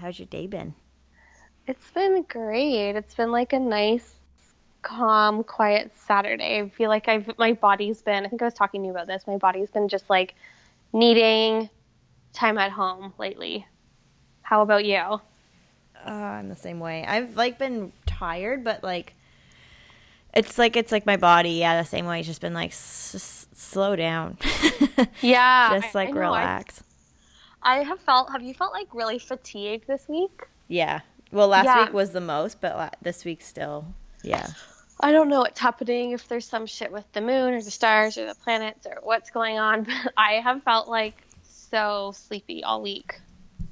How's 0.00 0.18
your 0.18 0.26
day 0.26 0.46
been? 0.46 0.74
It's 1.66 1.90
been 1.90 2.22
great. 2.28 2.96
It's 2.96 3.14
been 3.14 3.30
like 3.30 3.52
a 3.52 3.58
nice, 3.58 4.14
calm, 4.82 5.44
quiet 5.44 5.92
Saturday. 5.96 6.60
I 6.60 6.68
feel 6.70 6.88
like 6.88 7.08
I've 7.08 7.30
my 7.38 7.52
body's 7.52 8.00
been. 8.02 8.24
I 8.24 8.28
think 8.28 8.40
I 8.40 8.44
was 8.46 8.54
talking 8.54 8.80
to 8.82 8.86
you 8.86 8.92
about 8.92 9.06
this. 9.06 9.26
My 9.26 9.36
body's 9.36 9.70
been 9.70 9.88
just 9.88 10.08
like 10.08 10.34
needing 10.92 11.68
time 12.32 12.56
at 12.58 12.70
home 12.72 13.12
lately. 13.18 13.66
How 14.42 14.62
about 14.62 14.84
you? 14.86 14.96
Uh, 14.96 15.20
I'm 16.10 16.48
the 16.48 16.56
same 16.56 16.80
way. 16.80 17.04
I've 17.06 17.36
like 17.36 17.58
been 17.58 17.92
tired, 18.06 18.64
but 18.64 18.82
like 18.82 19.14
it's 20.32 20.56
like 20.58 20.76
it's 20.76 20.92
like 20.92 21.04
my 21.04 21.16
body. 21.16 21.50
Yeah, 21.52 21.80
the 21.82 21.86
same 21.88 22.06
way. 22.06 22.20
It's 22.20 22.28
just 22.28 22.40
been 22.40 22.54
like 22.54 22.70
s- 22.70 23.14
s- 23.14 23.46
slow 23.52 23.94
down. 23.96 24.38
Yeah, 25.20 25.78
just 25.80 25.94
I- 25.94 25.98
like 25.98 26.08
I 26.08 26.12
know, 26.12 26.20
I- 26.20 26.24
relax. 26.44 26.82
I 27.62 27.82
have 27.82 28.00
felt. 28.00 28.30
Have 28.32 28.42
you 28.42 28.54
felt 28.54 28.72
like 28.72 28.88
really 28.94 29.18
fatigued 29.18 29.86
this 29.86 30.08
week? 30.08 30.42
Yeah. 30.68 31.00
Well, 31.32 31.48
last 31.48 31.64
Yeah. 31.66 31.84
week 31.84 31.92
was 31.92 32.10
the 32.10 32.20
most, 32.20 32.60
but 32.60 32.76
la- 32.76 32.90
this 33.02 33.24
week 33.24 33.42
still. 33.42 33.86
Yeah. 34.22 34.46
I 35.00 35.12
don't 35.12 35.28
know 35.28 35.40
what's 35.40 35.60
happening. 35.60 36.12
If 36.12 36.26
there's 36.28 36.46
some 36.46 36.66
shit 36.66 36.90
with 36.90 37.04
the 37.12 37.20
moon 37.20 37.54
or 37.54 37.62
the 37.62 37.70
stars 37.70 38.18
or 38.18 38.26
the 38.26 38.34
planets 38.34 38.86
or 38.86 38.98
what's 39.02 39.30
going 39.30 39.58
on, 39.58 39.82
but 39.84 40.12
I 40.16 40.34
have 40.34 40.62
felt 40.62 40.88
like 40.88 41.14
so 41.42 42.12
sleepy 42.14 42.64
all 42.64 42.80
week. 42.82 43.20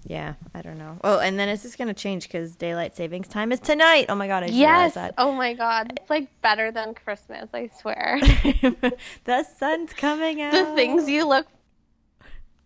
Yeah, 0.09 0.35
I 0.55 0.63
don't 0.63 0.79
know. 0.79 0.99
Oh, 1.03 1.19
and 1.19 1.37
then 1.37 1.49
it's 1.49 1.65
just 1.65 1.79
gonna 1.79 1.93
change 1.95 2.29
because 2.29 2.55
daylight 2.55 2.95
savings 2.95 3.27
time 3.27 3.51
is 3.51 3.59
tonight. 3.59 4.07
Oh 4.09 4.15
my 4.15 4.29
god, 4.29 4.45
I 4.45 4.47
just 4.47 4.57
Yes. 4.59 4.95
realized 4.95 5.15
Oh 5.19 5.33
my 5.33 5.53
god. 5.55 5.95
It's 6.01 6.09
like 6.09 6.29
better 6.43 6.71
than 6.71 6.95
Christmas, 6.95 7.49
I 7.53 7.71
swear. 7.81 8.21
the 9.25 9.45
sun's 9.59 9.93
coming 9.95 10.43
out. 10.43 10.53
the 10.53 10.75
things 10.77 11.09
you 11.09 11.27
look 11.27 11.47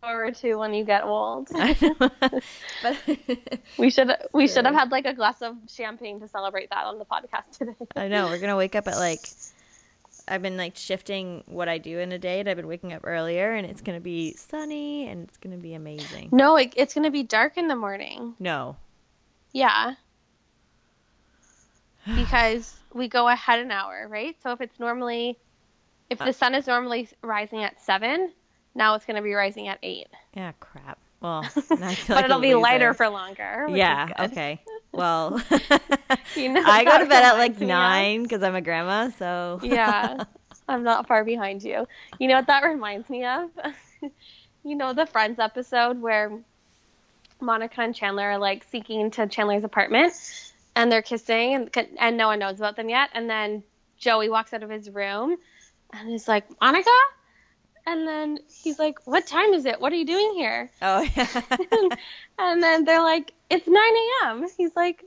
forward 0.00 0.34
to 0.36 0.54
when 0.56 0.74
you 0.74 0.84
get 0.84 1.04
old. 1.04 1.48
But 2.82 2.96
We 3.78 3.90
should 3.90 4.10
we 4.32 4.48
should 4.48 4.64
have 4.64 4.74
had 4.74 4.90
like 4.90 5.06
a 5.06 5.14
glass 5.14 5.42
of 5.42 5.56
champagne 5.68 6.20
to 6.20 6.28
celebrate 6.28 6.70
that 6.70 6.84
on 6.84 6.98
the 6.98 7.04
podcast 7.04 7.58
today. 7.58 7.74
I 7.96 8.08
know 8.08 8.26
we're 8.26 8.38
gonna 8.38 8.56
wake 8.56 8.74
up 8.74 8.88
at 8.88 8.96
like. 8.96 9.20
I've 10.28 10.42
been 10.42 10.56
like 10.56 10.76
shifting 10.76 11.42
what 11.46 11.68
I 11.68 11.78
do 11.78 11.98
in 11.98 12.12
a 12.12 12.18
day, 12.18 12.38
and 12.38 12.48
I've 12.48 12.56
been 12.56 12.68
waking 12.68 12.92
up 12.92 13.00
earlier, 13.04 13.52
and 13.52 13.66
it's 13.66 13.80
gonna 13.80 14.00
be 14.00 14.34
sunny, 14.34 15.08
and 15.08 15.26
it's 15.26 15.38
gonna 15.38 15.56
be 15.56 15.74
amazing. 15.74 16.28
No, 16.30 16.56
it, 16.56 16.72
it's 16.76 16.94
gonna 16.94 17.10
be 17.10 17.24
dark 17.24 17.56
in 17.56 17.66
the 17.66 17.74
morning. 17.74 18.34
No. 18.38 18.76
Yeah. 19.52 19.94
Because 22.14 22.76
we 22.94 23.08
go 23.08 23.28
ahead 23.28 23.58
an 23.58 23.70
hour, 23.72 24.06
right? 24.08 24.36
So 24.42 24.52
if 24.52 24.60
it's 24.60 24.78
normally 24.78 25.36
if 26.10 26.20
uh, 26.20 26.26
the 26.26 26.32
sun 26.32 26.54
is 26.54 26.66
normally 26.66 27.08
rising 27.22 27.62
at 27.64 27.80
seven, 27.80 28.32
now 28.80 28.94
it's 28.94 29.04
gonna 29.04 29.22
be 29.22 29.34
rising 29.34 29.68
at 29.68 29.78
eight. 29.84 30.08
Yeah, 30.34 30.52
crap. 30.58 30.98
Well, 31.20 31.42
now 31.70 31.88
I 31.88 31.94
feel 31.94 32.16
but 32.16 32.16
like 32.16 32.24
it'll 32.24 32.40
be 32.40 32.54
lighter 32.54 32.94
for 32.94 33.08
longer. 33.08 33.68
Yeah. 33.70 34.08
Okay. 34.18 34.60
Well, 34.92 35.40
You 36.34 36.48
know, 36.48 36.64
I 36.66 36.82
go 36.82 36.98
to 36.98 37.06
bed 37.06 37.22
at 37.22 37.34
like 37.34 37.60
nine 37.60 38.24
because 38.24 38.42
I'm 38.42 38.56
a 38.56 38.60
grandma. 38.60 39.10
So 39.10 39.60
yeah, 39.62 40.24
I'm 40.66 40.82
not 40.82 41.06
far 41.06 41.22
behind 41.22 41.62
you. 41.62 41.86
You 42.18 42.26
know 42.26 42.34
what 42.34 42.48
that 42.48 42.64
reminds 42.64 43.08
me 43.08 43.24
of? 43.24 43.50
you 44.64 44.74
know 44.74 44.92
the 44.92 45.06
Friends 45.06 45.38
episode 45.38 46.00
where 46.02 46.36
Monica 47.40 47.82
and 47.82 47.94
Chandler 47.94 48.32
are 48.32 48.38
like 48.38 48.64
seeking 48.72 49.00
into 49.00 49.28
Chandler's 49.28 49.62
apartment 49.62 50.12
and 50.74 50.90
they're 50.90 51.02
kissing 51.02 51.54
and 51.54 51.88
and 52.00 52.16
no 52.16 52.26
one 52.26 52.40
knows 52.40 52.58
about 52.58 52.74
them 52.74 52.88
yet. 52.88 53.10
And 53.14 53.30
then 53.30 53.62
Joey 53.96 54.28
walks 54.28 54.52
out 54.52 54.64
of 54.64 54.70
his 54.70 54.90
room 54.90 55.36
and 55.92 56.08
he's 56.08 56.26
like, 56.26 56.46
Monica? 56.60 56.90
And 57.86 58.06
then 58.06 58.38
he's 58.62 58.78
like, 58.78 58.98
What 59.06 59.26
time 59.26 59.52
is 59.54 59.66
it? 59.66 59.80
What 59.80 59.92
are 59.92 59.96
you 59.96 60.06
doing 60.06 60.34
here? 60.34 60.70
Oh 60.82 61.02
yeah. 61.16 61.42
and 62.38 62.62
then 62.62 62.84
they're 62.84 63.02
like, 63.02 63.32
It's 63.50 63.66
9 63.66 63.76
a.m. 63.76 64.46
He's 64.56 64.74
like, 64.76 65.04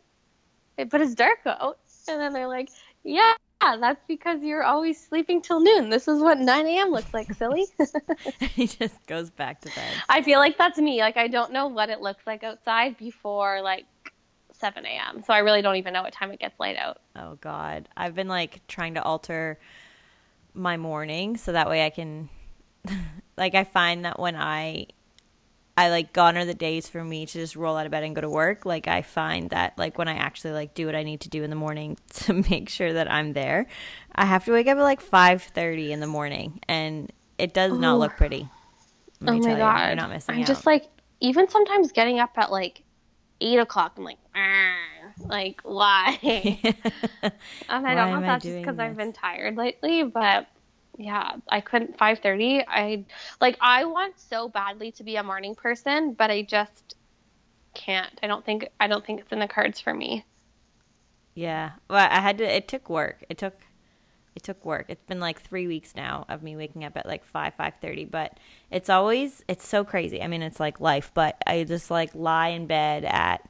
But 0.78 1.02
it's 1.02 1.16
dark 1.16 1.40
out. 1.46 1.80
And 2.08 2.20
then 2.20 2.34
they're 2.34 2.48
like, 2.48 2.70
Yeah, 3.04 3.34
that's 3.62 4.02
because 4.08 4.42
you're 4.42 4.64
always 4.64 5.00
sleeping 5.02 5.42
till 5.42 5.62
noon. 5.62 5.90
This 5.90 6.08
is 6.08 6.22
what 6.22 6.40
9 6.40 6.68
a.m. 6.68 6.90
looks 6.90 7.14
like, 7.14 7.34
silly. 7.34 7.66
he 8.40 8.68
just 8.68 9.06
goes 9.08 9.30
back 9.30 9.62
to 9.62 9.70
bed. 9.70 9.94
I 10.10 10.22
feel 10.22 10.40
like 10.40 10.58
that's 10.58 10.78
me. 10.78 11.00
Like, 11.00 11.18
I 11.18 11.28
don't 11.28 11.52
know 11.52 11.68
what 11.68 11.90
it 11.90 12.02
looks 12.02 12.26
like 12.26 12.44
outside 12.44 12.98
before 12.98 13.62
like 13.62 13.86
7 14.54 14.86
a.m. 14.86 15.24
So 15.26 15.34
I 15.34 15.40
really 15.40 15.62
don't 15.62 15.76
even 15.76 15.94
know 15.94 16.04
what 16.04 16.14
time 16.14 16.32
it 16.32 16.40
gets 16.40 16.60
light 16.60 16.78
out. 16.78 17.00
Oh 17.16 17.38
God, 17.42 17.90
I've 17.98 18.16
been 18.16 18.28
like 18.28 18.66
trying 18.68 18.96
to 18.96 19.04
alter 19.04 19.60
my 20.54 20.78
morning 20.78 21.38
so 21.38 21.52
that 21.52 21.70
way 21.70 21.86
I 21.86 21.90
can, 21.90 22.30
like, 23.38 23.56
I 23.56 23.64
find 23.64 24.06
that 24.06 24.20
when 24.20 24.36
I, 24.36 24.88
I 25.78 25.90
like 25.90 26.14
gone 26.14 26.38
are 26.38 26.46
the 26.46 26.54
days 26.54 26.88
for 26.88 27.04
me 27.04 27.26
to 27.26 27.34
just 27.34 27.56
roll 27.56 27.76
out 27.78 27.86
of 27.86 27.92
bed 27.92 28.04
and 28.04 28.16
go 28.16 28.22
to 28.22 28.30
work. 28.30 28.66
Like, 28.66 28.88
I 28.88 29.02
find 29.02 29.50
that 29.50 29.78
like 29.78 29.98
when 29.98 30.08
I 30.08 30.16
actually 30.16 30.54
like 30.54 30.76
do 30.76 30.86
what 30.86 30.96
I 30.96 31.04
need 31.04 31.22
to 31.22 31.30
do 31.30 31.44
in 31.44 31.50
the 31.50 31.56
morning 31.56 31.98
to 32.14 32.34
make 32.50 32.70
sure 32.70 32.94
that 32.94 33.12
I'm 33.12 33.34
there, 33.34 33.68
I 34.14 34.26
have 34.26 34.46
to 34.46 34.52
wake 34.52 34.68
up 34.68 34.78
at 34.78 34.84
like 34.84 35.02
five 35.02 35.42
thirty 35.42 35.92
in 35.92 36.00
the 36.00 36.08
morning, 36.08 36.60
and 36.68 37.12
it 37.38 37.54
does 37.54 37.74
not 37.78 37.96
Ooh. 37.96 38.00
look 38.00 38.18
pretty. 38.18 38.48
Oh 39.26 39.40
my 39.40 39.40
god. 39.40 39.80
you, 39.82 39.88
you're 39.88 39.96
not 39.96 40.10
missing 40.10 40.36
I'm 40.36 40.42
out. 40.42 40.48
just 40.48 40.66
like, 40.66 40.86
even 41.20 41.50
sometimes 41.50 41.92
getting 41.92 42.20
up 42.20 42.32
at 42.38 42.52
like 42.52 42.84
8 43.42 43.60
o'clock, 43.60 43.94
I'm 43.98 44.04
like, 44.04 44.20
"Ah," 44.36 44.76
like, 45.26 45.62
why? 45.64 46.18
And 47.70 47.88
I 47.88 47.96
don't 47.96 48.12
know 48.12 48.20
if 48.20 48.26
that's 48.26 48.44
just 48.44 48.58
because 48.58 48.80
I've 48.80 48.98
been 48.98 49.14
tired 49.14 49.58
lately, 49.58 50.04
but 50.04 50.48
yeah, 50.98 51.38
I 51.50 51.62
couldn't 51.62 51.98
5:30. 51.98 52.64
I 52.68 53.06
like 53.42 53.58
I 53.62 53.86
want 53.86 54.20
so 54.20 54.48
badly 54.48 54.92
to 54.94 55.04
be 55.04 55.16
a 55.16 55.24
morning 55.24 55.56
person, 55.56 56.14
but 56.14 56.30
I 56.30 56.44
just 56.44 56.96
can't. 57.74 58.20
I 58.22 58.28
don't 58.28 58.46
think 58.46 58.68
I 58.80 58.88
don't 58.88 59.06
think 59.06 59.22
it's 59.22 59.32
in 59.32 59.40
the 59.40 59.48
cards 59.48 59.80
for 59.80 59.94
me. 59.94 60.26
Yeah. 61.36 61.72
Well, 61.90 62.08
I 62.10 62.20
had 62.20 62.38
to. 62.40 62.44
It 62.44 62.68
took 62.68 62.90
work. 62.90 63.24
It 63.30 63.38
took. 63.38 63.56
It 64.36 64.44
took 64.44 64.66
work. 64.66 64.86
It's 64.90 65.04
been 65.06 65.20
like 65.20 65.42
three 65.42 65.68
weeks 65.68 65.96
now 65.96 66.26
of 66.28 66.42
me 66.42 66.56
waking 66.56 66.84
up 66.84 66.98
at 66.98 67.06
like 67.06 67.24
five 67.24 67.54
five 67.56 67.76
thirty. 67.82 68.06
But 68.06 68.38
it's 68.72 68.90
always 68.90 69.44
it's 69.48 69.68
so 69.68 69.84
crazy. 69.84 70.22
I 70.22 70.28
mean, 70.28 70.42
it's 70.42 70.60
like 70.60 70.80
life. 70.80 71.12
But 71.14 71.38
I 71.48 71.64
just 71.64 71.90
like 71.90 72.14
lie 72.14 72.50
in 72.50 72.68
bed 72.68 73.04
at. 73.06 73.48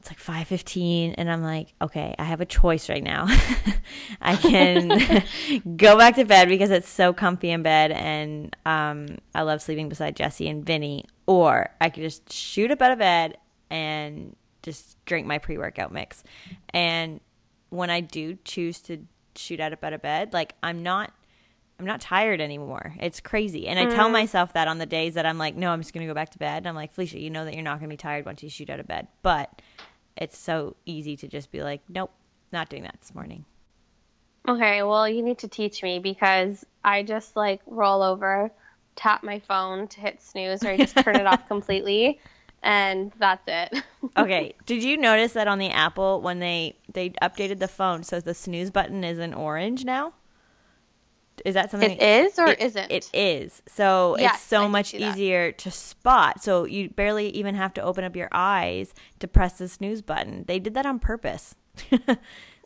It's 0.00 0.10
like 0.10 0.18
five 0.18 0.46
fifteen, 0.46 1.14
and 1.14 1.30
I'm 1.30 1.42
like, 1.42 1.74
okay, 1.82 2.14
I 2.18 2.24
have 2.24 2.40
a 2.40 2.46
choice 2.46 2.88
right 2.88 3.02
now. 3.02 3.26
I 4.20 4.36
can 4.36 5.24
go 5.76 5.98
back 5.98 6.14
to 6.16 6.24
bed 6.24 6.48
because 6.48 6.70
it's 6.70 6.88
so 6.88 7.12
comfy 7.12 7.50
in 7.50 7.62
bed, 7.62 7.90
and 7.90 8.54
um, 8.64 9.18
I 9.34 9.42
love 9.42 9.60
sleeping 9.60 9.88
beside 9.88 10.14
Jesse 10.14 10.48
and 10.48 10.64
Vinny, 10.64 11.04
or 11.26 11.70
I 11.80 11.90
could 11.90 12.04
just 12.04 12.32
shoot 12.32 12.70
up 12.70 12.80
out 12.80 12.92
of 12.92 12.98
bed 12.98 13.38
and 13.70 14.36
just 14.62 15.04
drink 15.04 15.26
my 15.26 15.38
pre 15.38 15.58
workout 15.58 15.92
mix. 15.92 16.22
And 16.70 17.20
when 17.70 17.90
I 17.90 18.00
do 18.00 18.38
choose 18.44 18.80
to 18.82 19.04
shoot 19.34 19.60
out 19.60 19.72
up 19.72 19.82
out 19.82 19.92
of 19.92 20.02
bed, 20.02 20.32
like 20.32 20.54
I'm 20.62 20.82
not 20.82 21.12
I'm 21.78 21.86
not 21.86 22.00
tired 22.00 22.40
anymore. 22.40 22.94
It's 22.98 23.20
crazy. 23.20 23.68
And 23.68 23.78
I 23.78 23.86
tell 23.94 24.10
myself 24.10 24.52
that 24.54 24.66
on 24.66 24.78
the 24.78 24.86
days 24.86 25.14
that 25.14 25.24
I'm 25.24 25.38
like, 25.38 25.54
no, 25.54 25.70
I'm 25.70 25.80
just 25.80 25.94
gonna 25.94 26.06
go 26.06 26.14
back 26.14 26.30
to 26.30 26.38
bed. 26.38 26.58
And 26.58 26.66
I'm 26.66 26.74
like, 26.74 26.92
Felicia, 26.92 27.20
you 27.20 27.30
know 27.30 27.44
that 27.44 27.54
you're 27.54 27.62
not 27.62 27.78
gonna 27.78 27.88
be 27.88 27.96
tired 27.96 28.26
once 28.26 28.42
you 28.42 28.50
shoot 28.50 28.68
out 28.68 28.80
of 28.80 28.88
bed. 28.88 29.06
But 29.22 29.62
it's 30.18 30.36
so 30.36 30.76
easy 30.84 31.16
to 31.16 31.28
just 31.28 31.50
be 31.50 31.62
like, 31.62 31.80
Nope, 31.88 32.10
not 32.52 32.68
doing 32.68 32.82
that 32.82 32.96
this 33.00 33.14
morning. 33.14 33.44
Okay, 34.48 34.82
well, 34.82 35.08
you 35.08 35.22
need 35.22 35.38
to 35.38 35.48
teach 35.48 35.82
me 35.82 35.98
because 35.98 36.64
I 36.82 37.02
just 37.02 37.36
like 37.36 37.60
roll 37.66 38.02
over, 38.02 38.50
tap 38.96 39.22
my 39.22 39.40
phone 39.40 39.88
to 39.88 40.00
hit 40.00 40.22
snooze, 40.22 40.64
or 40.64 40.70
I 40.70 40.76
just 40.78 40.96
turn 40.96 41.16
it 41.16 41.26
off 41.26 41.46
completely, 41.48 42.18
and 42.62 43.12
that's 43.18 43.44
it. 43.46 43.82
Okay. 44.16 44.54
Did 44.64 44.84
you 44.84 44.96
notice 44.96 45.32
that 45.32 45.48
on 45.48 45.58
the 45.58 45.70
Apple 45.70 46.20
when 46.22 46.38
they 46.38 46.76
they 46.92 47.10
updated 47.10 47.58
the 47.58 47.68
phone 47.68 48.04
so 48.04 48.20
the 48.20 48.32
snooze 48.32 48.70
button 48.70 49.02
is 49.02 49.18
in 49.18 49.34
orange 49.34 49.84
now? 49.84 50.14
Is 51.44 51.54
that 51.54 51.70
something 51.70 51.92
it 51.92 52.02
is 52.02 52.38
or 52.38 52.48
it, 52.48 52.60
isn't? 52.60 52.90
It 52.90 53.10
is. 53.12 53.62
So 53.66 54.16
Yes, 54.18 54.34
it's 54.36 54.44
so 54.44 54.64
I 54.64 54.68
much 54.68 54.94
easier 54.94 55.52
to 55.52 55.70
spot. 55.70 56.42
So 56.42 56.64
you 56.64 56.90
barely 56.90 57.30
even 57.30 57.54
have 57.54 57.74
to 57.74 57.82
open 57.82 58.04
up 58.04 58.16
your 58.16 58.28
eyes 58.32 58.94
to 59.20 59.28
press 59.28 59.58
the 59.58 59.68
snooze 59.68 60.02
button. 60.02 60.44
They 60.46 60.58
did 60.58 60.74
that 60.74 60.86
on 60.86 60.98
purpose. 60.98 61.54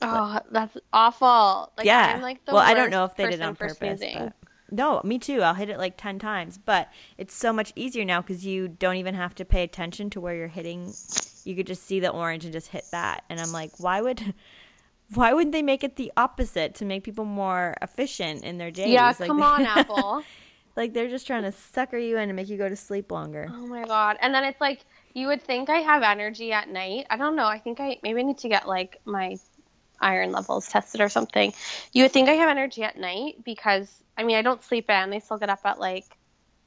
Oh, 0.03 0.41
that's 0.51 0.77
awful. 0.93 1.73
Like, 1.79 1.87
yeah. 1.87 2.15
I'm 2.17 2.23
like 2.23 2.45
the 2.45 2.53
well, 2.53 2.63
I 2.63 2.75
don't 2.75 2.91
know 2.91 3.05
if 3.05 3.15
they 3.15 3.25
did 3.25 3.35
it 3.35 3.43
on 3.43 3.55
purpose. 3.55 4.01
But 4.01 4.33
no, 4.71 5.01
me 5.05 5.19
too. 5.19 5.43
I'll 5.43 5.55
hit 5.55 5.69
it 5.69 5.79
like 5.79 5.97
10 5.97 6.19
times. 6.19 6.59
But 6.59 6.89
it's 7.19 7.35
so 7.35 7.53
much 7.53 7.73
easier 7.77 8.05
now 8.05 8.21
because 8.21 8.45
you 8.45 8.69
don't 8.69 8.97
even 8.97 9.15
have 9.15 9.35
to 9.37 9.45
pay 9.45 9.63
attention 9.63 10.11
to 10.11 10.21
where 10.21 10.35
you're 10.35 10.49
hitting. 10.49 10.93
You 11.45 11.55
could 11.55 11.67
just 11.67 11.85
see 11.85 12.01
the 12.01 12.09
orange 12.09 12.45
and 12.45 12.53
just 12.53 12.69
hit 12.69 12.85
that. 12.91 13.25
And 13.29 13.41
I'm 13.41 13.53
like, 13.53 13.79
why 13.79 14.01
would. 14.01 14.35
Why 15.15 15.33
wouldn't 15.33 15.53
they 15.53 15.63
make 15.63 15.85
it 15.85 15.97
the 15.97 16.13
opposite 16.17 16.75
to 16.77 16.85
make 16.85 17.05
people 17.05 17.25
more 17.25 17.75
efficient 17.83 18.45
in 18.45 18.59
their 18.59 18.71
days? 18.71 18.89
Yeah, 18.89 19.09
Like, 19.19 19.29
come 19.29 19.43
on, 19.43 19.65
Apple. 19.67 20.23
like 20.77 20.95
they're 20.95 21.09
just 21.09 21.27
trying 21.27 21.43
to 21.43 21.53
sucker 21.53 21.99
you 21.99 22.17
in 22.19 22.29
and 22.29 22.37
make 22.37 22.49
you 22.49 22.57
go 22.57 22.69
to 22.69 22.77
sleep 22.77 23.11
longer. 23.13 23.49
Oh 23.53 23.67
my 23.67 23.85
god. 23.85 24.17
And 24.21 24.35
then 24.35 24.45
it's 24.45 24.61
like 24.61 24.81
you 25.15 25.27
would 25.27 25.43
think 25.43 25.69
I 25.69 25.79
have 25.79 26.03
energy 26.03 26.53
at 26.53 26.69
night. 26.69 27.07
I 27.11 27.17
don't 27.17 27.37
know. 27.37 27.47
I 27.47 27.59
think 27.59 27.81
I 27.81 27.99
maybe 28.03 28.21
I 28.21 28.23
need 28.23 28.39
to 28.39 28.49
get 28.49 28.67
like 28.67 28.99
my 29.05 29.37
iron 30.01 30.33
levels 30.33 30.67
tested 30.69 31.01
or 31.01 31.09
something. 31.09 31.53
You 31.93 32.05
would 32.05 32.13
think 32.13 32.29
I 32.29 32.33
have 32.33 32.49
energy 32.49 32.83
at 32.83 32.97
night 32.97 33.45
because 33.45 34.03
I 34.17 34.23
mean 34.25 34.37
I 34.37 34.43
don't 34.43 34.63
sleep 34.63 34.89
in. 34.89 35.13
I 35.13 35.19
still 35.19 35.39
get 35.39 35.51
up 35.51 35.61
at 35.65 35.79
like 35.79 36.07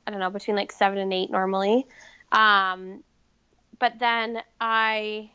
I 0.06 0.12
don't 0.12 0.20
know, 0.20 0.30
between 0.30 0.56
like 0.56 0.72
seven 0.72 1.00
and 1.00 1.12
eight 1.12 1.32
normally. 1.32 1.88
Um 2.32 3.04
but 3.80 3.94
then 4.00 4.42
I 4.62 5.32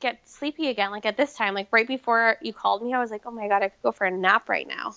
get 0.00 0.20
sleepy 0.28 0.68
again, 0.68 0.90
like 0.90 1.06
at 1.06 1.16
this 1.16 1.34
time, 1.34 1.54
like 1.54 1.68
right 1.70 1.86
before 1.86 2.36
you 2.40 2.52
called 2.52 2.82
me, 2.82 2.94
I 2.94 3.00
was 3.00 3.10
like, 3.10 3.22
oh 3.26 3.30
my 3.30 3.48
God, 3.48 3.62
I 3.62 3.68
could 3.68 3.82
go 3.82 3.92
for 3.92 4.06
a 4.06 4.10
nap 4.10 4.48
right 4.48 4.66
now. 4.66 4.94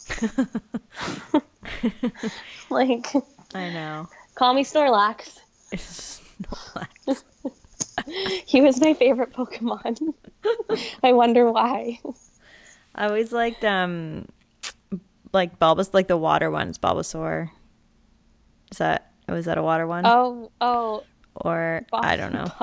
like, 2.70 3.08
I 3.54 3.70
know. 3.70 4.08
call 4.36 4.54
me 4.54 4.64
Snorlax. 4.64 5.40
Snorlax. 5.74 7.24
He 8.46 8.62
was 8.62 8.82
my 8.82 8.94
favorite 8.94 9.34
Pokemon. 9.34 10.14
I 11.04 11.14
wonder 11.14 11.52
why. 11.52 12.00
I 12.96 13.06
always 13.06 13.32
liked 13.32 13.64
um 13.64 14.28
like 15.34 15.60
Bulbas 15.60 15.94
like 15.94 16.08
the 16.08 16.18
water 16.18 16.50
ones, 16.50 16.78
Bulbasaur. 16.80 17.50
Is 18.72 18.78
that 18.80 19.12
Oh, 19.32 19.34
was 19.34 19.46
that 19.46 19.58
a 19.58 19.64
water 19.64 19.88
one? 19.88 20.06
Oh, 20.06 20.52
oh, 20.60 21.04
or 21.36 21.86
I 21.94 22.16
don't 22.18 22.34
know. 22.34 22.46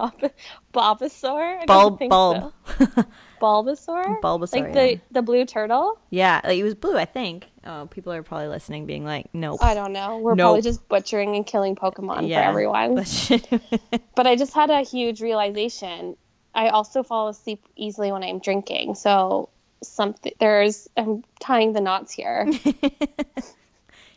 Bob- 0.73 0.99
Bulbasaur? 0.99 1.67
Bulb 1.67 1.99
bulb. 2.09 2.53
so. 2.79 3.05
Bulbasaur? 3.41 4.20
Bulbasaur, 4.20 4.53
Like 4.53 4.73
the, 4.73 4.93
yeah. 4.94 4.99
the 5.12 5.23
blue 5.23 5.44
turtle? 5.44 5.99
yeah, 6.11 6.41
like, 6.44 6.59
it 6.59 6.65
was 6.65 6.75
blue, 6.75 6.97
I 6.97 7.05
think. 7.05 7.47
Oh, 7.65 7.87
people 7.91 8.12
are 8.12 8.23
probably 8.23 8.49
listening 8.49 8.85
being 8.87 9.05
like, 9.05 9.29
"Nope." 9.32 9.61
I 9.62 9.75
don't 9.75 9.93
know. 9.93 10.19
We're 10.19 10.35
Nope. 10.35 10.47
probably 10.47 10.62
just 10.62 10.88
butchering 10.88 11.37
and 11.37 11.47
killing 11.47 11.76
Pokemon 11.76 12.29
for 12.32 12.41
everyone. 12.41 12.94
But- 13.91 14.00
But 14.17 14.26
I 14.26 14.35
just 14.37 14.55
had 14.55 14.70
a 14.70 14.81
huge 14.82 15.20
realization. 15.23 16.17
I 16.55 16.69
also 16.70 17.03
fall 17.05 17.29
asleep 17.29 17.65
easily 17.76 18.11
when 18.11 18.25
I'm 18.25 18.41
drinking. 18.41 18.97
So 18.97 19.49
something 19.85 20.32
there's 20.41 20.88
I'm 20.97 21.23
tying 21.41 21.73
the 21.73 21.81
knots 21.81 22.12
here. 22.12 22.49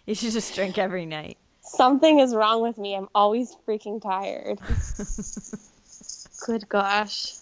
you 0.07 0.15
should 0.15 0.31
just 0.31 0.55
drink 0.55 0.77
every 0.79 1.05
night. 1.05 1.37
Something 1.75 2.19
is 2.19 2.33
wrong 2.35 2.61
with 2.61 2.77
me. 2.77 2.95
I'm 2.95 3.07
always 3.15 3.55
freaking 3.67 4.01
tired. 4.01 4.59
Good 6.45 6.67
gosh. 6.69 7.33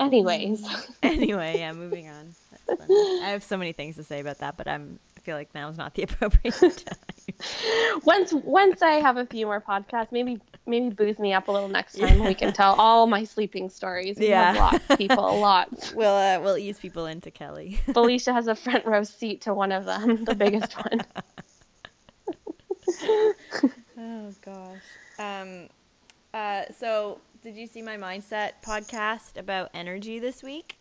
Anyways, 0.00 0.66
anyway, 1.02 1.58
yeah, 1.58 1.72
moving 1.72 2.08
on. 2.08 2.34
I 3.22 3.30
have 3.30 3.44
so 3.44 3.56
many 3.56 3.72
things 3.72 3.96
to 3.96 4.04
say 4.04 4.20
about 4.20 4.38
that, 4.38 4.56
but 4.56 4.66
I'm 4.66 4.98
I 5.16 5.20
feel 5.20 5.36
like 5.36 5.54
now 5.54 5.68
is 5.68 5.76
not 5.76 5.94
the 5.94 6.02
appropriate 6.08 6.54
time. 6.58 8.00
once 8.04 8.32
once 8.32 8.82
I 8.82 8.92
have 8.94 9.16
a 9.18 9.26
few 9.26 9.46
more 9.46 9.60
podcasts, 9.60 10.10
maybe 10.10 10.40
maybe 10.66 10.88
booze 10.90 11.18
me 11.18 11.32
up 11.34 11.48
a 11.48 11.52
little 11.52 11.68
next 11.68 11.98
time. 11.98 12.24
We 12.24 12.34
can 12.34 12.52
tell 12.52 12.74
all 12.74 13.06
my 13.06 13.24
sleeping 13.24 13.68
stories. 13.68 14.16
We 14.18 14.28
Yeah. 14.30 14.54
lots, 14.58 14.96
people, 14.96 15.38
lots. 15.40 15.92
we'll 15.92 16.10
uh, 16.14 16.40
we'll 16.40 16.56
ease 16.58 16.78
people 16.78 17.06
into 17.06 17.30
Kelly. 17.30 17.78
Felicia 17.92 18.32
has 18.32 18.46
a 18.48 18.54
front 18.56 18.86
row 18.86 19.04
seat 19.04 19.42
to 19.42 19.54
one 19.54 19.72
of 19.72 19.84
them, 19.84 20.24
the 20.24 20.34
biggest 20.34 20.74
one. 20.74 21.04
Oh 23.98 24.32
gosh. 24.44 24.78
Um 25.18 25.68
uh 26.34 26.62
so 26.78 27.20
did 27.42 27.56
you 27.56 27.66
see 27.66 27.82
my 27.82 27.96
mindset 27.96 28.52
podcast 28.64 29.36
about 29.36 29.70
energy 29.74 30.18
this 30.18 30.42
week? 30.42 30.78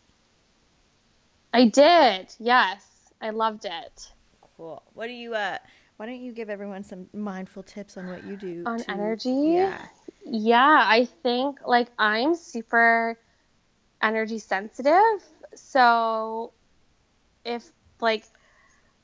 I 1.54 1.66
did. 1.68 2.34
Yes, 2.40 2.86
I 3.22 3.32
loved 3.32 3.66
it. 3.66 4.12
Cool. 4.58 4.82
What 4.94 5.08
do 5.08 5.14
you 5.14 5.34
uh 5.34 5.58
why 5.98 6.06
don't 6.06 6.22
you 6.22 6.32
give 6.32 6.50
everyone 6.50 6.84
some 6.84 7.08
mindful 7.14 7.64
tips 7.64 7.98
on 7.98 8.08
what 8.08 8.24
you 8.26 8.36
do 8.38 8.64
On 8.66 8.80
to- 8.80 8.92
energy? 8.92 9.30
Yeah. 9.56 9.86
Yeah, 10.26 10.84
I 10.88 11.06
think 11.24 11.60
like 11.66 11.88
I'm 12.00 12.36
super 12.36 13.18
energy 14.02 14.40
sensitive. 14.40 15.22
So 15.56 16.54
if 17.44 17.72
like 18.00 18.24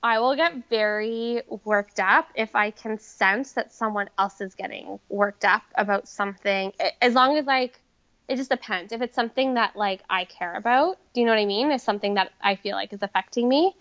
I 0.03 0.19
will 0.19 0.35
get 0.35 0.69
very 0.69 1.41
worked 1.65 1.99
up 1.99 2.29
if 2.35 2.55
I 2.55 2.71
can 2.71 2.99
sense 2.99 3.53
that 3.53 3.73
someone 3.73 4.09
else 4.17 4.41
is 4.41 4.55
getting 4.55 4.99
worked 5.09 5.43
up 5.43 5.63
about 5.75 6.07
something. 6.07 6.71
As 7.01 7.13
long 7.13 7.37
as 7.37 7.45
like 7.45 7.79
it 8.27 8.35
just 8.35 8.49
depends. 8.49 8.91
If 8.91 9.01
it's 9.01 9.15
something 9.15 9.53
that 9.53 9.75
like 9.75 10.01
I 10.09 10.25
care 10.25 10.55
about, 10.55 10.97
do 11.13 11.21
you 11.21 11.25
know 11.25 11.33
what 11.33 11.39
I 11.39 11.45
mean? 11.45 11.71
If 11.71 11.81
something 11.81 12.15
that 12.15 12.31
I 12.41 12.55
feel 12.55 12.75
like 12.75 12.91
is 12.93 13.01
affecting 13.01 13.47
me, 13.47 13.73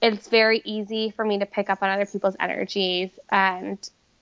it's 0.00 0.28
very 0.28 0.60
easy 0.64 1.10
for 1.10 1.24
me 1.24 1.38
to 1.38 1.46
pick 1.46 1.70
up 1.70 1.82
on 1.82 1.90
other 1.90 2.06
people's 2.06 2.36
energies 2.40 3.10
and 3.30 3.78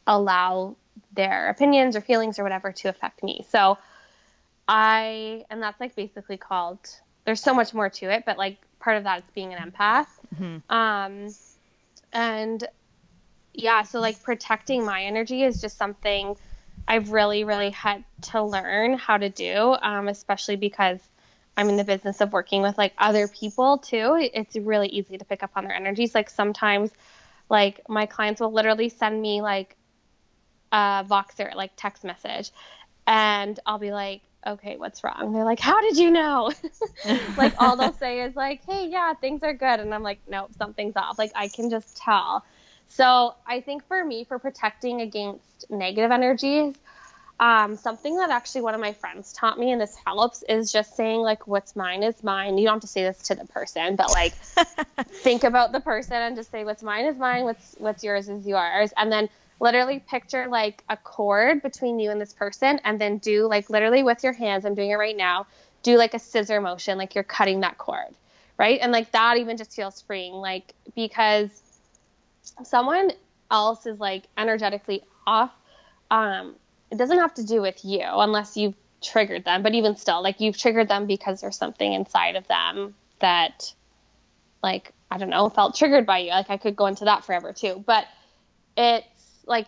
allow 0.06 0.76
their 1.12 1.48
opinions 1.48 1.96
or 1.96 2.02
feelings 2.02 2.38
or 2.38 2.42
whatever 2.42 2.72
to 2.72 2.88
affect 2.88 3.22
me. 3.22 3.46
So 3.48 3.78
I, 4.68 5.46
and 5.48 5.62
that's 5.62 5.80
like 5.80 5.96
basically 5.96 6.36
called, 6.36 6.78
there's 7.24 7.42
so 7.42 7.54
much 7.54 7.72
more 7.72 7.88
to 7.88 8.12
it, 8.12 8.24
but 8.26 8.36
like 8.36 8.58
part 8.80 8.96
of 8.96 9.04
that 9.04 9.20
is 9.20 9.24
being 9.34 9.54
an 9.54 9.70
empath. 9.70 10.06
Um, 10.68 11.28
and 12.12 12.66
yeah, 13.54 13.82
so 13.82 14.00
like 14.00 14.22
protecting 14.22 14.84
my 14.84 15.04
energy 15.04 15.42
is 15.44 15.60
just 15.60 15.76
something 15.76 16.36
I've 16.88 17.12
really, 17.12 17.44
really 17.44 17.70
had 17.70 18.04
to 18.32 18.42
learn 18.42 18.94
how 18.94 19.16
to 19.18 19.28
do, 19.28 19.76
um, 19.80 20.08
especially 20.08 20.56
because 20.56 20.98
I'm 21.56 21.68
in 21.68 21.76
the 21.76 21.84
business 21.84 22.20
of 22.20 22.32
working 22.32 22.62
with 22.62 22.78
like 22.78 22.94
other 22.98 23.28
people 23.28 23.78
too. 23.78 24.16
It's 24.32 24.56
really 24.56 24.88
easy 24.88 25.18
to 25.18 25.24
pick 25.24 25.42
up 25.42 25.50
on 25.56 25.64
their 25.64 25.74
energies. 25.74 26.14
Like 26.14 26.30
sometimes, 26.30 26.90
like 27.48 27.88
my 27.88 28.06
clients 28.06 28.40
will 28.40 28.52
literally 28.52 28.88
send 28.88 29.20
me 29.20 29.42
like 29.42 29.76
a 30.72 31.04
Voxer, 31.08 31.54
like 31.54 31.72
text 31.76 32.04
message, 32.04 32.50
and 33.06 33.58
I'll 33.66 33.78
be 33.78 33.92
like, 33.92 34.22
okay, 34.46 34.76
what's 34.76 35.04
wrong? 35.04 35.32
They're 35.32 35.44
like, 35.44 35.60
how 35.60 35.80
did 35.80 35.96
you 35.96 36.10
know? 36.10 36.52
like 37.36 37.54
all 37.58 37.76
they'll 37.76 37.92
say 37.92 38.22
is 38.22 38.36
like, 38.36 38.64
hey, 38.64 38.88
yeah, 38.88 39.14
things 39.14 39.42
are 39.42 39.54
good, 39.54 39.80
and 39.80 39.94
I'm 39.94 40.02
like, 40.02 40.20
nope, 40.28 40.50
something's 40.56 40.96
off. 40.96 41.18
Like 41.18 41.32
I 41.34 41.48
can 41.48 41.70
just 41.70 41.96
tell. 41.96 42.44
So 42.88 43.34
I 43.46 43.60
think 43.60 43.86
for 43.86 44.04
me, 44.04 44.24
for 44.24 44.38
protecting 44.38 45.00
against 45.00 45.70
negative 45.70 46.10
energies, 46.10 46.74
um, 47.38 47.76
something 47.76 48.16
that 48.16 48.30
actually 48.30 48.60
one 48.60 48.74
of 48.74 48.80
my 48.80 48.92
friends 48.92 49.32
taught 49.32 49.58
me, 49.58 49.72
and 49.72 49.80
this 49.80 49.96
helps, 50.04 50.42
is 50.48 50.70
just 50.70 50.94
saying 50.94 51.20
like, 51.20 51.46
"What's 51.46 51.74
mine 51.74 52.02
is 52.02 52.22
mine." 52.22 52.58
You 52.58 52.66
don't 52.66 52.74
have 52.74 52.80
to 52.82 52.86
say 52.86 53.02
this 53.02 53.18
to 53.22 53.34
the 53.34 53.46
person, 53.46 53.96
but 53.96 54.10
like, 54.10 54.34
think 55.08 55.44
about 55.44 55.72
the 55.72 55.80
person 55.80 56.16
and 56.16 56.36
just 56.36 56.50
say, 56.50 56.64
"What's 56.64 56.82
mine 56.82 57.06
is 57.06 57.16
mine. 57.16 57.44
What's 57.44 57.76
what's 57.78 58.04
yours 58.04 58.28
is 58.28 58.46
yours." 58.46 58.92
And 58.96 59.10
then 59.10 59.30
literally 59.60 60.00
picture 60.00 60.48
like 60.48 60.82
a 60.88 60.96
cord 60.96 61.62
between 61.62 61.98
you 61.98 62.10
and 62.10 62.20
this 62.20 62.32
person, 62.32 62.80
and 62.84 63.00
then 63.00 63.18
do 63.18 63.46
like 63.46 63.70
literally 63.70 64.02
with 64.02 64.24
your 64.24 64.32
hands. 64.32 64.64
I'm 64.64 64.74
doing 64.74 64.90
it 64.90 64.96
right 64.96 65.16
now. 65.16 65.46
Do 65.82 65.96
like 65.96 66.14
a 66.14 66.18
scissor 66.18 66.60
motion, 66.60 66.98
like 66.98 67.14
you're 67.14 67.24
cutting 67.24 67.60
that 67.60 67.78
cord, 67.78 68.14
right? 68.58 68.80
And 68.80 68.92
like 68.92 69.12
that 69.12 69.36
even 69.36 69.56
just 69.56 69.74
feels 69.74 70.02
freeing, 70.02 70.34
like 70.34 70.74
because 70.94 71.62
someone 72.64 73.12
else 73.50 73.86
is 73.86 74.00
like 74.00 74.24
energetically 74.36 75.02
off. 75.26 75.52
Um, 76.10 76.56
it 76.90 76.98
doesn't 76.98 77.18
have 77.18 77.34
to 77.34 77.46
do 77.46 77.60
with 77.60 77.84
you 77.84 78.04
unless 78.04 78.56
you've 78.56 78.74
triggered 79.00 79.44
them 79.44 79.62
but 79.62 79.74
even 79.74 79.96
still 79.96 80.22
like 80.22 80.40
you've 80.40 80.58
triggered 80.58 80.88
them 80.88 81.06
because 81.06 81.40
there's 81.40 81.56
something 81.56 81.92
inside 81.92 82.36
of 82.36 82.46
them 82.48 82.94
that 83.20 83.72
like 84.62 84.92
i 85.10 85.16
don't 85.16 85.30
know 85.30 85.48
felt 85.48 85.74
triggered 85.74 86.04
by 86.04 86.18
you 86.18 86.30
like 86.30 86.50
i 86.50 86.56
could 86.56 86.76
go 86.76 86.86
into 86.86 87.04
that 87.06 87.24
forever 87.24 87.52
too 87.52 87.82
but 87.86 88.06
it's 88.76 89.06
like 89.50 89.66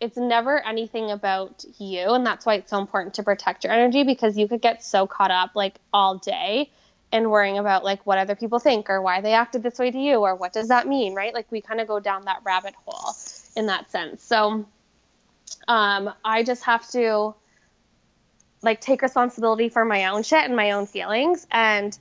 it's 0.00 0.16
never 0.16 0.64
anything 0.64 1.10
about 1.10 1.64
you 1.78 2.10
and 2.10 2.24
that's 2.24 2.46
why 2.46 2.54
it's 2.54 2.70
so 2.70 2.78
important 2.78 3.14
to 3.14 3.24
protect 3.24 3.64
your 3.64 3.72
energy 3.72 4.04
because 4.04 4.38
you 4.38 4.46
could 4.46 4.60
get 4.60 4.84
so 4.84 5.06
caught 5.06 5.32
up 5.32 5.50
like 5.56 5.80
all 5.92 6.18
day 6.18 6.70
and 7.10 7.30
worrying 7.30 7.58
about 7.58 7.82
like 7.84 8.04
what 8.06 8.18
other 8.18 8.36
people 8.36 8.60
think 8.60 8.88
or 8.88 9.02
why 9.02 9.20
they 9.20 9.32
acted 9.32 9.62
this 9.62 9.78
way 9.78 9.90
to 9.90 9.98
you 9.98 10.18
or 10.18 10.36
what 10.36 10.52
does 10.52 10.68
that 10.68 10.86
mean 10.86 11.14
right 11.14 11.34
like 11.34 11.50
we 11.50 11.60
kind 11.60 11.80
of 11.80 11.88
go 11.88 11.98
down 11.98 12.24
that 12.26 12.40
rabbit 12.44 12.74
hole 12.84 13.16
in 13.56 13.66
that 13.66 13.90
sense 13.90 14.22
so 14.22 14.64
um, 15.68 16.12
I 16.24 16.42
just 16.42 16.64
have 16.64 16.88
to 16.90 17.34
like 18.62 18.80
take 18.80 19.02
responsibility 19.02 19.68
for 19.68 19.84
my 19.84 20.06
own 20.06 20.22
shit 20.22 20.44
and 20.44 20.56
my 20.56 20.72
own 20.72 20.86
feelings. 20.86 21.46
And 21.50 21.96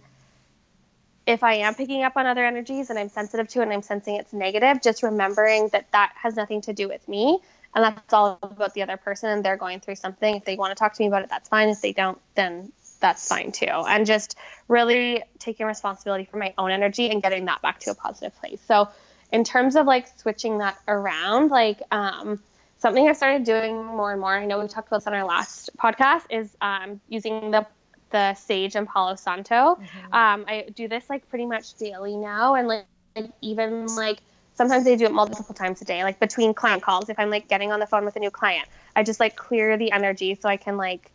if 1.25 1.43
I 1.43 1.53
am 1.55 1.75
picking 1.75 2.03
up 2.03 2.17
on 2.17 2.25
other 2.25 2.45
energies 2.45 2.89
and 2.89 2.99
I'm 2.99 3.09
sensitive 3.09 3.47
to 3.49 3.59
it 3.59 3.63
and 3.63 3.73
I'm 3.73 3.81
sensing 3.81 4.15
it's 4.15 4.33
negative, 4.33 4.81
just 4.81 5.03
remembering 5.03 5.69
that 5.69 5.91
that 5.91 6.13
has 6.15 6.35
nothing 6.35 6.61
to 6.61 6.73
do 6.73 6.87
with 6.87 7.07
me. 7.07 7.39
And 7.75 7.83
that's 7.83 8.13
all 8.13 8.37
about 8.41 8.73
the 8.73 8.83
other 8.83 8.97
person 8.97 9.29
and 9.29 9.43
they're 9.43 9.57
going 9.57 9.79
through 9.79 9.95
something. 9.95 10.35
If 10.35 10.45
they 10.45 10.55
want 10.55 10.71
to 10.71 10.75
talk 10.75 10.93
to 10.93 11.01
me 11.01 11.07
about 11.07 11.23
it, 11.23 11.29
that's 11.29 11.49
fine. 11.49 11.69
If 11.69 11.81
they 11.81 11.93
don't, 11.93 12.19
then 12.35 12.71
that's 12.99 13.27
fine 13.27 13.51
too. 13.51 13.65
And 13.65 14.05
just 14.05 14.37
really 14.67 15.23
taking 15.39 15.65
responsibility 15.65 16.25
for 16.25 16.37
my 16.37 16.53
own 16.57 16.71
energy 16.71 17.09
and 17.09 17.21
getting 17.21 17.45
that 17.45 17.61
back 17.61 17.79
to 17.81 17.91
a 17.91 17.95
positive 17.95 18.35
place. 18.39 18.61
So, 18.67 18.89
in 19.31 19.43
terms 19.43 19.75
of 19.75 19.87
like 19.87 20.07
switching 20.19 20.59
that 20.59 20.77
around, 20.87 21.49
like, 21.49 21.81
um, 21.89 22.39
something 22.77 23.07
I 23.07 23.13
started 23.13 23.45
doing 23.45 23.83
more 23.83 24.11
and 24.11 24.19
more. 24.21 24.37
I 24.37 24.45
know 24.45 24.59
we 24.59 24.67
talked 24.67 24.89
about 24.89 24.99
this 24.99 25.07
on 25.07 25.13
our 25.13 25.25
last 25.25 25.75
podcast. 25.77 26.25
Is 26.29 26.55
um, 26.61 26.99
using 27.07 27.49
the 27.49 27.65
the 28.13 28.33
sage 28.35 28.77
and 28.77 28.87
Palo 28.87 29.15
Santo. 29.15 29.77
Um, 30.13 30.45
I 30.47 30.67
do 30.73 30.87
this 30.87 31.09
like 31.09 31.27
pretty 31.29 31.45
much 31.45 31.73
daily 31.73 32.15
now, 32.15 32.55
and 32.55 32.69
like, 32.69 32.85
like 33.17 33.31
even 33.41 33.87
like 33.97 34.19
sometimes 34.53 34.87
I 34.87 34.95
do 34.95 35.05
it 35.05 35.11
multiple 35.11 35.53
times 35.53 35.81
a 35.81 35.85
day. 35.85 36.03
Like 36.03 36.19
between 36.21 36.53
client 36.53 36.81
calls, 36.81 37.09
if 37.09 37.19
I'm 37.19 37.29
like 37.29 37.49
getting 37.49 37.73
on 37.73 37.81
the 37.81 37.87
phone 37.87 38.05
with 38.05 38.15
a 38.15 38.19
new 38.19 38.31
client, 38.31 38.67
I 38.95 39.03
just 39.03 39.19
like 39.19 39.35
clear 39.35 39.75
the 39.75 39.91
energy 39.91 40.35
so 40.35 40.47
I 40.47 40.55
can 40.55 40.77
like 40.77 41.11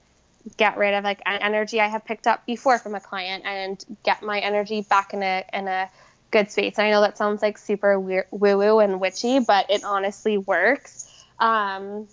get 0.56 0.76
rid 0.76 0.94
of 0.94 1.04
like 1.04 1.22
an 1.24 1.40
energy 1.40 1.80
I 1.80 1.86
have 1.86 2.04
picked 2.04 2.26
up 2.26 2.44
before 2.46 2.78
from 2.78 2.94
a 2.94 3.00
client 3.00 3.44
and 3.46 3.82
get 4.04 4.22
my 4.22 4.38
energy 4.40 4.82
back 4.82 5.14
in 5.14 5.22
a 5.22 5.44
in 5.52 5.68
a 5.68 5.88
good 6.30 6.50
space. 6.50 6.78
And 6.78 6.86
I 6.86 6.90
know 6.90 7.00
that 7.00 7.16
sounds 7.16 7.40
like 7.40 7.58
super 7.58 7.98
woo 7.98 8.22
woo 8.30 8.78
and 8.80 9.00
witchy, 9.00 9.38
but 9.38 9.70
it 9.70 9.84
honestly 9.84 10.36
works. 10.36 11.08
Um, 11.38 12.08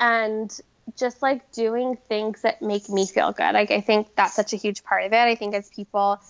and 0.00 0.60
just 0.96 1.22
like 1.22 1.52
doing 1.52 1.96
things 2.08 2.42
that 2.42 2.62
make 2.62 2.88
me 2.88 3.06
feel 3.06 3.32
good. 3.32 3.52
Like 3.52 3.70
I 3.70 3.80
think 3.80 4.08
that's 4.14 4.34
such 4.34 4.52
a 4.52 4.56
huge 4.56 4.84
part 4.84 5.04
of 5.04 5.12
it. 5.12 5.16
I 5.16 5.34
think 5.34 5.54
as 5.54 5.68
people 5.68 6.20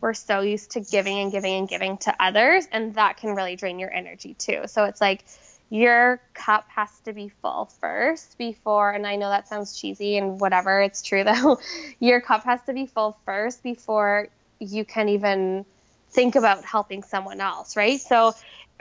we're 0.00 0.14
so 0.14 0.40
used 0.40 0.72
to 0.72 0.80
giving 0.80 1.18
and 1.18 1.32
giving 1.32 1.54
and 1.54 1.68
giving 1.68 1.98
to 1.98 2.14
others 2.20 2.68
and 2.70 2.94
that 2.94 3.16
can 3.16 3.34
really 3.34 3.56
drain 3.56 3.78
your 3.78 3.92
energy 3.92 4.34
too. 4.34 4.62
So 4.66 4.84
it's 4.84 5.00
like 5.00 5.24
your 5.70 6.20
cup 6.34 6.66
has 6.68 6.88
to 7.00 7.12
be 7.12 7.28
full 7.42 7.66
first 7.80 8.38
before 8.38 8.92
and 8.92 9.06
I 9.06 9.16
know 9.16 9.28
that 9.28 9.48
sounds 9.48 9.78
cheesy 9.78 10.16
and 10.16 10.40
whatever, 10.40 10.80
it's 10.80 11.02
true 11.02 11.24
though. 11.24 11.58
your 11.98 12.20
cup 12.20 12.44
has 12.44 12.60
to 12.66 12.72
be 12.72 12.86
full 12.86 13.18
first 13.24 13.62
before 13.62 14.28
you 14.60 14.84
can 14.84 15.08
even 15.08 15.64
think 16.10 16.36
about 16.36 16.64
helping 16.64 17.02
someone 17.02 17.40
else, 17.40 17.76
right? 17.76 18.00
So 18.00 18.34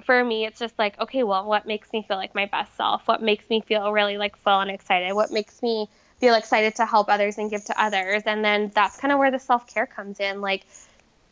for 0.03 0.23
me, 0.23 0.45
it's 0.45 0.59
just 0.59 0.77
like, 0.77 0.99
okay, 0.99 1.23
well, 1.23 1.45
what 1.45 1.65
makes 1.65 1.91
me 1.91 2.03
feel 2.07 2.17
like 2.17 2.35
my 2.35 2.45
best 2.45 2.75
self? 2.75 3.07
What 3.07 3.21
makes 3.21 3.49
me 3.49 3.61
feel 3.61 3.91
really 3.91 4.17
like 4.17 4.37
full 4.37 4.59
and 4.59 4.71
excited? 4.71 5.13
What 5.13 5.31
makes 5.31 5.61
me 5.61 5.89
feel 6.19 6.35
excited 6.35 6.75
to 6.75 6.85
help 6.85 7.09
others 7.09 7.37
and 7.37 7.49
give 7.49 7.65
to 7.65 7.81
others? 7.81 8.23
And 8.25 8.43
then 8.43 8.71
that's 8.73 8.97
kind 8.99 9.11
of 9.11 9.19
where 9.19 9.31
the 9.31 9.39
self 9.39 9.67
care 9.67 9.85
comes 9.85 10.19
in, 10.19 10.41
like 10.41 10.63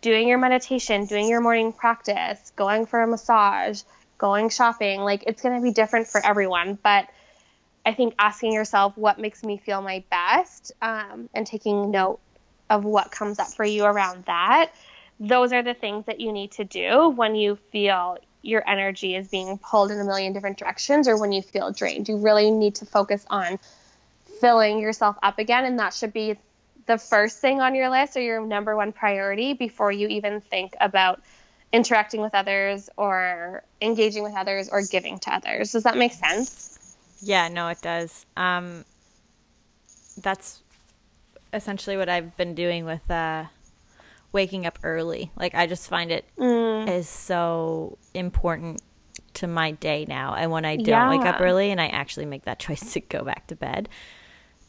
doing 0.01 0.27
your 0.27 0.37
meditation, 0.37 1.05
doing 1.05 1.27
your 1.27 1.41
morning 1.41 1.73
practice, 1.73 2.51
going 2.55 2.85
for 2.85 3.01
a 3.01 3.07
massage, 3.07 3.81
going 4.17 4.49
shopping. 4.49 5.01
Like 5.01 5.23
it's 5.27 5.41
going 5.41 5.55
to 5.55 5.63
be 5.63 5.71
different 5.71 6.07
for 6.07 6.25
everyone, 6.25 6.77
but 6.81 7.07
I 7.85 7.93
think 7.93 8.15
asking 8.17 8.53
yourself 8.53 8.97
what 8.97 9.19
makes 9.19 9.43
me 9.43 9.57
feel 9.57 9.81
my 9.81 10.03
best 10.09 10.71
um, 10.81 11.29
and 11.35 11.45
taking 11.45 11.91
note 11.91 12.19
of 12.69 12.83
what 12.83 13.11
comes 13.11 13.37
up 13.37 13.47
for 13.49 13.63
you 13.63 13.85
around 13.85 14.25
that 14.25 14.71
those 15.19 15.53
are 15.53 15.63
the 15.63 15.73
things 15.73 16.05
that 16.05 16.19
you 16.19 16.31
need 16.31 16.51
to 16.51 16.63
do 16.63 17.09
when 17.09 17.35
you 17.35 17.55
feel 17.71 18.17
your 18.45 18.67
energy 18.69 19.15
is 19.15 19.27
being 19.27 19.57
pulled 19.57 19.91
in 19.91 19.99
a 19.99 20.03
million 20.03 20.33
different 20.33 20.57
directions 20.57 21.07
or 21.07 21.19
when 21.19 21.31
you 21.31 21.41
feel 21.41 21.71
drained. 21.71 22.07
You 22.07 22.17
really 22.17 22.51
need 22.51 22.75
to 22.75 22.85
focus 22.85 23.25
on 23.29 23.59
filling 24.39 24.79
yourself 24.79 25.17
up 25.23 25.39
again, 25.39 25.65
and 25.65 25.79
that 25.79 25.93
should 25.93 26.13
be 26.13 26.37
the 26.85 26.97
first 26.97 27.39
thing 27.39 27.61
on 27.61 27.73
your 27.73 27.89
list 27.89 28.15
or 28.15 28.21
your 28.21 28.45
number 28.45 28.75
one 28.75 28.91
priority 28.91 29.53
before 29.53 29.91
you 29.91 30.07
even 30.07 30.41
think 30.41 30.75
about 30.79 31.21
interacting 31.73 32.21
with 32.21 32.35
others 32.35 32.89
or 32.95 33.63
engaging 33.81 34.23
with 34.23 34.35
others 34.35 34.69
or 34.69 34.81
giving 34.83 35.17
to 35.19 35.33
others. 35.33 35.71
Does 35.71 35.83
that 35.83 35.97
make 35.97 36.13
sense? 36.13 36.95
Yeah, 37.21 37.47
no, 37.47 37.69
it 37.69 37.81
does. 37.81 38.25
Um, 38.37 38.85
that's 40.17 40.61
essentially 41.51 41.97
what 41.97 42.09
I've 42.09 42.37
been 42.37 42.53
doing 42.53 42.85
with 42.85 43.09
uh, 43.09 43.45
waking 44.35 44.65
up 44.65 44.77
early. 44.83 45.31
Like 45.37 45.55
I 45.55 45.65
just 45.65 45.87
find 45.89 46.11
it 46.11 46.25
mm. 46.37 46.87
is 46.89 47.07
so 47.09 47.97
important 48.13 48.81
to 49.35 49.47
my 49.47 49.71
day 49.71 50.05
now. 50.07 50.35
And 50.35 50.51
when 50.51 50.65
I 50.65 50.75
don't 50.75 50.87
yeah. 50.87 51.09
wake 51.09 51.25
up 51.25 51.39
early 51.39 51.71
and 51.71 51.79
I 51.79 51.87
actually 51.87 52.25
make 52.25 52.43
that 52.43 52.59
choice 52.65 52.93
to 52.93 52.99
go 52.99 53.23
back 53.23 53.47
to 53.47 53.55
bed, 53.55 53.89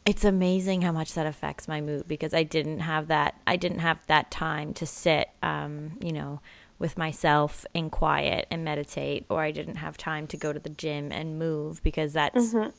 it's 0.05 0.23
amazing 0.23 0.81
how 0.81 0.93
much 0.93 1.13
that 1.15 1.27
affects 1.27 1.67
my 1.67 1.81
mood 1.81 2.07
because 2.07 2.33
I 2.33 2.43
didn't 2.43 2.79
have 2.79 3.09
that 3.09 3.35
I 3.45 3.57
didn't 3.57 3.79
have 3.79 3.99
that 4.07 4.31
time 4.31 4.73
to 4.75 4.85
sit 4.85 5.29
um, 5.43 5.97
you 6.01 6.13
know, 6.13 6.39
with 6.79 6.97
myself 6.97 7.65
in 7.73 7.89
quiet 7.89 8.47
and 8.49 8.63
meditate 8.63 9.25
or 9.29 9.41
I 9.41 9.51
didn't 9.51 9.75
have 9.75 9.97
time 9.97 10.27
to 10.27 10.37
go 10.37 10.53
to 10.53 10.59
the 10.59 10.69
gym 10.69 11.11
and 11.11 11.37
move 11.37 11.83
because 11.83 12.13
that's 12.13 12.53
mm-hmm. 12.53 12.69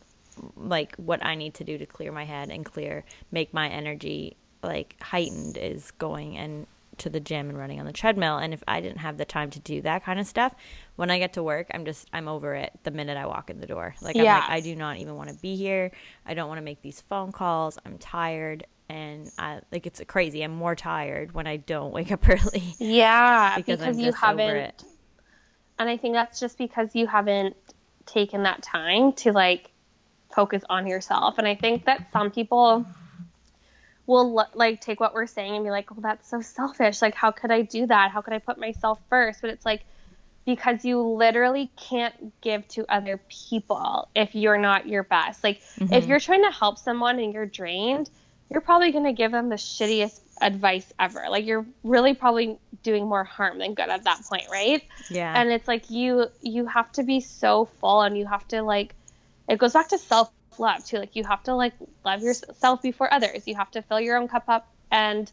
like 0.56 0.96
what 0.96 1.22
I 1.22 1.34
need 1.34 1.52
to 1.54 1.64
do 1.64 1.76
to 1.76 1.84
clear 1.84 2.12
my 2.12 2.24
head 2.24 2.48
and 2.50 2.64
clear 2.64 3.04
make 3.30 3.52
my 3.52 3.68
energy 3.68 4.38
like 4.62 4.96
heightened 5.02 5.56
is 5.56 5.90
going 5.92 6.36
and 6.36 6.66
to 6.98 7.10
the 7.10 7.20
gym 7.20 7.48
and 7.48 7.58
running 7.58 7.80
on 7.80 7.86
the 7.86 7.92
treadmill. 7.92 8.38
And 8.38 8.52
if 8.52 8.62
I 8.68 8.80
didn't 8.80 8.98
have 8.98 9.16
the 9.18 9.24
time 9.24 9.50
to 9.50 9.60
do 9.60 9.82
that 9.82 10.04
kind 10.04 10.20
of 10.20 10.26
stuff, 10.26 10.54
when 10.96 11.10
I 11.10 11.18
get 11.18 11.34
to 11.34 11.42
work, 11.42 11.68
I'm 11.72 11.84
just 11.84 12.08
I'm 12.12 12.28
over 12.28 12.54
it 12.54 12.72
the 12.82 12.90
minute 12.90 13.16
I 13.16 13.26
walk 13.26 13.50
in 13.50 13.60
the 13.60 13.66
door. 13.66 13.94
Like 14.00 14.16
yeah. 14.16 14.36
I'm 14.36 14.40
like 14.40 14.50
I 14.50 14.60
do 14.60 14.76
not 14.76 14.98
even 14.98 15.16
want 15.16 15.30
to 15.30 15.36
be 15.36 15.56
here. 15.56 15.90
I 16.26 16.34
don't 16.34 16.48
want 16.48 16.58
to 16.58 16.64
make 16.64 16.82
these 16.82 17.00
phone 17.02 17.32
calls. 17.32 17.78
I'm 17.84 17.98
tired 17.98 18.66
and 18.88 19.30
I 19.38 19.60
like 19.70 19.86
it's 19.86 20.00
crazy. 20.06 20.42
I'm 20.42 20.54
more 20.54 20.74
tired 20.74 21.32
when 21.32 21.46
I 21.46 21.56
don't 21.56 21.92
wake 21.92 22.12
up 22.12 22.28
early. 22.28 22.74
Yeah, 22.78 23.56
because, 23.56 23.80
because 23.80 23.98
you 23.98 24.12
haven't. 24.12 24.84
And 25.78 25.88
I 25.88 25.96
think 25.96 26.14
that's 26.14 26.40
just 26.40 26.58
because 26.58 26.94
you 26.94 27.06
haven't 27.06 27.56
taken 28.06 28.42
that 28.42 28.62
time 28.62 29.12
to 29.12 29.32
like 29.32 29.70
focus 30.34 30.62
on 30.68 30.86
yourself. 30.86 31.38
And 31.38 31.46
I 31.46 31.54
think 31.54 31.84
that 31.84 32.08
some 32.12 32.30
people 32.30 32.84
will 34.08 34.46
like 34.54 34.80
take 34.80 34.98
what 34.98 35.14
we're 35.14 35.26
saying 35.26 35.54
and 35.54 35.64
be 35.64 35.70
like, 35.70 35.90
well, 35.90 36.00
that's 36.00 36.28
so 36.28 36.40
selfish. 36.40 37.00
Like, 37.02 37.14
how 37.14 37.30
could 37.30 37.52
I 37.52 37.62
do 37.62 37.86
that? 37.86 38.10
How 38.10 38.22
could 38.22 38.32
I 38.32 38.38
put 38.38 38.58
myself 38.58 38.98
first? 39.08 39.42
But 39.42 39.50
it's 39.50 39.66
like, 39.66 39.84
because 40.46 40.82
you 40.82 41.00
literally 41.02 41.70
can't 41.76 42.32
give 42.40 42.66
to 42.68 42.86
other 42.88 43.20
people 43.28 44.08
if 44.16 44.34
you're 44.34 44.56
not 44.56 44.88
your 44.88 45.02
best. 45.02 45.44
Like, 45.44 45.60
mm-hmm. 45.60 45.92
if 45.92 46.06
you're 46.06 46.20
trying 46.20 46.42
to 46.42 46.50
help 46.50 46.78
someone 46.78 47.18
and 47.18 47.34
you're 47.34 47.44
drained, 47.44 48.08
you're 48.50 48.62
probably 48.62 48.92
going 48.92 49.04
to 49.04 49.12
give 49.12 49.30
them 49.30 49.50
the 49.50 49.56
shittiest 49.56 50.20
advice 50.40 50.90
ever. 50.98 51.26
Like, 51.28 51.44
you're 51.44 51.66
really 51.84 52.14
probably 52.14 52.58
doing 52.82 53.06
more 53.06 53.24
harm 53.24 53.58
than 53.58 53.74
good 53.74 53.90
at 53.90 54.04
that 54.04 54.22
point, 54.24 54.46
right? 54.50 54.82
Yeah. 55.10 55.38
And 55.38 55.50
it's 55.50 55.68
like 55.68 55.90
you 55.90 56.28
you 56.40 56.64
have 56.64 56.90
to 56.92 57.02
be 57.02 57.20
so 57.20 57.66
full 57.78 58.00
and 58.00 58.16
you 58.16 58.24
have 58.24 58.48
to 58.48 58.62
like 58.62 58.94
it 59.48 59.58
goes 59.58 59.74
back 59.74 59.88
to 59.88 59.98
self 59.98 60.30
love 60.60 60.84
too. 60.84 60.98
Like 60.98 61.16
you 61.16 61.24
have 61.24 61.42
to 61.44 61.54
like 61.54 61.74
love 62.04 62.22
yourself 62.22 62.82
before 62.82 63.12
others. 63.12 63.46
You 63.46 63.54
have 63.56 63.70
to 63.72 63.82
fill 63.82 64.00
your 64.00 64.16
own 64.16 64.28
cup 64.28 64.44
up 64.48 64.68
and 64.90 65.30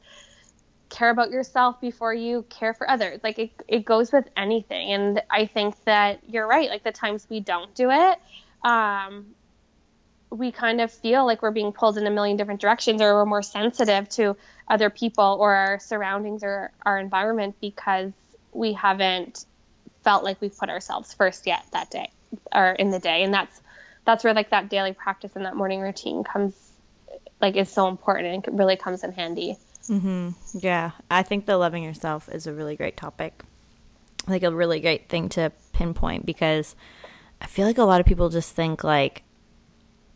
care 0.90 1.10
about 1.10 1.32
yourself 1.32 1.82
before 1.82 2.14
you 2.14 2.46
care 2.50 2.74
for 2.74 2.90
others. 2.90 3.20
Like 3.24 3.40
it, 3.40 3.52
it 3.68 3.86
goes 3.86 4.12
with 4.12 4.28
anything. 4.38 4.92
And 4.92 5.22
I 5.30 5.46
think 5.46 5.76
that 5.86 6.22
you're 6.28 6.48
right. 6.48 6.70
Like 6.70 6.84
the 6.84 6.92
times 6.92 7.26
we 7.30 7.40
don't 7.40 7.74
do 7.74 7.90
it, 7.92 8.20
um, 8.64 9.28
we 10.30 10.52
kind 10.52 10.82
of 10.82 10.92
feel 10.92 11.26
like 11.26 11.42
we're 11.42 11.52
being 11.52 11.72
pulled 11.72 11.98
in 11.98 12.06
a 12.06 12.12
million 12.12 12.38
different 12.38 12.62
directions 12.62 13.02
or 13.02 13.14
we're 13.14 13.26
more 13.26 13.44
sensitive 13.44 14.10
to 14.10 14.36
other 14.68 14.90
people 14.90 15.38
or 15.40 15.54
our 15.54 15.80
surroundings 15.80 16.44
or 16.44 16.72
our 16.86 16.98
environment 16.98 17.56
because 17.62 18.12
we 18.52 18.74
haven't 18.74 19.46
felt 20.04 20.24
like 20.24 20.40
we've 20.42 20.58
put 20.58 20.70
ourselves 20.70 21.14
first 21.14 21.48
yet 21.48 21.66
that 21.72 21.90
day 21.90 22.10
or 22.54 22.72
in 22.72 22.92
the 22.92 23.00
day. 23.00 23.24
And 23.24 23.34
that's 23.34 23.62
that's 24.06 24.24
where 24.24 24.34
like 24.34 24.52
that 24.52 24.70
daily 24.70 24.94
practice 24.94 25.32
and 25.36 25.46
that 25.46 25.56
morning 25.56 25.82
routine 25.82 26.24
comes 26.24 26.54
like 27.42 27.56
is 27.56 27.70
so 27.70 27.88
important 27.88 28.48
and 28.48 28.60
really 28.60 28.78
comes 28.78 29.04
in 29.04 29.12
handy. 29.12 29.58
Mm-hmm. 29.90 30.30
Yeah, 30.54 30.92
I 31.12 31.24
think 31.24 31.46
the 31.46 31.58
loving 31.58 31.84
yourself 31.84 32.30
is 32.30 32.48
a 32.48 32.54
really 32.54 32.76
great 32.76 32.98
topic, 32.98 33.44
like 34.28 34.44
a 34.44 34.52
really 34.52 34.80
great 34.80 35.10
thing 35.10 35.30
to 35.30 35.52
pinpoint 35.74 36.26
because 36.26 36.76
I 37.42 37.48
feel 37.48 37.66
like 37.66 37.78
a 37.78 37.84
lot 37.84 38.00
of 38.00 38.08
people 38.08 38.30
just 38.30 38.56
think 38.56 38.84
like, 38.84 39.24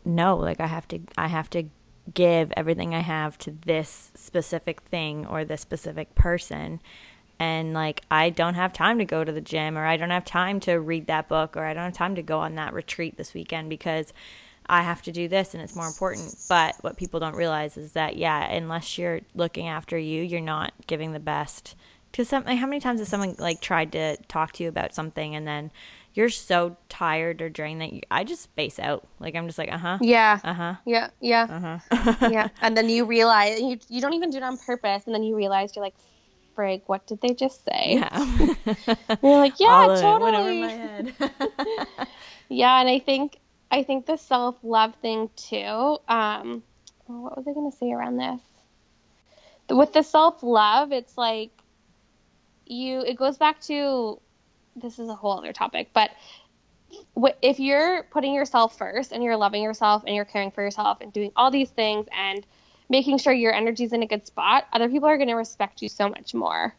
no, 0.04 0.36
like 0.36 0.60
I 0.60 0.66
have 0.66 0.88
to, 0.88 1.00
I 1.16 1.28
have 1.28 1.50
to 1.50 1.64
give 2.14 2.52
everything 2.56 2.94
I 2.94 3.00
have 3.00 3.38
to 3.38 3.56
this 3.64 4.10
specific 4.14 4.80
thing 4.82 5.26
or 5.26 5.44
this 5.44 5.60
specific 5.60 6.14
person, 6.14 6.80
and 7.40 7.72
like 7.72 8.02
I 8.10 8.28
don't 8.28 8.54
have 8.54 8.72
time 8.72 8.98
to 8.98 9.04
go 9.06 9.24
to 9.24 9.32
the 9.32 9.40
gym 9.40 9.76
or 9.76 9.86
I 9.86 9.96
don't 9.96 10.10
have 10.10 10.26
time 10.26 10.60
to 10.60 10.74
read 10.74 11.06
that 11.06 11.26
book 11.26 11.56
or 11.56 11.64
I 11.64 11.72
don't 11.72 11.84
have 11.84 11.94
time 11.94 12.14
to 12.16 12.22
go 12.22 12.38
on 12.38 12.54
that 12.56 12.74
retreat 12.74 13.16
this 13.16 13.32
weekend 13.32 13.70
because 13.70 14.12
I 14.66 14.82
have 14.82 15.00
to 15.02 15.10
do 15.10 15.26
this 15.26 15.54
and 15.54 15.62
it's 15.62 15.74
more 15.74 15.86
important. 15.86 16.36
But 16.48 16.76
what 16.82 16.98
people 16.98 17.18
don't 17.18 17.34
realize 17.34 17.78
is 17.78 17.92
that 17.92 18.16
yeah, 18.16 18.48
unless 18.52 18.98
you're 18.98 19.22
looking 19.34 19.66
after 19.66 19.98
you, 19.98 20.22
you're 20.22 20.40
not 20.40 20.74
giving 20.86 21.12
the 21.12 21.18
best. 21.18 21.74
Some, 22.22 22.44
like, 22.44 22.58
how 22.58 22.66
many 22.66 22.80
times 22.80 22.98
has 22.98 23.08
someone 23.08 23.36
like 23.38 23.60
tried 23.60 23.92
to 23.92 24.16
talk 24.28 24.52
to 24.54 24.64
you 24.64 24.68
about 24.68 24.94
something 24.94 25.34
and 25.34 25.46
then 25.46 25.70
you're 26.12 26.28
so 26.28 26.76
tired 26.88 27.40
or 27.40 27.48
drained 27.48 27.80
that 27.80 27.92
you, 27.92 28.00
I 28.10 28.24
just 28.24 28.42
space 28.42 28.78
out. 28.78 29.06
Like 29.18 29.34
I'm 29.34 29.46
just 29.46 29.58
like, 29.58 29.72
uh 29.72 29.78
huh. 29.78 29.98
Yeah. 30.02 30.40
Uh 30.42 30.52
huh. 30.52 30.74
Yeah. 30.84 31.10
Yeah. 31.20 31.46
Uh 31.48 31.78
huh. 31.92 32.28
yeah. 32.30 32.48
And 32.60 32.76
then 32.76 32.88
you 32.88 33.04
realize 33.04 33.60
you 33.60 33.78
you 33.88 34.00
don't 34.00 34.14
even 34.14 34.30
do 34.30 34.38
it 34.38 34.42
on 34.42 34.58
purpose, 34.58 35.04
and 35.06 35.14
then 35.14 35.22
you 35.22 35.36
realize 35.36 35.74
you're 35.74 35.84
like, 35.84 35.94
frig, 36.56 36.82
what 36.86 37.06
did 37.06 37.20
they 37.20 37.34
just 37.34 37.64
say? 37.64 37.94
Yeah. 37.94 38.38
You're 39.22 39.38
like, 39.38 39.58
yeah, 39.58 39.96
totally. 40.00 40.60
yeah, 42.48 42.80
and 42.80 42.88
I 42.88 42.98
think 42.98 43.38
I 43.70 43.82
think 43.82 44.06
the 44.06 44.16
self 44.16 44.56
love 44.62 44.94
thing 44.96 45.30
too. 45.36 45.98
Um, 46.08 46.62
what 47.06 47.36
was 47.36 47.46
I 47.48 47.52
gonna 47.52 47.72
say 47.72 47.92
around 47.92 48.16
this? 48.16 48.40
With 49.68 49.92
the 49.92 50.02
self 50.02 50.42
love, 50.42 50.92
it's 50.92 51.16
like 51.16 51.50
you. 52.66 53.00
It 53.00 53.16
goes 53.16 53.38
back 53.38 53.60
to 53.62 54.20
this 54.76 54.98
is 54.98 55.08
a 55.08 55.14
whole 55.14 55.38
other 55.38 55.52
topic, 55.52 55.90
but 55.92 56.10
if 57.42 57.60
you're 57.60 58.04
putting 58.04 58.34
yourself 58.34 58.76
first 58.76 59.12
and 59.12 59.22
you're 59.22 59.36
loving 59.36 59.62
yourself 59.62 60.02
and 60.06 60.14
you're 60.14 60.24
caring 60.24 60.50
for 60.50 60.62
yourself 60.62 60.98
and 61.00 61.12
doing 61.12 61.30
all 61.36 61.50
these 61.50 61.70
things 61.70 62.06
and 62.12 62.44
making 62.90 63.16
sure 63.18 63.32
your 63.32 63.54
energy's 63.54 63.94
in 63.94 64.02
a 64.02 64.06
good 64.06 64.26
spot, 64.26 64.66
other 64.72 64.88
people 64.90 65.08
are 65.08 65.16
going 65.16 65.28
to 65.28 65.34
respect 65.34 65.80
you 65.80 65.88
so 65.88 66.10
much 66.10 66.34
more. 66.34 66.74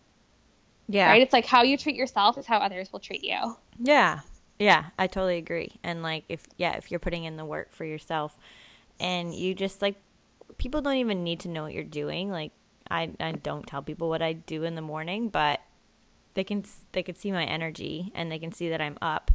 Yeah. 0.87 1.07
Right? 1.07 1.21
It's 1.21 1.33
like 1.33 1.45
how 1.45 1.63
you 1.63 1.77
treat 1.77 1.95
yourself 1.95 2.37
is 2.37 2.45
how 2.45 2.57
others 2.57 2.91
will 2.91 2.99
treat 2.99 3.23
you. 3.23 3.55
Yeah. 3.79 4.19
Yeah, 4.59 4.85
I 4.99 5.07
totally 5.07 5.37
agree. 5.37 5.79
And 5.83 6.03
like 6.03 6.25
if 6.29 6.45
yeah, 6.57 6.73
if 6.73 6.91
you're 6.91 6.99
putting 6.99 7.23
in 7.23 7.35
the 7.35 7.45
work 7.45 7.71
for 7.71 7.83
yourself 7.83 8.37
and 8.99 9.33
you 9.33 9.55
just 9.55 9.81
like 9.81 9.95
people 10.59 10.81
don't 10.83 10.97
even 10.97 11.23
need 11.23 11.39
to 11.39 11.49
know 11.49 11.63
what 11.63 11.73
you're 11.73 11.83
doing. 11.83 12.29
Like 12.29 12.51
I 12.87 13.09
I 13.19 13.31
don't 13.31 13.65
tell 13.65 13.81
people 13.81 14.07
what 14.07 14.21
I 14.21 14.33
do 14.33 14.63
in 14.63 14.75
the 14.75 14.81
morning, 14.81 15.29
but 15.29 15.61
they 16.35 16.43
can 16.43 16.63
they 16.91 17.01
can 17.01 17.15
see 17.15 17.31
my 17.31 17.43
energy 17.43 18.11
and 18.13 18.31
they 18.31 18.37
can 18.37 18.51
see 18.51 18.69
that 18.69 18.81
I'm 18.81 18.99
up 19.01 19.31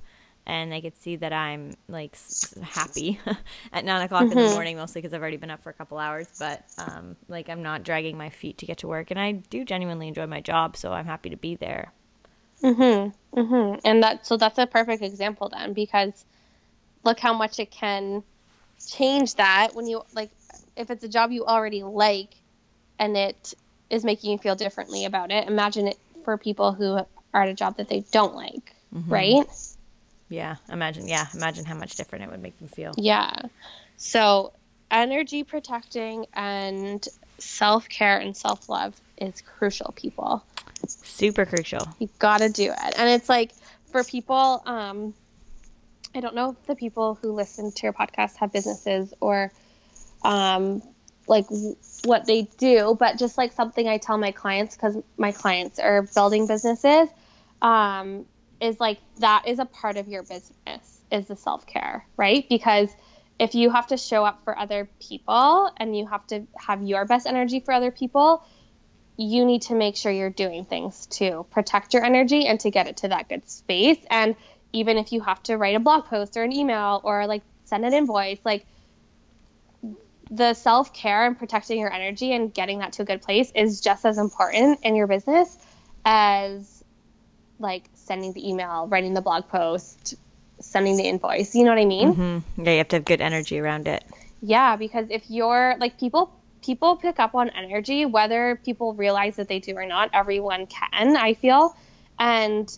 and 0.47 0.71
they 0.71 0.81
could 0.81 0.97
see 0.97 1.17
that 1.17 1.33
I'm 1.33 1.73
like 1.89 2.17
happy 2.63 3.19
at 3.73 3.85
nine 3.85 4.03
o'clock 4.03 4.23
in 4.23 4.31
the 4.31 4.51
morning, 4.51 4.77
mostly 4.77 5.03
because 5.03 5.13
I've 5.13 5.21
already 5.21 5.37
been 5.37 5.51
up 5.51 5.63
for 5.63 5.71
a 5.71 5.75
couple 5.75 5.99
hours. 5.99 6.29
But 6.39 6.65
um, 6.79 7.17
like 7.29 7.49
I'm 7.49 7.63
not 7.63 7.83
dragging 7.83 8.17
my 8.17 8.31
feet 8.31 8.59
to 8.59 8.67
get 8.67 8.79
to 8.79 8.89
work, 8.89 9.11
and 9.11 9.19
I 9.19 9.33
do 9.33 9.65
genuinely 9.65 10.09
enjoy 10.09 10.27
my 10.27 10.41
job, 10.41 10.77
so 10.77 10.93
I'm 10.93 11.07
happy 11.07 11.31
to 11.31 11.37
be 11.37 11.57
there. 11.57 11.93
Mm-hmm. 12.63 13.39
Mm-hmm. 13.39 13.81
And 13.85 14.03
that 14.03 14.27
so 14.27 14.37
that's 14.37 14.59
a 14.59 14.67
perfect 14.67 15.03
example 15.03 15.51
then 15.51 15.73
because 15.73 16.25
look 17.05 17.21
how 17.21 17.35
much 17.35 17.59
it 17.59 17.71
can 17.71 18.23
change 18.87 19.35
that 19.35 19.75
when 19.75 19.87
you 19.87 20.03
like 20.15 20.31
if 20.77 20.91
it's 20.91 21.05
a 21.05 21.09
job 21.09 21.33
you 21.33 21.45
already 21.45 21.83
like 21.83 22.35
and 22.99 23.17
it 23.17 23.55
is 23.91 24.05
making 24.05 24.33
you 24.33 24.39
feel 24.39 24.55
differently 24.55 25.05
about 25.05 25.31
it. 25.31 25.49
Imagine 25.49 25.89
it 25.89 25.99
for 26.25 26.37
people 26.39 26.73
who 26.73 26.95
are 27.35 27.43
at 27.43 27.49
a 27.49 27.55
job 27.55 27.77
that 27.77 27.89
they 27.89 28.01
don't 28.11 28.35
like, 28.35 28.75
right? 29.07 29.47
Yeah, 30.29 30.57
imagine. 30.69 31.09
Yeah, 31.09 31.27
imagine 31.35 31.65
how 31.65 31.75
much 31.75 31.97
different 31.97 32.25
it 32.25 32.31
would 32.31 32.43
make 32.43 32.59
them 32.59 32.69
feel. 32.69 32.93
Yeah. 32.97 33.33
So, 33.97 34.53
energy 34.91 35.45
protecting 35.45 36.27
and 36.35 37.07
self 37.39 37.89
care 37.89 38.19
and 38.19 38.37
self 38.37 38.69
love 38.69 39.01
is 39.17 39.43
crucial, 39.43 39.93
people. 39.93 40.45
Super 40.89 41.47
crucial. 41.47 41.89
You 41.99 42.09
gotta 42.19 42.49
do 42.49 42.73
it. 42.73 42.95
And 42.99 43.09
it's 43.11 43.29
like 43.29 43.53
for 43.93 44.03
people, 44.05 44.63
um, 44.67 45.15
I 46.15 46.21
don't 46.21 46.35
know 46.35 46.51
if 46.51 46.67
the 46.67 46.75
people 46.75 47.19
who 47.21 47.33
listen 47.33 47.73
to 47.73 47.83
your 47.85 47.93
podcast 47.93 48.37
have 48.37 48.53
businesses 48.53 49.15
or 49.21 49.53
um, 50.23 50.83
like 51.29 51.47
w- 51.49 51.77
what 52.05 52.27
they 52.27 52.43
do, 52.59 52.97
but 52.99 53.19
just 53.19 53.39
like 53.39 53.53
something 53.53 53.87
I 53.89 53.99
tell 53.99 54.19
my 54.19 54.33
clients 54.33 54.77
because 54.77 54.97
my 55.17 55.33
clients 55.33 55.79
are 55.79 56.03
building 56.03 56.47
businesses 56.47 57.09
um, 57.63 58.27
is 58.61 58.81
like 58.81 58.99
that 59.19 59.47
is 59.47 59.59
a 59.59 59.65
part 59.65 59.97
of 59.97 60.09
your 60.09 60.23
business 60.23 61.01
is 61.11 61.27
the 61.29 61.37
self 61.37 61.67
care, 61.67 62.07
right? 62.17 62.47
Because 62.49 62.91
if 63.39 63.55
you 63.55 63.71
have 63.71 63.89
to 63.89 63.97
show 63.97 64.25
up 64.25 64.43
for 64.45 64.59
other 64.59 64.89
people 65.01 65.71
and 65.77 65.97
you 65.97 66.07
have 66.07 66.27
to 66.29 66.47
have 66.57 66.83
your 66.83 67.05
best 67.05 67.27
energy 67.27 67.61
for 67.61 67.73
other 67.73 67.91
people, 67.91 68.43
you 69.17 69.45
need 69.45 69.63
to 69.63 69.75
make 69.75 69.97
sure 69.97 70.11
you're 70.11 70.31
doing 70.31 70.65
things 70.65 71.07
to 71.07 71.47
protect 71.51 71.95
your 71.95 72.05
energy 72.05 72.47
and 72.47 72.61
to 72.61 72.71
get 72.71 72.87
it 72.87 72.99
to 72.99 73.09
that 73.09 73.29
good 73.29 73.49
space. 73.49 73.99
And 74.11 74.37
even 74.73 74.97
if 74.97 75.13
you 75.13 75.21
have 75.21 75.43
to 75.45 75.57
write 75.57 75.77
a 75.77 75.81
blog 75.81 76.07
post 76.07 76.37
or 76.37 76.43
an 76.43 76.53
email 76.53 77.01
or 77.05 77.27
like 77.27 77.43
send 77.65 77.85
an 77.85 77.93
invoice, 77.93 78.39
like 78.45 78.67
the 80.31 80.55
self 80.55 80.93
care 80.93 81.27
and 81.27 81.39
protecting 81.39 81.79
your 81.79 81.93
energy 81.93 82.33
and 82.33 82.53
getting 82.53 82.81
that 82.81 82.95
to 82.95 83.03
a 83.03 83.05
good 83.05 83.23
place 83.23 83.53
is 83.55 83.81
just 83.81 84.05
as 84.05 84.19
important 84.19 84.81
in 84.83 84.97
your 84.97 85.07
business 85.07 85.57
as 86.05 86.85
like 87.59 87.89
sending 88.07 88.33
the 88.33 88.49
email, 88.49 88.87
writing 88.87 89.15
the 89.15 89.21
blog 89.21 89.49
post, 89.49 90.15
sending 90.61 90.97
the 90.97 91.05
invoice. 91.05 91.55
You 91.55 91.65
know 91.65 91.71
what 91.71 91.81
I 91.81 91.85
mean? 91.85 92.15
Mm-hmm. 92.15 92.65
Yeah, 92.65 92.73
you 92.73 92.79
have 92.79 92.89
to 92.89 92.97
have 92.97 93.05
good 93.05 93.21
energy 93.21 93.59
around 93.59 93.89
it. 93.89 94.05
Yeah, 94.41 94.77
because 94.77 95.07
if 95.11 95.25
you're 95.29 95.77
like 95.79 95.99
people 95.99 96.33
people 96.63 96.97
pick 96.97 97.21
up 97.21 97.35
on 97.35 97.49
energy 97.51 98.05
whether 98.07 98.57
people 98.65 98.93
realize 98.95 99.37
that 99.37 99.49
they 99.49 99.59
do 99.59 99.77
or 99.77 99.87
not. 99.87 100.11
Everyone 100.13 100.67
can, 100.67 101.17
I 101.17 101.35
feel. 101.35 101.77
And 102.19 102.77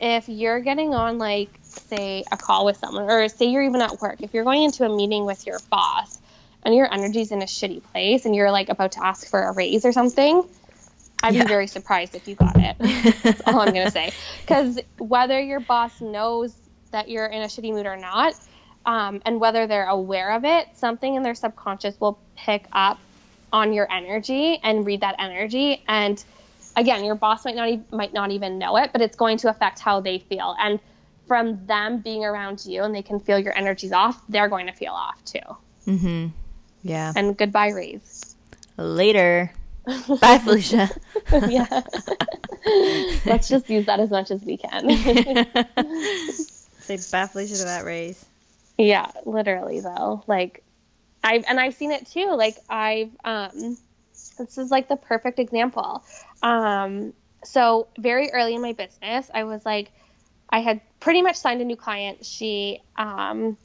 if 0.00 0.28
you're 0.28 0.60
getting 0.60 0.94
on 0.94 1.18
like 1.18 1.50
say 1.62 2.24
a 2.30 2.36
call 2.36 2.64
with 2.64 2.76
someone 2.76 3.04
or 3.04 3.28
say 3.28 3.46
you're 3.46 3.62
even 3.62 3.80
at 3.80 4.00
work, 4.00 4.20
if 4.20 4.34
you're 4.34 4.44
going 4.44 4.62
into 4.62 4.84
a 4.84 4.94
meeting 4.94 5.24
with 5.24 5.46
your 5.46 5.58
boss 5.70 6.18
and 6.64 6.74
your 6.74 6.92
energy's 6.92 7.30
in 7.32 7.42
a 7.42 7.46
shitty 7.46 7.82
place 7.84 8.24
and 8.24 8.34
you're 8.34 8.50
like 8.50 8.68
about 8.68 8.92
to 8.92 9.04
ask 9.04 9.28
for 9.28 9.42
a 9.42 9.52
raise 9.52 9.84
or 9.84 9.92
something, 9.92 10.44
I'd 11.22 11.34
Yeah. 11.34 11.44
be 11.44 11.48
very 11.48 11.66
surprised 11.66 12.14
if 12.14 12.28
you 12.28 12.34
got 12.34 12.56
it. 12.56 12.76
That's 13.22 13.40
all 13.46 13.60
I'm 13.60 13.72
going 13.72 13.86
to 13.86 13.90
say. 13.90 14.12
Because 14.40 14.78
whether 14.98 15.40
your 15.40 15.60
boss 15.60 16.00
knows 16.00 16.54
that 16.90 17.08
you're 17.08 17.26
in 17.26 17.42
a 17.42 17.46
shitty 17.46 17.72
mood 17.72 17.86
or 17.86 17.96
not, 17.96 18.34
um, 18.84 19.22
and 19.24 19.40
whether 19.40 19.66
they're 19.66 19.86
aware 19.86 20.32
of 20.32 20.44
it, 20.44 20.66
something 20.76 21.14
in 21.14 21.22
their 21.22 21.34
subconscious 21.34 21.98
will 22.00 22.20
pick 22.36 22.66
up 22.72 22.98
on 23.52 23.72
your 23.72 23.90
energy 23.90 24.60
and 24.62 24.84
read 24.84 25.00
that 25.00 25.14
energy. 25.18 25.82
And 25.88 26.22
again, 26.76 27.04
your 27.04 27.14
boss 27.14 27.44
might 27.46 27.56
not 27.56 27.68
e- 27.70 27.82
might 27.90 28.12
not 28.12 28.30
even 28.32 28.58
know 28.58 28.76
it, 28.76 28.90
but 28.92 29.00
it's 29.00 29.16
going 29.16 29.38
to 29.38 29.48
affect 29.48 29.78
how 29.78 30.00
they 30.00 30.18
feel. 30.18 30.54
And 30.58 30.78
from 31.26 31.64
them 31.64 32.00
being 32.00 32.22
around 32.24 32.66
you 32.66 32.82
and 32.82 32.94
they 32.94 33.00
can 33.00 33.18
feel 33.18 33.38
your 33.38 33.56
energy's 33.56 33.92
off, 33.92 34.20
they're 34.28 34.48
going 34.50 34.66
to 34.66 34.72
feel 34.72 34.92
off 34.92 35.24
too. 35.24 35.38
Mm-hmm. 35.86 36.26
Yeah. 36.82 37.12
And 37.16 37.34
goodbye, 37.36 37.70
raise. 37.70 38.36
Later. 38.76 39.50
Bye, 39.86 40.38
Felicia. 40.38 40.90
yeah. 41.48 41.82
Let's 43.26 43.48
just 43.48 43.68
use 43.68 43.86
that 43.86 44.00
as 44.00 44.10
much 44.10 44.30
as 44.30 44.42
we 44.42 44.56
can. 44.56 44.90
Say 46.80 46.96
bye, 47.10 47.26
Felicia, 47.26 47.56
to 47.56 47.64
that 47.64 47.84
raise. 47.84 48.24
Yeah, 48.78 49.10
literally 49.24 49.80
though. 49.80 50.22
Like 50.26 50.62
I've 51.22 51.44
and 51.48 51.60
I've 51.60 51.74
seen 51.74 51.92
it 51.92 52.06
too. 52.06 52.34
Like 52.34 52.56
I've 52.68 53.10
um 53.24 53.76
this 54.38 54.58
is 54.58 54.70
like 54.70 54.88
the 54.88 54.96
perfect 54.96 55.38
example. 55.38 56.02
Um 56.42 57.12
so 57.44 57.88
very 57.98 58.30
early 58.30 58.54
in 58.54 58.62
my 58.62 58.72
business, 58.72 59.30
I 59.32 59.44
was 59.44 59.64
like 59.64 59.92
I 60.48 60.60
had 60.60 60.80
pretty 61.00 61.22
much 61.22 61.36
signed 61.36 61.60
a 61.60 61.64
new 61.64 61.76
client. 61.76 62.24
She 62.24 62.80
um 62.96 63.56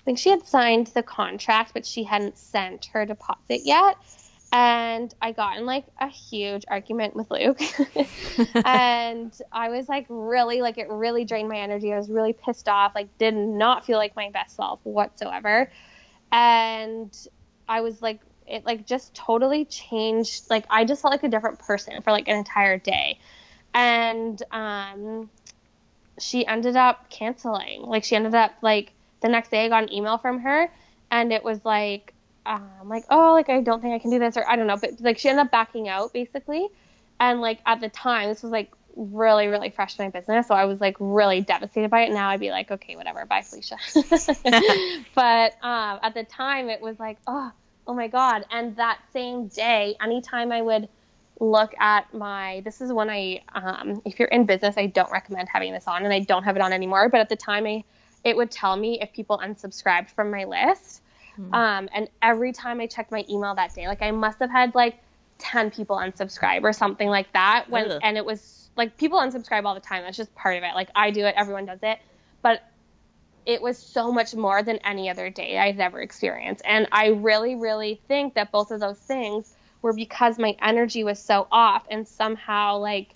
I 0.00 0.02
think 0.04 0.18
she 0.18 0.30
had 0.30 0.46
signed 0.46 0.88
the 0.88 1.02
contract, 1.02 1.72
but 1.74 1.84
she 1.86 2.04
hadn't 2.04 2.38
sent 2.38 2.86
her 2.86 3.06
deposit 3.06 3.62
yet. 3.64 3.96
And 4.52 5.12
I 5.20 5.32
got 5.32 5.58
in 5.58 5.66
like 5.66 5.84
a 6.00 6.08
huge 6.08 6.64
argument 6.68 7.16
with 7.16 7.30
Luke. 7.30 7.60
and 8.64 9.32
I 9.52 9.68
was 9.70 9.88
like 9.88 10.06
really 10.08 10.62
like 10.62 10.78
it 10.78 10.88
really 10.88 11.24
drained 11.24 11.48
my 11.48 11.58
energy. 11.58 11.92
I 11.92 11.96
was 11.96 12.08
really 12.08 12.32
pissed 12.32 12.68
off, 12.68 12.94
like 12.94 13.18
did 13.18 13.34
not 13.34 13.84
feel 13.84 13.98
like 13.98 14.14
my 14.14 14.30
best 14.30 14.56
self 14.56 14.80
whatsoever. 14.84 15.70
And 16.30 17.16
I 17.68 17.80
was 17.80 18.00
like 18.00 18.20
it 18.46 18.64
like 18.64 18.86
just 18.86 19.14
totally 19.14 19.64
changed 19.64 20.48
like 20.48 20.64
I 20.70 20.84
just 20.84 21.02
felt 21.02 21.12
like 21.12 21.24
a 21.24 21.28
different 21.28 21.58
person 21.58 22.00
for 22.02 22.12
like 22.12 22.28
an 22.28 22.36
entire 22.36 22.78
day. 22.78 23.18
And 23.74 24.40
um 24.52 25.28
she 26.18 26.46
ended 26.46 26.76
up 26.76 27.10
canceling. 27.10 27.82
Like 27.82 28.04
she 28.04 28.16
ended 28.16 28.34
up 28.34 28.52
like 28.62 28.92
the 29.20 29.28
next 29.28 29.50
day 29.50 29.64
I 29.64 29.68
got 29.68 29.82
an 29.82 29.92
email 29.92 30.18
from 30.18 30.40
her 30.40 30.70
and 31.10 31.32
it 31.32 31.42
was 31.42 31.64
like 31.64 32.14
um 32.46 32.88
like 32.88 33.04
oh 33.10 33.32
like 33.32 33.48
I 33.48 33.60
don't 33.60 33.80
think 33.80 33.94
I 33.94 33.98
can 33.98 34.10
do 34.10 34.18
this 34.18 34.36
or 34.36 34.48
I 34.48 34.56
don't 34.56 34.66
know 34.66 34.76
but 34.76 35.00
like 35.00 35.18
she 35.18 35.28
ended 35.28 35.46
up 35.46 35.50
backing 35.50 35.88
out 35.88 36.12
basically. 36.12 36.68
And 37.18 37.40
like 37.40 37.60
at 37.66 37.80
the 37.80 37.88
time 37.88 38.28
this 38.28 38.42
was 38.42 38.52
like 38.52 38.70
really 38.94 39.46
really 39.48 39.70
fresh 39.70 39.98
in 39.98 40.06
my 40.06 40.10
business 40.10 40.48
so 40.48 40.54
I 40.54 40.64
was 40.64 40.80
like 40.80 40.96
really 40.98 41.40
devastated 41.40 41.90
by 41.90 42.02
it. 42.02 42.12
Now 42.12 42.30
I'd 42.30 42.40
be 42.40 42.50
like 42.50 42.70
okay 42.70 42.96
whatever 42.96 43.24
bye 43.26 43.42
Felicia. 43.42 43.76
But 45.14 45.52
um 45.62 45.98
at 46.02 46.14
the 46.14 46.24
time 46.24 46.68
it 46.68 46.80
was 46.80 46.98
like 46.98 47.18
oh 47.26 47.50
oh 47.86 47.94
my 47.94 48.08
god. 48.08 48.44
And 48.50 48.76
that 48.76 48.98
same 49.12 49.48
day 49.48 49.96
anytime 50.00 50.52
I 50.52 50.62
would 50.62 50.88
look 51.38 51.74
at 51.78 52.12
my 52.14 52.62
this 52.64 52.80
is 52.80 52.92
when 52.92 53.10
I 53.10 53.42
um 53.54 54.00
if 54.04 54.18
you're 54.18 54.28
in 54.28 54.46
business 54.46 54.76
I 54.78 54.86
don't 54.86 55.12
recommend 55.12 55.48
having 55.48 55.72
this 55.72 55.86
on 55.86 56.04
and 56.04 56.12
I 56.12 56.20
don't 56.20 56.44
have 56.44 56.56
it 56.56 56.62
on 56.62 56.72
anymore 56.72 57.08
but 57.10 57.20
at 57.20 57.28
the 57.28 57.36
time 57.36 57.66
I 57.66 57.84
it 58.24 58.36
would 58.36 58.50
tell 58.50 58.74
me 58.76 59.00
if 59.00 59.12
people 59.12 59.38
unsubscribed 59.38 60.10
from 60.10 60.30
my 60.30 60.44
list 60.44 61.02
um, 61.52 61.88
and 61.94 62.08
every 62.22 62.52
time 62.52 62.80
I 62.80 62.86
checked 62.86 63.10
my 63.10 63.24
email 63.28 63.54
that 63.54 63.74
day, 63.74 63.88
like 63.88 64.02
I 64.02 64.10
must 64.10 64.38
have 64.38 64.50
had 64.50 64.74
like 64.74 64.98
10 65.38 65.70
people 65.70 65.96
unsubscribe 65.96 66.62
or 66.62 66.72
something 66.72 67.08
like 67.08 67.32
that. 67.32 67.66
When 67.68 67.90
Ugh. 67.90 68.00
and 68.02 68.16
it 68.16 68.24
was 68.24 68.70
like 68.76 68.96
people 68.96 69.18
unsubscribe 69.18 69.64
all 69.64 69.74
the 69.74 69.80
time. 69.80 70.02
That's 70.02 70.16
just 70.16 70.34
part 70.34 70.56
of 70.56 70.62
it. 70.62 70.74
Like 70.74 70.88
I 70.94 71.10
do 71.10 71.24
it, 71.26 71.34
everyone 71.36 71.66
does 71.66 71.80
it. 71.82 71.98
But 72.42 72.62
it 73.44 73.62
was 73.62 73.78
so 73.78 74.10
much 74.10 74.34
more 74.34 74.62
than 74.62 74.78
any 74.78 75.08
other 75.08 75.30
day 75.30 75.58
I'd 75.58 75.78
ever 75.78 76.00
experienced. 76.00 76.62
And 76.64 76.88
I 76.90 77.08
really, 77.08 77.54
really 77.54 78.00
think 78.08 78.34
that 78.34 78.50
both 78.50 78.70
of 78.72 78.80
those 78.80 78.98
things 78.98 79.54
were 79.82 79.92
because 79.92 80.38
my 80.38 80.56
energy 80.60 81.04
was 81.04 81.18
so 81.20 81.46
off 81.52 81.86
and 81.90 82.06
somehow 82.08 82.78
like 82.78 83.14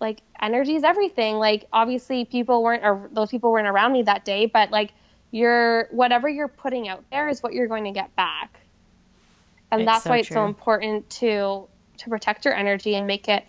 like 0.00 0.20
energy 0.40 0.74
is 0.74 0.84
everything. 0.84 1.36
Like 1.36 1.66
obviously 1.72 2.24
people 2.24 2.62
weren't 2.62 2.84
or 2.84 3.08
those 3.12 3.30
people 3.30 3.52
weren't 3.52 3.68
around 3.68 3.92
me 3.92 4.02
that 4.02 4.24
day, 4.24 4.46
but 4.46 4.70
like 4.70 4.92
you're 5.30 5.88
whatever 5.90 6.28
you're 6.28 6.48
putting 6.48 6.88
out 6.88 7.04
there 7.10 7.28
is 7.28 7.42
what 7.42 7.52
you're 7.52 7.66
going 7.66 7.84
to 7.84 7.92
get 7.92 8.14
back. 8.16 8.60
And 9.70 9.82
It's 9.82 9.86
that's 9.86 10.04
so 10.04 10.10
why 10.10 10.18
it's 10.18 10.28
so 10.28 10.46
important 10.46 11.08
to 11.10 11.68
to 11.98 12.10
protect 12.10 12.44
your 12.44 12.54
energy 12.54 12.94
and 12.94 13.06
make 13.06 13.28
it 13.28 13.44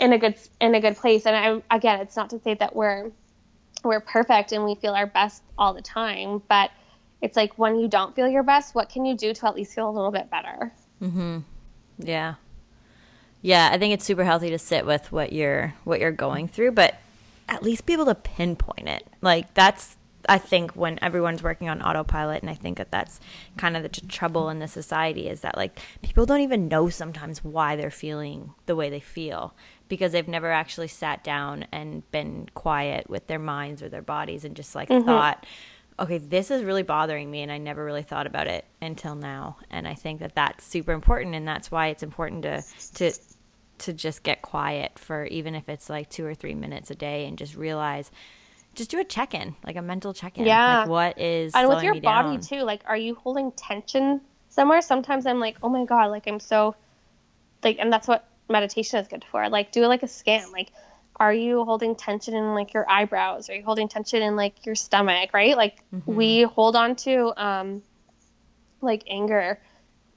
in 0.00 0.12
a 0.12 0.18
good 0.18 0.36
in 0.60 0.74
a 0.74 0.80
good 0.80 0.96
place. 0.96 1.26
And 1.26 1.36
I 1.70 1.76
again, 1.76 2.00
it's 2.00 2.16
not 2.16 2.30
to 2.30 2.40
say 2.40 2.54
that 2.54 2.74
we're 2.74 3.10
we're 3.84 4.00
perfect 4.00 4.52
and 4.52 4.64
we 4.64 4.74
feel 4.74 4.94
our 4.94 5.06
best 5.06 5.42
all 5.56 5.74
the 5.74 5.82
time, 5.82 6.42
but 6.48 6.70
it's 7.20 7.36
like 7.36 7.58
when 7.58 7.78
you 7.78 7.88
don't 7.88 8.14
feel 8.14 8.28
your 8.28 8.42
best, 8.42 8.74
what 8.74 8.88
can 8.88 9.04
you 9.04 9.16
do 9.16 9.32
to 9.34 9.46
at 9.46 9.54
least 9.54 9.74
feel 9.74 9.88
a 9.88 9.92
little 9.92 10.10
bit 10.10 10.30
better? 10.30 10.72
Mhm. 11.02 11.44
Yeah. 11.98 12.34
Yeah, 13.40 13.70
I 13.72 13.78
think 13.78 13.94
it's 13.94 14.04
super 14.04 14.24
healthy 14.24 14.50
to 14.50 14.58
sit 14.58 14.84
with 14.84 15.12
what 15.12 15.32
you're 15.32 15.74
what 15.84 16.00
you're 16.00 16.10
going 16.10 16.48
through, 16.48 16.72
but 16.72 16.96
at 17.48 17.62
least 17.62 17.86
be 17.86 17.92
able 17.92 18.06
to 18.06 18.14
pinpoint 18.14 18.88
it. 18.88 19.06
Like 19.20 19.54
that's 19.54 19.96
I 20.28 20.38
think 20.38 20.72
when 20.72 20.98
everyone's 21.02 21.42
working 21.42 21.68
on 21.68 21.82
autopilot, 21.82 22.42
and 22.42 22.50
I 22.50 22.54
think 22.54 22.78
that 22.78 22.90
that's 22.90 23.18
kind 23.56 23.76
of 23.76 23.82
the 23.82 23.88
t- 23.88 24.06
trouble 24.06 24.50
in 24.50 24.58
the 24.58 24.68
society 24.68 25.28
is 25.28 25.40
that 25.40 25.56
like 25.56 25.80
people 26.02 26.26
don't 26.26 26.40
even 26.40 26.68
know 26.68 26.88
sometimes 26.88 27.42
why 27.42 27.76
they're 27.76 27.90
feeling 27.90 28.52
the 28.66 28.76
way 28.76 28.90
they 28.90 29.00
feel 29.00 29.54
because 29.88 30.12
they've 30.12 30.28
never 30.28 30.52
actually 30.52 30.88
sat 30.88 31.24
down 31.24 31.66
and 31.72 32.08
been 32.10 32.48
quiet 32.54 33.08
with 33.08 33.26
their 33.26 33.38
minds 33.38 33.82
or 33.82 33.88
their 33.88 34.02
bodies 34.02 34.44
and 34.44 34.54
just 34.54 34.74
like 34.74 34.90
mm-hmm. 34.90 35.06
thought, 35.06 35.46
okay, 35.98 36.18
this 36.18 36.50
is 36.50 36.62
really 36.62 36.82
bothering 36.82 37.30
me, 37.30 37.42
and 37.42 37.50
I 37.50 37.58
never 37.58 37.84
really 37.84 38.02
thought 38.02 38.26
about 38.26 38.46
it 38.46 38.64
until 38.80 39.14
now. 39.14 39.56
And 39.70 39.88
I 39.88 39.94
think 39.94 40.20
that 40.20 40.34
that's 40.34 40.64
super 40.64 40.92
important, 40.92 41.34
and 41.34 41.48
that's 41.48 41.70
why 41.70 41.88
it's 41.88 42.02
important 42.02 42.42
to 42.42 42.62
to 42.96 43.12
to 43.78 43.92
just 43.92 44.22
get 44.22 44.42
quiet 44.42 44.98
for 44.98 45.24
even 45.26 45.54
if 45.54 45.68
it's 45.68 45.88
like 45.88 46.10
two 46.10 46.26
or 46.26 46.34
three 46.34 46.54
minutes 46.54 46.90
a 46.90 46.94
day 46.94 47.26
and 47.26 47.38
just 47.38 47.54
realize 47.54 48.10
just 48.78 48.90
do 48.90 49.00
a 49.00 49.04
check 49.04 49.34
in, 49.34 49.54
like 49.64 49.76
a 49.76 49.82
mental 49.82 50.14
check 50.14 50.38
in. 50.38 50.46
Yeah. 50.46 50.80
Like 50.80 50.88
what 50.88 51.18
is 51.18 51.52
and 51.54 51.68
with 51.68 51.82
your 51.82 52.00
body 52.00 52.36
down? 52.36 52.40
too. 52.40 52.62
Like, 52.62 52.82
are 52.86 52.96
you 52.96 53.16
holding 53.16 53.52
tension 53.52 54.22
somewhere? 54.48 54.80
Sometimes 54.80 55.26
I'm 55.26 55.40
like, 55.40 55.58
oh 55.62 55.68
my 55.68 55.84
god, 55.84 56.06
like 56.06 56.26
I'm 56.26 56.40
so, 56.40 56.74
like, 57.62 57.76
and 57.80 57.92
that's 57.92 58.08
what 58.08 58.26
meditation 58.48 59.00
is 59.00 59.08
good 59.08 59.24
for. 59.30 59.48
Like, 59.50 59.72
do 59.72 59.84
like 59.86 60.02
a 60.02 60.08
scan. 60.08 60.50
Like, 60.52 60.72
are 61.16 61.34
you 61.34 61.64
holding 61.64 61.96
tension 61.96 62.34
in 62.34 62.54
like 62.54 62.72
your 62.72 62.88
eyebrows? 62.88 63.50
Are 63.50 63.54
you 63.54 63.64
holding 63.64 63.88
tension 63.88 64.22
in 64.22 64.36
like 64.36 64.64
your 64.64 64.76
stomach? 64.76 65.34
Right? 65.34 65.56
Like, 65.56 65.82
mm-hmm. 65.92 66.14
we 66.14 66.42
hold 66.42 66.76
on 66.76 66.94
to 66.96 67.32
um, 67.36 67.82
like 68.80 69.02
anger 69.08 69.60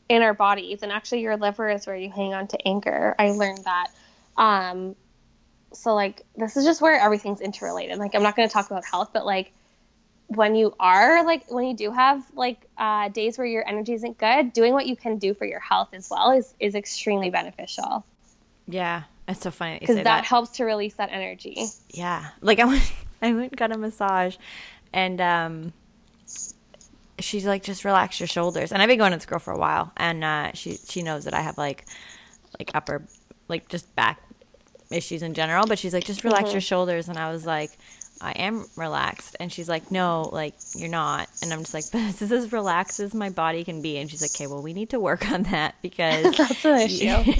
in 0.08 0.21
our 0.21 0.36
bodies, 0.36 0.84
and 0.84 0.91
actually, 0.91 1.21
your 1.21 1.36
liver 1.36 1.69
is 1.69 1.88
where 1.88 1.95
you 1.95 2.12
hang 2.12 2.34
on 2.34 2.47
to 2.50 2.67
anger. 2.67 3.15
I 3.17 3.32
learned 3.32 3.63
that. 3.65 3.88
Um, 4.38 4.95
so 5.73 5.93
like 5.93 6.23
this 6.36 6.57
is 6.57 6.65
just 6.65 6.81
where 6.81 6.99
everything's 6.99 7.41
interrelated. 7.41 7.97
Like 7.97 8.15
I'm 8.15 8.23
not 8.23 8.36
going 8.36 8.47
to 8.47 8.53
talk 8.53 8.69
about 8.69 8.86
health, 8.86 9.10
but 9.13 9.25
like 9.25 9.51
when 10.27 10.55
you 10.55 10.73
are 10.79 11.25
like 11.25 11.49
when 11.49 11.65
you 11.65 11.75
do 11.75 11.91
have 11.91 12.23
like 12.34 12.67
uh, 12.77 13.10
days 13.10 13.38
where 13.38 13.47
your 13.47 13.67
energy 13.67 13.93
isn't 13.93 14.17
good, 14.17 14.53
doing 14.53 14.73
what 14.73 14.86
you 14.86 14.95
can 14.95 15.17
do 15.17 15.34
for 15.34 15.45
your 15.45 15.60
health 15.60 15.89
as 15.93 16.10
well 16.10 16.31
is 16.31 16.53
is 16.60 16.75
extremely 16.75 17.29
beneficial. 17.29 18.05
Yeah, 18.67 19.03
it's 19.27 19.41
so 19.41 19.51
funny 19.51 19.79
because 19.79 19.97
that, 19.97 20.03
that, 20.05 20.25
helps 20.25 20.51
to 20.51 20.63
release 20.63 20.95
that 20.95 21.10
energy. 21.12 21.65
Yeah, 21.89 22.29
like 22.41 22.60
I 22.60 22.65
went 22.65 22.91
I 23.21 23.34
went 23.34 23.51
and 23.51 23.57
got 23.57 23.75
a 23.75 23.77
massage, 23.77 24.38
and 24.93 25.19
um, 25.19 25.73
she's 27.19 27.45
like, 27.45 27.63
just 27.63 27.86
relax 27.86 28.19
your 28.19 28.27
shoulders. 28.27 28.71
And 28.71 28.81
I've 28.81 28.88
been 28.88 28.97
going 28.97 29.12
to 29.12 29.17
this 29.17 29.25
girl 29.25 29.39
for 29.39 29.51
a 29.51 29.57
while, 29.57 29.91
and 29.97 30.23
uh, 30.23 30.51
she 30.53 30.77
she 30.88 31.03
knows 31.03 31.25
that 31.25 31.34
I 31.34 31.41
have 31.41 31.57
like 31.57 31.86
like 32.57 32.71
upper 32.73 33.03
like 33.47 33.67
just 33.69 33.93
back 33.95 34.21
issues 34.91 35.23
in 35.23 35.34
general, 35.34 35.65
but 35.67 35.80
she's 35.80 35.93
like, 35.93 36.04
just 36.04 36.23
relax 36.23 36.45
mm-hmm. 36.45 36.54
your 36.54 36.62
shoulders. 36.62 37.10
And 37.10 37.17
I 37.17 37.32
was 37.32 37.45
like, 37.45 37.71
I 38.21 38.32
am 38.32 38.65
relaxed. 38.75 39.36
And 39.39 39.51
she's 39.51 39.67
like, 39.67 39.91
no, 39.91 40.30
like, 40.32 40.54
you're 40.75 40.89
not. 40.89 41.27
And 41.41 41.51
I'm 41.51 41.60
just 41.60 41.73
like, 41.73 41.86
this 41.91 42.21
is 42.21 42.32
as 42.32 42.51
relaxed 42.51 42.99
as 42.99 43.13
my 43.13 43.30
body 43.30 43.63
can 43.63 43.82
be. 43.82 43.97
And 43.97 44.10
she's 44.10 44.21
like, 44.21 44.32
okay, 44.36 44.47
well, 44.47 44.62
we 44.62 44.73
need 44.73 44.91
to 44.91 44.99
work 44.99 45.30
on 45.32 45.43
that 45.43 45.75
because 45.82 46.36
that's 46.38 46.65
an 46.65 46.82
issue. 46.82 47.34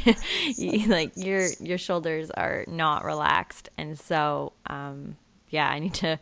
you, 0.57 0.87
like, 0.87 1.11
your, 1.15 1.47
your 1.59 1.77
shoulders 1.77 2.31
are 2.31 2.65
not 2.67 3.05
relaxed. 3.05 3.69
And 3.77 3.97
so, 3.97 4.53
um, 4.67 5.17
yeah, 5.49 5.69
I 5.69 5.79
need 5.79 5.93
to 5.95 6.19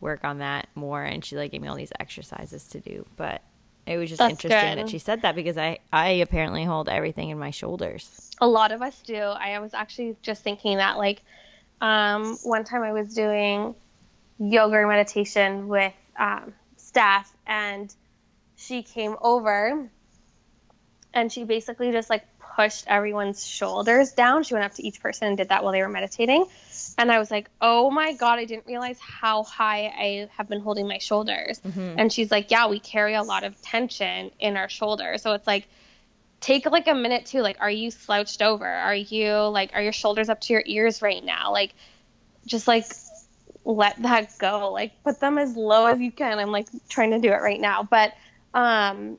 work 0.00 0.24
on 0.24 0.38
that 0.38 0.68
more. 0.74 1.02
And 1.02 1.24
she 1.24 1.36
like 1.36 1.52
gave 1.52 1.60
me 1.60 1.68
all 1.68 1.76
these 1.76 1.92
exercises 1.98 2.64
to 2.68 2.80
do. 2.80 3.06
But 3.16 3.42
it 3.86 3.98
was 3.98 4.08
just 4.08 4.18
That's 4.18 4.32
interesting 4.32 4.76
good. 4.76 4.78
that 4.78 4.90
she 4.90 4.98
said 4.98 5.22
that 5.22 5.34
because 5.34 5.56
I, 5.56 5.78
I 5.92 6.08
apparently 6.08 6.64
hold 6.64 6.88
everything 6.88 7.30
in 7.30 7.38
my 7.38 7.50
shoulders. 7.50 8.30
A 8.40 8.46
lot 8.46 8.72
of 8.72 8.82
us 8.82 9.00
do. 9.02 9.16
I 9.16 9.58
was 9.60 9.74
actually 9.74 10.16
just 10.22 10.42
thinking 10.42 10.78
that, 10.78 10.98
like, 10.98 11.22
um, 11.80 12.36
one 12.42 12.64
time 12.64 12.82
I 12.82 12.92
was 12.92 13.14
doing 13.14 13.74
yoga 14.38 14.86
meditation 14.86 15.68
with 15.68 15.94
um, 16.18 16.52
staff, 16.76 17.32
and 17.46 17.94
she 18.56 18.82
came 18.82 19.16
over 19.20 19.88
and 21.16 21.32
she 21.32 21.44
basically 21.44 21.90
just 21.92 22.10
like 22.10 22.24
pushed 22.56 22.84
everyone's 22.86 23.46
shoulders 23.46 24.12
down. 24.12 24.42
She 24.42 24.54
went 24.54 24.64
up 24.64 24.74
to 24.74 24.86
each 24.86 25.00
person 25.00 25.28
and 25.28 25.36
did 25.36 25.50
that 25.50 25.62
while 25.62 25.72
they 25.72 25.82
were 25.82 25.88
meditating. 25.88 26.46
And 26.96 27.12
I 27.12 27.18
was 27.18 27.30
like, 27.30 27.50
oh 27.60 27.90
my 27.90 28.14
God, 28.14 28.38
I 28.38 28.46
didn't 28.46 28.66
realize 28.66 28.98
how 28.98 29.42
high 29.42 29.86
I 29.86 30.28
have 30.36 30.48
been 30.48 30.60
holding 30.60 30.88
my 30.88 30.98
shoulders. 30.98 31.60
Mm-hmm. 31.60 31.98
And 31.98 32.12
she's 32.12 32.30
like, 32.30 32.50
yeah, 32.50 32.68
we 32.68 32.80
carry 32.80 33.14
a 33.14 33.22
lot 33.22 33.44
of 33.44 33.60
tension 33.60 34.30
in 34.40 34.56
our 34.56 34.70
shoulders. 34.70 35.20
So 35.20 35.34
it's 35.34 35.46
like, 35.46 35.68
take 36.40 36.64
like 36.64 36.88
a 36.88 36.94
minute 36.94 37.26
too. 37.26 37.42
Like, 37.42 37.58
are 37.60 37.70
you 37.70 37.90
slouched 37.90 38.40
over? 38.40 38.66
Are 38.66 38.94
you 38.94 39.34
like, 39.34 39.72
are 39.74 39.82
your 39.82 39.92
shoulders 39.92 40.30
up 40.30 40.40
to 40.42 40.54
your 40.54 40.62
ears 40.64 41.02
right 41.02 41.22
now? 41.22 41.52
Like, 41.52 41.74
just 42.46 42.66
like 42.66 42.86
let 43.64 44.00
that 44.02 44.38
go. 44.38 44.72
Like, 44.72 45.02
put 45.04 45.20
them 45.20 45.36
as 45.36 45.56
low 45.56 45.86
as 45.86 46.00
you 46.00 46.10
can. 46.10 46.38
I'm 46.38 46.52
like 46.52 46.68
trying 46.88 47.10
to 47.10 47.18
do 47.18 47.28
it 47.28 47.40
right 47.42 47.60
now. 47.60 47.82
But, 47.82 48.14
um, 48.54 49.18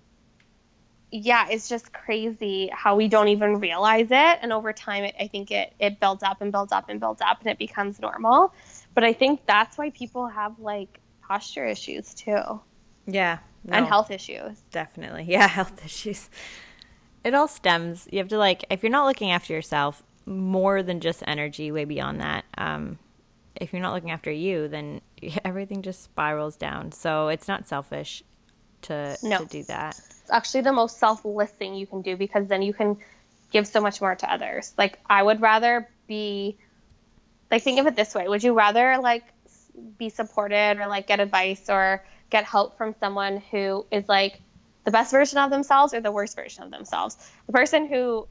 yeah, 1.12 1.48
it's 1.50 1.70
just 1.70 1.94
crazy 1.94 2.70
how 2.74 2.96
we 2.96 3.08
don't 3.08 3.30
even 3.30 3.60
realize 3.60 4.08
it. 4.12 4.40
And 4.42 4.52
over 4.52 4.74
time, 4.74 5.06
it, 5.06 5.16
I 5.20 5.28
think 5.28 5.52
it, 5.52 5.74
it 5.80 6.00
builds 6.00 6.24
up 6.24 6.42
and 6.42 6.52
builds 6.52 6.72
up 6.72 6.90
and 6.90 7.00
builds 7.00 7.22
up 7.22 7.40
and 7.40 7.50
it 7.50 7.58
becomes 7.58 8.00
normal. 8.00 8.54
But 8.94 9.04
I 9.04 9.14
think 9.14 9.46
that's 9.46 9.78
why 9.78 9.90
people 9.92 10.28
have 10.28 10.60
like 10.60 11.00
posture 11.22 11.66
issues 11.66 12.14
too. 12.14 12.60
Yeah. 13.06 13.40
No, 13.64 13.78
and 13.78 13.86
health 13.86 14.12
issues. 14.12 14.62
Definitely. 14.72 15.24
Yeah, 15.28 15.48
health 15.48 15.84
issues. 15.84 16.30
It 17.24 17.34
all 17.34 17.48
stems. 17.48 18.08
You 18.12 18.20
have 18.20 18.30
to 18.30 18.38
like, 18.38 18.66
if 18.70 18.84
you're 18.84 18.92
not 18.92 19.06
looking 19.06 19.32
after 19.32 19.54
yourself, 19.54 20.04
more 20.26 20.84
than 20.84 21.00
just 21.00 21.24
energy, 21.26 21.72
way 21.72 21.86
beyond 21.86 22.20
that. 22.20 22.44
Um, 22.58 23.00
if 23.56 23.72
you're 23.72 23.82
not 23.82 23.94
looking 23.94 24.12
after 24.12 24.32
you, 24.32 24.68
then 24.68 25.02
everything 25.46 25.82
just 25.82 26.04
spirals 26.04 26.58
down. 26.58 26.92
So 26.92 27.30
it's 27.30 27.48
not 27.48 27.66
selfish 27.66 28.24
to 28.84 29.18
no. 29.24 29.40
to 29.40 29.46
do 29.46 29.64
that 29.64 30.00
it's 30.28 30.34
actually 30.34 30.62
the 30.62 30.74
most 30.74 31.00
selfless 31.00 31.50
thing 31.52 31.74
you 31.74 31.88
can 31.88 32.02
do 32.02 32.18
because 32.18 32.48
then 32.48 32.62
you 32.62 32.74
can 32.74 32.98
give 33.52 33.66
so 33.66 33.80
much 33.80 34.02
more 34.02 34.14
to 34.14 34.30
others. 34.30 34.74
Like 34.78 35.00
I 35.10 35.24
would 35.24 35.40
rather 35.40 35.88
be 36.06 36.58
like 37.50 37.64
think 37.64 37.80
of 37.80 37.88
it 37.88 37.96
this 37.96 38.14
way. 38.14 38.28
Would 38.28 38.44
you 38.44 38.54
rather 38.54 38.98
like 38.98 39.24
be 39.98 40.10
supported 40.10 40.80
or 40.80 40.88
like 40.88 41.08
get 41.08 41.22
advice 41.22 41.70
or 41.70 42.04
get 42.30 42.44
help 42.44 42.78
from 42.78 42.94
someone 43.00 43.38
who 43.52 43.86
is 43.90 44.10
like 44.10 44.42
the 44.84 44.92
best 44.92 45.12
version 45.12 45.38
of 45.38 45.50
themselves 45.50 45.94
or 45.94 46.02
the 46.02 46.12
worst 46.12 46.36
version 46.36 46.64
of 46.64 46.72
themselves? 46.72 47.16
The 47.46 47.54
person 47.54 47.88
who 47.88 48.28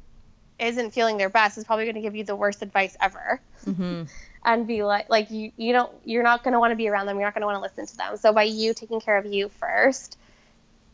isn't 0.59 0.91
feeling 0.91 1.17
their 1.17 1.31
best 1.31 1.57
is 1.57 1.65
probably 1.65 1.87
going 1.87 1.95
to 1.95 2.03
give 2.03 2.15
you 2.15 2.25
the 2.25 2.37
worst 2.37 2.61
advice 2.61 2.95
ever. 3.01 3.41
Mm-hmm. 3.65 4.03
and 4.45 4.67
be 4.67 4.83
like 4.83 5.09
like 5.09 5.31
you 5.31 5.51
you 5.57 5.73
don't 5.73 5.91
you're 6.05 6.23
not 6.23 6.45
going 6.45 6.53
to 6.53 6.61
want 6.61 6.73
to 6.73 6.77
be 6.77 6.89
around 6.89 7.07
them 7.07 7.17
you're 7.17 7.27
not 7.27 7.35
going 7.35 7.41
to 7.41 7.47
want 7.47 7.57
to 7.57 7.63
listen 7.63 7.85
to 7.85 7.97
them 7.97 8.17
so 8.17 8.33
by 8.33 8.45
you 8.45 8.75
taking 8.75 9.01
care 9.01 9.17
of 9.17 9.27
you 9.27 9.49
first 9.49 10.17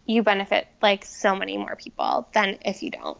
you 0.06 0.22
benefit 0.22 0.66
like 0.80 1.04
so 1.04 1.34
many 1.34 1.56
more 1.56 1.76
people 1.76 2.28
than 2.32 2.58
if 2.64 2.82
you 2.82 2.90
don't. 2.90 3.18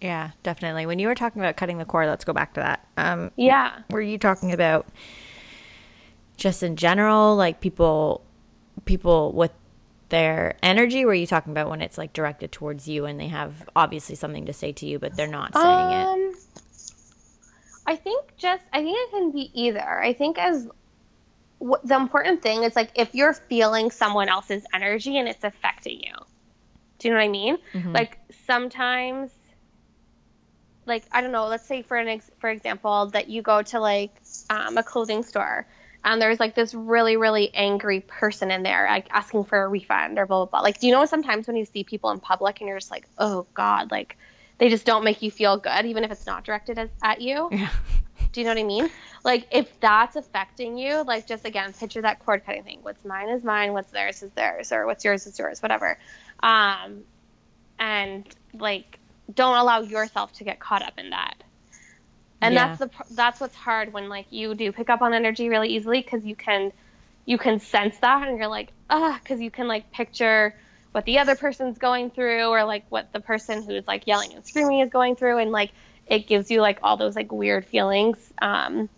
Yeah, 0.00 0.30
definitely. 0.42 0.86
When 0.86 0.98
you 0.98 1.06
were 1.06 1.14
talking 1.14 1.40
about 1.40 1.56
cutting 1.56 1.78
the 1.78 1.84
cord, 1.84 2.08
let's 2.08 2.24
go 2.24 2.32
back 2.32 2.54
to 2.54 2.60
that. 2.60 2.86
Um, 2.96 3.30
yeah. 3.36 3.78
Were 3.90 4.00
you 4.00 4.18
talking 4.18 4.52
about 4.52 4.86
just 6.36 6.62
in 6.62 6.76
general, 6.76 7.36
like 7.36 7.60
people, 7.60 8.20
people 8.84 9.32
with 9.32 9.52
their 10.08 10.56
energy? 10.62 11.04
Were 11.04 11.14
you 11.14 11.26
talking 11.26 11.52
about 11.52 11.70
when 11.70 11.80
it's 11.80 11.98
like 11.98 12.12
directed 12.12 12.50
towards 12.50 12.88
you 12.88 13.04
and 13.04 13.20
they 13.20 13.28
have 13.28 13.68
obviously 13.76 14.16
something 14.16 14.46
to 14.46 14.52
say 14.52 14.72
to 14.72 14.86
you, 14.86 14.98
but 14.98 15.16
they're 15.16 15.28
not 15.28 15.54
saying 15.54 15.66
um, 15.66 16.20
it? 16.20 16.36
I 17.86 17.96
think 17.96 18.36
just, 18.36 18.64
I 18.72 18.82
think 18.82 18.96
it 18.98 19.10
can 19.10 19.30
be 19.30 19.50
either. 19.54 20.00
I 20.00 20.12
think 20.12 20.36
as 20.36 20.68
the 21.84 21.94
important 21.94 22.42
thing 22.42 22.64
is 22.64 22.74
like 22.74 22.90
if 22.94 23.14
you're 23.14 23.32
feeling 23.32 23.90
someone 23.90 24.28
else's 24.28 24.64
energy 24.74 25.18
and 25.18 25.28
it's 25.28 25.44
affecting 25.44 26.00
you. 26.00 26.14
Do 26.98 27.08
you 27.08 27.14
know 27.14 27.18
what 27.18 27.24
I 27.24 27.28
mean? 27.28 27.58
Mm-hmm. 27.74 27.92
Like 27.92 28.18
sometimes 28.46 29.30
like 30.86 31.04
I 31.12 31.20
don't 31.20 31.32
know, 31.32 31.46
let's 31.46 31.66
say 31.66 31.82
for 31.82 31.96
an 31.96 32.08
ex- 32.08 32.30
for 32.38 32.50
example 32.50 33.06
that 33.10 33.28
you 33.28 33.42
go 33.42 33.62
to 33.62 33.80
like 33.80 34.12
um, 34.50 34.76
a 34.76 34.82
clothing 34.82 35.22
store 35.22 35.66
and 36.04 36.20
there's 36.20 36.40
like 36.40 36.54
this 36.54 36.74
really 36.74 37.16
really 37.16 37.54
angry 37.54 38.00
person 38.00 38.50
in 38.50 38.62
there 38.64 38.86
like 38.90 39.06
asking 39.10 39.44
for 39.44 39.62
a 39.62 39.68
refund 39.68 40.18
or 40.18 40.26
blah 40.26 40.44
blah 40.44 40.46
blah. 40.46 40.60
Like 40.60 40.80
do 40.80 40.86
you 40.86 40.92
know 40.92 41.04
sometimes 41.04 41.46
when 41.46 41.56
you 41.56 41.64
see 41.64 41.84
people 41.84 42.10
in 42.10 42.20
public 42.20 42.60
and 42.60 42.68
you're 42.68 42.78
just 42.78 42.90
like, 42.90 43.06
"Oh 43.18 43.46
god, 43.54 43.90
like 43.90 44.16
they 44.58 44.68
just 44.68 44.84
don't 44.84 45.04
make 45.04 45.22
you 45.22 45.30
feel 45.30 45.56
good 45.56 45.86
even 45.86 46.02
if 46.04 46.10
it's 46.10 46.26
not 46.26 46.44
directed 46.44 46.78
as, 46.78 46.90
at 47.02 47.20
you?" 47.20 47.48
Yeah. 47.52 47.70
Do 48.32 48.40
you 48.40 48.46
know 48.46 48.50
what 48.52 48.60
I 48.60 48.64
mean? 48.64 48.90
Like 49.24 49.46
if 49.50 49.78
that's 49.80 50.16
affecting 50.16 50.76
you, 50.76 51.04
like 51.04 51.26
just 51.26 51.44
again, 51.44 51.72
picture 51.72 52.02
that 52.02 52.18
cord 52.24 52.44
cutting 52.44 52.64
thing. 52.64 52.78
What's 52.82 53.04
mine 53.04 53.28
is 53.28 53.44
mine, 53.44 53.72
what's 53.72 53.90
theirs 53.90 54.22
is 54.22 54.30
theirs, 54.32 54.72
or 54.72 54.86
what's 54.86 55.04
yours 55.04 55.26
is 55.26 55.38
yours, 55.38 55.62
whatever. 55.62 55.98
Um, 56.42 57.04
and 57.78 58.26
like 58.54 58.98
don't 59.32 59.56
allow 59.56 59.80
yourself 59.80 60.32
to 60.34 60.44
get 60.44 60.58
caught 60.58 60.82
up 60.82 60.98
in 60.98 61.10
that. 61.10 61.34
And 62.40 62.54
yeah. 62.54 62.74
that's 62.74 62.78
the 62.80 63.14
that's 63.14 63.40
what's 63.40 63.54
hard 63.54 63.92
when 63.92 64.08
like 64.08 64.26
you 64.30 64.54
do 64.54 64.72
pick 64.72 64.90
up 64.90 65.02
on 65.02 65.14
energy 65.14 65.48
really 65.48 65.68
easily 65.68 66.00
because 66.02 66.24
you 66.24 66.34
can 66.34 66.72
you 67.24 67.38
can 67.38 67.60
sense 67.60 67.96
that 67.98 68.26
and 68.26 68.36
you're 68.36 68.48
like 68.48 68.72
ah 68.90 69.18
because 69.22 69.40
you 69.40 69.50
can 69.50 69.68
like 69.68 69.92
picture 69.92 70.54
what 70.90 71.04
the 71.04 71.18
other 71.20 71.36
person's 71.36 71.78
going 71.78 72.10
through 72.10 72.46
or 72.46 72.64
like 72.64 72.84
what 72.88 73.12
the 73.12 73.20
person 73.20 73.62
who's 73.62 73.86
like 73.86 74.06
yelling 74.06 74.32
and 74.34 74.44
screaming 74.44 74.80
is 74.80 74.90
going 74.90 75.14
through 75.14 75.38
and 75.38 75.52
like 75.52 75.70
it 76.06 76.26
gives 76.26 76.50
you 76.50 76.60
like 76.60 76.78
all 76.82 76.96
those 76.96 77.16
like 77.16 77.32
weird 77.32 77.64
feelings 77.64 78.32
um, 78.40 78.88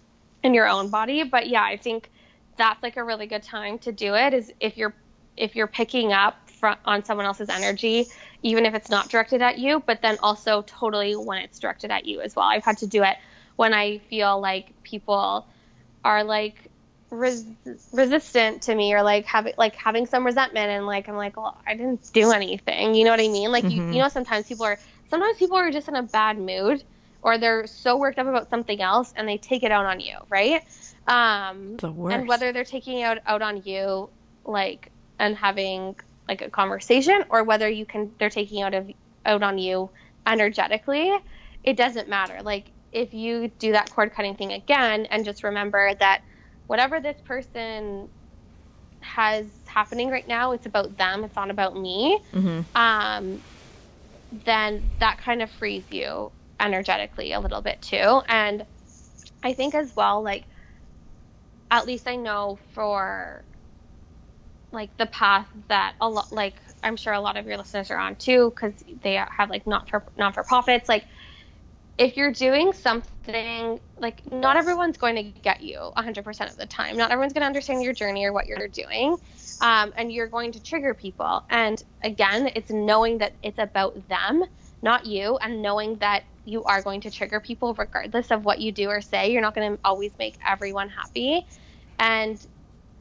in 0.42 0.54
your 0.54 0.68
own 0.68 0.90
body. 0.90 1.22
But 1.24 1.48
yeah, 1.48 1.62
I 1.62 1.76
think 1.76 2.10
that's 2.56 2.82
like 2.82 2.96
a 2.96 3.04
really 3.04 3.26
good 3.26 3.42
time 3.42 3.78
to 3.80 3.92
do 3.92 4.14
it 4.14 4.34
is 4.34 4.52
if 4.60 4.76
you're 4.76 4.94
if 5.36 5.56
you're 5.56 5.66
picking 5.66 6.12
up 6.12 6.48
from, 6.48 6.76
on 6.84 7.04
someone 7.04 7.26
else's 7.26 7.48
energy 7.48 8.06
even 8.42 8.66
if 8.66 8.74
it's 8.74 8.90
not 8.90 9.08
directed 9.08 9.42
at 9.42 9.58
you 9.58 9.82
but 9.84 10.00
then 10.02 10.16
also 10.22 10.62
totally 10.62 11.14
when 11.14 11.42
it's 11.42 11.58
directed 11.58 11.90
at 11.90 12.06
you 12.06 12.20
as 12.20 12.36
well 12.36 12.46
i've 12.46 12.64
had 12.64 12.78
to 12.78 12.86
do 12.86 13.02
it 13.02 13.16
when 13.56 13.74
i 13.74 13.98
feel 13.98 14.40
like 14.40 14.70
people 14.82 15.46
are 16.04 16.22
like 16.22 16.70
res- 17.10 17.46
resistant 17.92 18.62
to 18.62 18.74
me 18.74 18.94
or 18.94 19.02
like 19.02 19.24
having 19.24 19.54
like 19.58 19.74
having 19.74 20.06
some 20.06 20.24
resentment 20.24 20.70
and 20.70 20.86
like 20.86 21.08
i'm 21.08 21.16
like 21.16 21.36
well 21.36 21.58
i 21.66 21.74
didn't 21.74 22.12
do 22.12 22.30
anything 22.30 22.94
you 22.94 23.04
know 23.04 23.10
what 23.10 23.20
i 23.20 23.28
mean 23.28 23.50
like 23.50 23.64
mm-hmm. 23.64 23.88
you, 23.88 23.94
you 23.94 23.98
know 23.98 24.08
sometimes 24.08 24.46
people 24.46 24.64
are 24.64 24.78
sometimes 25.10 25.36
people 25.38 25.56
are 25.56 25.70
just 25.70 25.88
in 25.88 25.96
a 25.96 26.02
bad 26.02 26.38
mood 26.38 26.84
or 27.24 27.38
they're 27.38 27.66
so 27.66 27.96
worked 27.96 28.20
up 28.20 28.28
about 28.28 28.48
something 28.50 28.80
else 28.80 29.12
and 29.16 29.26
they 29.26 29.38
take 29.38 29.64
it 29.64 29.72
out 29.72 29.86
on 29.86 29.98
you 29.98 30.16
right 30.28 30.62
um, 31.06 31.76
the 31.76 31.90
worst. 31.90 32.16
And 32.16 32.28
whether 32.28 32.52
they're 32.52 32.64
taking 32.64 33.02
out 33.02 33.18
out 33.26 33.42
on 33.42 33.62
you, 33.64 34.08
like, 34.44 34.90
and 35.18 35.36
having 35.36 35.96
like 36.28 36.42
a 36.42 36.50
conversation, 36.50 37.24
or 37.28 37.44
whether 37.44 37.68
you 37.68 37.84
can 37.84 38.12
they're 38.18 38.30
taking 38.30 38.62
out 38.62 38.74
of 38.74 38.90
out 39.26 39.42
on 39.42 39.58
you 39.58 39.90
energetically, 40.26 41.14
it 41.62 41.76
doesn't 41.76 42.08
matter. 42.08 42.40
Like, 42.42 42.66
if 42.92 43.12
you 43.12 43.48
do 43.58 43.72
that 43.72 43.90
cord 43.90 44.14
cutting 44.14 44.36
thing 44.36 44.52
again, 44.52 45.06
and 45.06 45.24
just 45.24 45.42
remember 45.44 45.94
that 45.94 46.22
whatever 46.66 47.00
this 47.00 47.20
person 47.22 48.08
has 49.00 49.44
happening 49.66 50.08
right 50.08 50.26
now, 50.26 50.52
it's 50.52 50.64
about 50.64 50.96
them. 50.96 51.24
It's 51.24 51.36
not 51.36 51.50
about 51.50 51.76
me. 51.76 52.18
Mm-hmm. 52.32 52.76
Um, 52.76 53.42
then 54.44 54.82
that 55.00 55.18
kind 55.18 55.42
of 55.42 55.50
frees 55.50 55.84
you 55.90 56.32
energetically 56.64 57.32
a 57.32 57.40
little 57.40 57.60
bit 57.60 57.80
too. 57.82 58.22
And 58.28 58.64
I 59.42 59.52
think 59.52 59.74
as 59.74 59.94
well, 59.94 60.22
like 60.22 60.44
at 61.70 61.86
least 61.86 62.08
I 62.08 62.16
know 62.16 62.58
for 62.72 63.44
like 64.72 64.96
the 64.96 65.06
path 65.06 65.46
that 65.68 65.94
a 66.00 66.08
lot 66.08 66.32
like 66.32 66.54
I'm 66.82 66.96
sure 66.96 67.12
a 67.12 67.20
lot 67.20 67.36
of 67.36 67.46
your 67.46 67.56
listeners 67.56 67.90
are 67.90 67.98
on 67.98 68.16
too 68.16 68.50
because 68.50 68.74
they 69.02 69.14
have 69.14 69.50
like 69.50 69.66
not 69.66 69.88
for 69.88 70.04
not 70.16 70.34
for 70.34 70.42
profits 70.42 70.88
like 70.88 71.04
if 71.96 72.16
you're 72.16 72.32
doing 72.32 72.72
something 72.72 73.78
like 73.98 74.20
not 74.32 74.56
everyone's 74.56 74.96
going 74.96 75.14
to 75.14 75.22
get 75.22 75.60
you 75.60 75.92
100% 75.96 76.50
of 76.50 76.56
the 76.56 76.66
time. 76.66 76.96
Not 76.96 77.12
everyone's 77.12 77.32
going 77.32 77.42
to 77.42 77.46
understand 77.46 77.84
your 77.84 77.92
journey 77.92 78.24
or 78.24 78.32
what 78.32 78.48
you're 78.48 78.66
doing 78.66 79.16
um, 79.60 79.92
and 79.96 80.12
you're 80.12 80.26
going 80.26 80.50
to 80.52 80.60
trigger 80.60 80.92
people. 80.92 81.44
And 81.50 81.80
again 82.02 82.50
it's 82.56 82.70
knowing 82.70 83.18
that 83.18 83.36
it's 83.42 83.58
about 83.60 84.08
them 84.08 84.42
not 84.82 85.06
you 85.06 85.38
and 85.38 85.62
knowing 85.62 85.96
that 85.96 86.24
you 86.44 86.62
are 86.64 86.82
going 86.82 87.00
to 87.00 87.10
trigger 87.10 87.40
people 87.40 87.74
regardless 87.74 88.30
of 88.30 88.44
what 88.44 88.60
you 88.60 88.72
do 88.72 88.88
or 88.88 89.00
say 89.00 89.32
you're 89.32 89.42
not 89.42 89.54
going 89.54 89.72
to 89.72 89.78
always 89.84 90.12
make 90.18 90.36
everyone 90.46 90.88
happy 90.88 91.46
and 91.98 92.46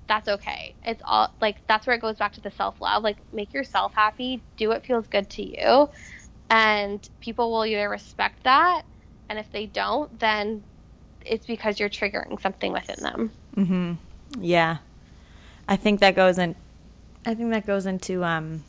that's 0.08 0.28
okay. 0.28 0.76
It's 0.86 1.02
all 1.06 1.34
like 1.42 1.66
that's 1.68 1.88
where 1.88 1.96
it 1.96 2.02
goes 2.02 2.18
back 2.18 2.34
to 2.34 2.42
the 2.42 2.52
self 2.52 2.80
love. 2.82 3.04
Like 3.04 3.18
make 3.32 3.54
yourself 3.54 3.94
happy, 3.94 4.42
do 4.58 4.70
what 4.70 4.86
feels 4.86 5.08
good 5.08 5.30
to 5.32 5.44
you, 5.44 5.90
and 6.50 7.08
people 7.20 7.52
will 7.52 7.66
either 7.66 7.90
respect 7.90 8.44
that, 8.44 8.84
and 9.30 9.40
if 9.40 9.52
they 9.52 9.66
don't, 9.66 10.20
then 10.20 10.64
it's 11.26 11.46
because 11.46 11.80
you're 11.80 11.90
triggering 11.90 12.40
something 12.42 12.74
within 12.74 13.02
them. 13.02 13.32
Mm-hmm. 13.56 13.94
Yeah. 14.44 14.78
I 15.68 15.78
think 15.78 16.02
that 16.02 16.16
goes 16.16 16.38
in 16.38 16.56
I 17.26 17.34
think 17.34 17.52
that 17.52 17.66
goes 17.66 17.86
into 17.86 18.24
um 18.24 18.64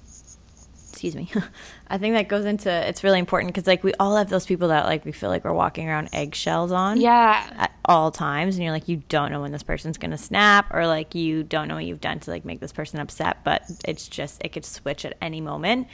excuse 1.05 1.35
me. 1.35 1.43
I 1.89 1.99
think 1.99 2.15
that 2.15 2.29
goes 2.29 2.45
into 2.45 2.71
it's 2.71 3.05
really 3.05 3.19
important 3.19 3.53
because 3.53 3.67
like 3.67 3.85
we 3.85 3.93
all 3.95 4.17
have 4.17 4.31
those 4.31 4.47
people 4.47 4.69
that 4.69 4.87
like 4.87 5.05
we 5.05 5.13
feel 5.13 5.29
like 5.29 5.45
we're 5.45 5.53
walking 5.53 5.89
around 5.89 6.09
eggshells 6.13 6.73
on 6.73 7.01
yeah. 7.01 7.47
at 7.57 7.73
all 7.85 8.11
times 8.11 8.57
and 8.57 8.65
you're 8.65 8.73
like 8.73 8.89
you 8.89 9.03
don't 9.09 9.31
know 9.31 9.41
when 9.41 9.53
this 9.53 9.63
person's 9.63 9.99
gonna 9.99 10.19
snap 10.19 10.73
or 10.73 10.87
like 10.87 11.15
you 11.15 11.43
don't 11.43 11.69
know 11.69 11.75
what 11.75 11.85
you've 11.85 12.01
done 12.01 12.19
to 12.21 12.31
like 12.31 12.45
make 12.45 12.61
this 12.61 12.73
person 12.73 12.99
upset 13.01 13.39
but 13.45 13.63
it's 13.85 14.09
just 14.09 14.41
it 14.43 14.53
could 14.53 14.65
switch 14.65 15.05
at 15.05 15.15
any 15.21 15.41
moment 15.41 15.87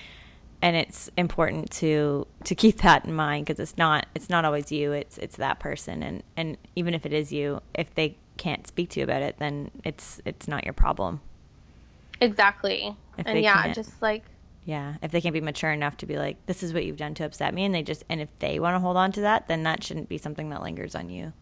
and 0.63 0.77
it's 0.77 1.11
important 1.17 1.71
to 1.71 2.27
to 2.45 2.55
keep 2.55 2.79
that 2.83 3.05
in 3.05 3.13
mind 3.13 3.47
because 3.47 3.59
it's 3.59 3.77
not 3.77 4.07
it's 4.15 4.31
not 4.31 4.45
always 4.45 4.71
you 4.71 4.93
it's 4.93 5.19
it's 5.19 5.37
that 5.37 5.59
person 5.59 6.03
and 6.03 6.23
and 6.37 6.57
even 6.77 6.95
if 6.95 7.05
it 7.05 7.13
is 7.13 7.33
you 7.33 7.61
if 7.75 7.93
they 7.95 8.17
can't 8.37 8.67
speak 8.67 8.89
to 8.91 9.01
you 9.01 9.05
about 9.05 9.23
it 9.23 9.37
then 9.39 9.71
it's 9.85 10.21
it's 10.25 10.47
not 10.49 10.65
your 10.65 10.73
problem. 10.73 11.21
Exactly. 12.23 12.95
If 13.19 13.27
and 13.27 13.41
yeah 13.41 13.73
just 13.73 14.01
like 14.01 14.25
yeah, 14.71 14.95
if 15.03 15.11
they 15.11 15.21
can't 15.21 15.33
be 15.33 15.41
mature 15.41 15.73
enough 15.73 15.97
to 15.97 16.07
be 16.07 16.17
like, 16.17 16.47
this 16.47 16.63
is 16.63 16.73
what 16.73 16.85
you've 16.85 16.97
done 16.97 17.15
to 17.15 17.25
upset 17.25 17.53
me, 17.53 17.65
and 17.65 17.75
they 17.75 17.83
just, 17.83 18.05
and 18.09 18.21
if 18.21 18.29
they 18.39 18.61
want 18.61 18.77
to 18.77 18.79
hold 18.79 18.97
on 18.97 19.11
to 19.13 19.23
that, 19.23 19.49
then 19.49 19.65
that 19.65 19.83
shouldn't 19.83 20.09
be 20.09 20.17
something 20.17 20.49
that 20.51 20.63
lingers 20.63 20.95
on 20.95 21.11
you. 21.11 21.33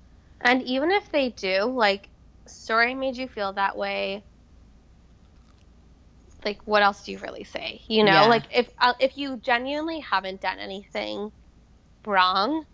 And 0.41 0.63
even 0.63 0.91
if 0.91 1.13
they 1.13 1.29
do, 1.29 1.65
like, 1.65 2.09
story 2.47 2.95
made 2.95 3.19
you 3.19 3.29
feel 3.29 3.53
that 3.53 3.77
way. 3.77 4.25
Like, 6.43 6.63
what 6.65 6.83
else 6.83 7.05
do 7.05 7.13
you 7.13 7.19
really 7.19 7.45
say? 7.45 7.83
You 7.87 8.03
know, 8.03 8.13
yeah. 8.13 8.27
like 8.27 8.45
if 8.55 8.71
uh, 8.79 8.95
if 8.99 9.19
you 9.19 9.37
genuinely 9.37 10.01
haven't 10.01 10.41
done 10.41 10.59
anything 10.59 11.31
wrong, 12.07 12.65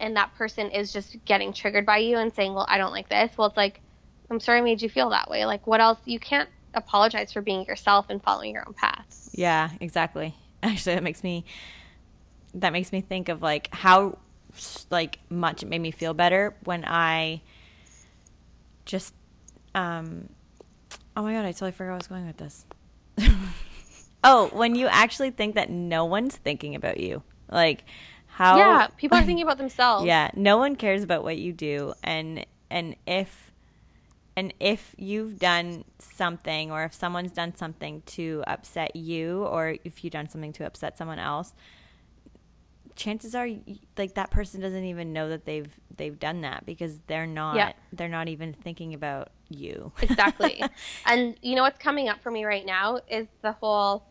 and 0.00 0.16
that 0.16 0.34
person 0.36 0.72
is 0.72 0.92
just 0.92 1.22
getting 1.24 1.52
triggered 1.52 1.86
by 1.86 1.98
you 1.98 2.16
and 2.16 2.34
saying, 2.34 2.54
"Well, 2.54 2.66
I 2.68 2.78
don't 2.78 2.92
like 2.92 3.08
this," 3.08 3.30
well, 3.36 3.46
it's 3.46 3.56
like, 3.56 3.80
I'm 4.30 4.40
sorry 4.40 4.58
I 4.58 4.62
made 4.62 4.82
you 4.82 4.88
feel 4.88 5.10
that 5.10 5.30
way. 5.30 5.44
Like, 5.44 5.66
what 5.66 5.80
else? 5.80 5.98
You 6.06 6.18
can't 6.18 6.48
apologize 6.74 7.32
for 7.32 7.42
being 7.42 7.66
yourself 7.66 8.06
and 8.08 8.22
following 8.22 8.54
your 8.54 8.64
own 8.66 8.72
path. 8.72 9.27
Yeah, 9.38 9.70
exactly. 9.80 10.34
Actually, 10.64 10.96
that 10.96 11.04
makes 11.04 11.22
me 11.22 11.44
that 12.54 12.72
makes 12.72 12.90
me 12.90 13.00
think 13.00 13.28
of 13.28 13.40
like 13.40 13.72
how 13.72 14.18
like 14.90 15.20
much 15.30 15.62
it 15.62 15.68
made 15.68 15.80
me 15.80 15.92
feel 15.92 16.12
better 16.12 16.56
when 16.64 16.84
I 16.84 17.42
just 18.84 19.14
um 19.76 20.28
oh 21.16 21.22
my 21.22 21.34
god, 21.34 21.44
I 21.44 21.52
totally 21.52 21.70
forgot 21.70 21.92
I 21.92 21.96
was 21.98 22.06
going 22.08 22.26
with 22.26 22.38
this. 22.38 22.66
oh, 24.24 24.48
when 24.52 24.74
you 24.74 24.88
actually 24.88 25.30
think 25.30 25.54
that 25.54 25.70
no 25.70 26.04
one's 26.04 26.34
thinking 26.34 26.74
about 26.74 26.98
you. 26.98 27.22
Like 27.48 27.84
how 28.26 28.58
Yeah, 28.58 28.88
people 28.96 29.18
are 29.18 29.24
thinking 29.24 29.44
about 29.44 29.58
themselves. 29.58 30.04
Yeah, 30.08 30.32
no 30.34 30.58
one 30.58 30.74
cares 30.74 31.04
about 31.04 31.22
what 31.22 31.36
you 31.36 31.52
do 31.52 31.94
and 32.02 32.44
and 32.70 32.96
if 33.06 33.47
and 34.38 34.54
if 34.60 34.94
you've 34.96 35.36
done 35.40 35.84
something 35.98 36.70
or 36.70 36.84
if 36.84 36.94
someone's 36.94 37.32
done 37.32 37.56
something 37.56 38.02
to 38.06 38.44
upset 38.46 38.94
you 38.94 39.42
or 39.44 39.74
if 39.82 40.04
you've 40.04 40.12
done 40.12 40.28
something 40.28 40.52
to 40.52 40.64
upset 40.64 40.96
someone 40.96 41.18
else 41.18 41.52
chances 42.94 43.34
are 43.34 43.48
like 43.96 44.14
that 44.14 44.30
person 44.30 44.60
doesn't 44.60 44.84
even 44.84 45.12
know 45.12 45.28
that 45.28 45.44
they've 45.44 45.68
they've 45.96 46.18
done 46.18 46.42
that 46.42 46.64
because 46.66 47.00
they're 47.06 47.26
not 47.26 47.56
yeah. 47.56 47.72
they're 47.92 48.08
not 48.08 48.28
even 48.28 48.52
thinking 48.52 48.92
about 48.92 49.30
you. 49.48 49.92
Exactly. 50.02 50.62
And 51.06 51.36
you 51.40 51.54
know 51.54 51.62
what's 51.62 51.78
coming 51.78 52.08
up 52.08 52.20
for 52.22 52.30
me 52.30 52.44
right 52.44 52.66
now 52.66 53.00
is 53.08 53.26
the 53.42 53.52
whole 53.52 54.04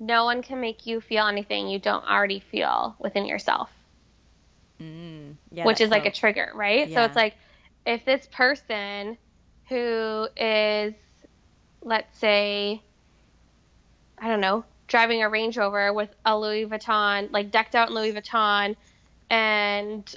no 0.00 0.24
one 0.24 0.42
can 0.42 0.60
make 0.60 0.86
you 0.86 1.00
feel 1.00 1.26
anything 1.26 1.68
you 1.68 1.78
don't 1.78 2.04
already 2.04 2.40
feel 2.40 2.96
within 2.98 3.26
yourself. 3.26 3.70
Mm, 4.80 5.36
yeah, 5.50 5.64
which 5.66 5.80
is 5.80 5.90
like 5.90 6.06
a 6.06 6.10
trigger 6.10 6.50
right? 6.54 6.88
Yeah. 6.88 6.96
so 6.96 7.04
it's 7.04 7.16
like 7.16 7.36
if 7.84 8.04
this 8.06 8.26
person 8.32 9.18
who 9.70 10.28
is, 10.36 10.92
let's 11.80 12.18
say, 12.18 12.82
I 14.18 14.28
don't 14.28 14.40
know, 14.40 14.64
driving 14.88 15.22
a 15.22 15.30
Range 15.30 15.56
Rover 15.56 15.92
with 15.94 16.14
a 16.26 16.36
Louis 16.38 16.66
Vuitton, 16.66 17.30
like 17.30 17.50
decked 17.50 17.74
out 17.74 17.88
in 17.88 17.94
Louis 17.94 18.12
Vuitton, 18.12 18.76
and 19.30 20.14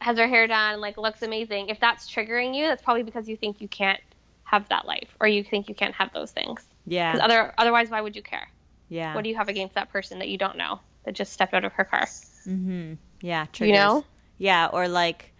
has 0.00 0.18
her 0.18 0.26
hair 0.26 0.46
done, 0.46 0.80
like 0.80 0.96
looks 0.96 1.22
amazing. 1.22 1.68
If 1.68 1.78
that's 1.78 2.10
triggering 2.10 2.56
you, 2.56 2.66
that's 2.66 2.82
probably 2.82 3.02
because 3.04 3.28
you 3.28 3.36
think 3.36 3.60
you 3.60 3.68
can't 3.68 4.00
have 4.44 4.68
that 4.70 4.86
life, 4.86 5.14
or 5.20 5.28
you 5.28 5.44
think 5.44 5.68
you 5.68 5.74
can't 5.74 5.94
have 5.94 6.12
those 6.12 6.32
things. 6.32 6.64
Yeah. 6.86 7.18
Other, 7.22 7.54
otherwise, 7.58 7.90
why 7.90 8.00
would 8.00 8.16
you 8.16 8.22
care? 8.22 8.48
Yeah. 8.88 9.14
What 9.14 9.22
do 9.22 9.30
you 9.30 9.36
have 9.36 9.48
against 9.48 9.74
that 9.74 9.92
person 9.92 10.18
that 10.18 10.28
you 10.28 10.38
don't 10.38 10.56
know 10.56 10.80
that 11.04 11.12
just 11.12 11.32
stepped 11.32 11.54
out 11.54 11.64
of 11.64 11.72
her 11.74 11.84
car? 11.84 12.06
Mm-hmm. 12.46 12.94
Yeah. 13.20 13.46
Triggers. 13.52 13.68
You 13.68 13.74
know. 13.74 14.04
Yeah. 14.38 14.68
Or 14.72 14.88
like, 14.88 15.32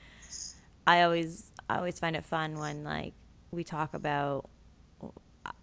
I 0.87 1.03
always, 1.03 1.51
I 1.68 1.79
always 1.79 1.99
find 1.99 2.14
it 2.14 2.25
fun 2.25 2.59
when 2.59 2.85
like 2.85 3.14
we 3.52 3.64
talk 3.64 3.94
about 3.94 4.48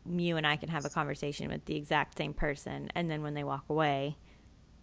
you 0.05 0.37
and 0.37 0.45
I 0.45 0.55
can 0.55 0.69
have 0.69 0.85
a 0.85 0.89
conversation 0.89 1.49
with 1.49 1.65
the 1.65 1.75
exact 1.75 2.17
same 2.17 2.33
person, 2.33 2.89
and 2.95 3.09
then 3.09 3.21
when 3.21 3.33
they 3.33 3.43
walk 3.43 3.65
away, 3.69 4.17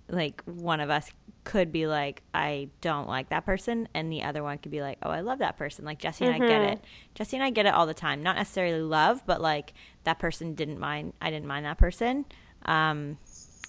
like 0.08 0.42
one 0.44 0.80
of 0.80 0.90
us 0.90 1.10
could 1.44 1.72
be 1.72 1.86
like, 1.86 2.22
I 2.34 2.68
don't 2.80 3.08
like 3.08 3.30
that 3.30 3.44
person, 3.44 3.88
and 3.94 4.10
the 4.10 4.22
other 4.22 4.42
one 4.42 4.58
could 4.58 4.72
be 4.72 4.80
like, 4.80 4.98
Oh, 5.02 5.10
I 5.10 5.20
love 5.20 5.38
that 5.38 5.56
person. 5.56 5.84
Like 5.84 5.98
Jesse 5.98 6.24
and 6.24 6.34
mm-hmm. 6.34 6.42
I 6.44 6.48
get 6.48 6.60
mm-hmm. 6.60 6.72
it. 6.72 6.84
Jesse 7.14 7.36
and 7.36 7.44
I 7.44 7.50
get 7.50 7.66
it 7.66 7.74
all 7.74 7.86
the 7.86 7.94
time. 7.94 8.22
Not 8.22 8.36
necessarily 8.36 8.82
love, 8.82 9.22
but 9.26 9.40
like 9.40 9.72
that 10.04 10.18
person 10.18 10.54
didn't 10.54 10.78
mind. 10.78 11.12
I 11.20 11.30
didn't 11.30 11.46
mind 11.46 11.66
that 11.66 11.78
person. 11.78 12.24
Um, 12.64 13.18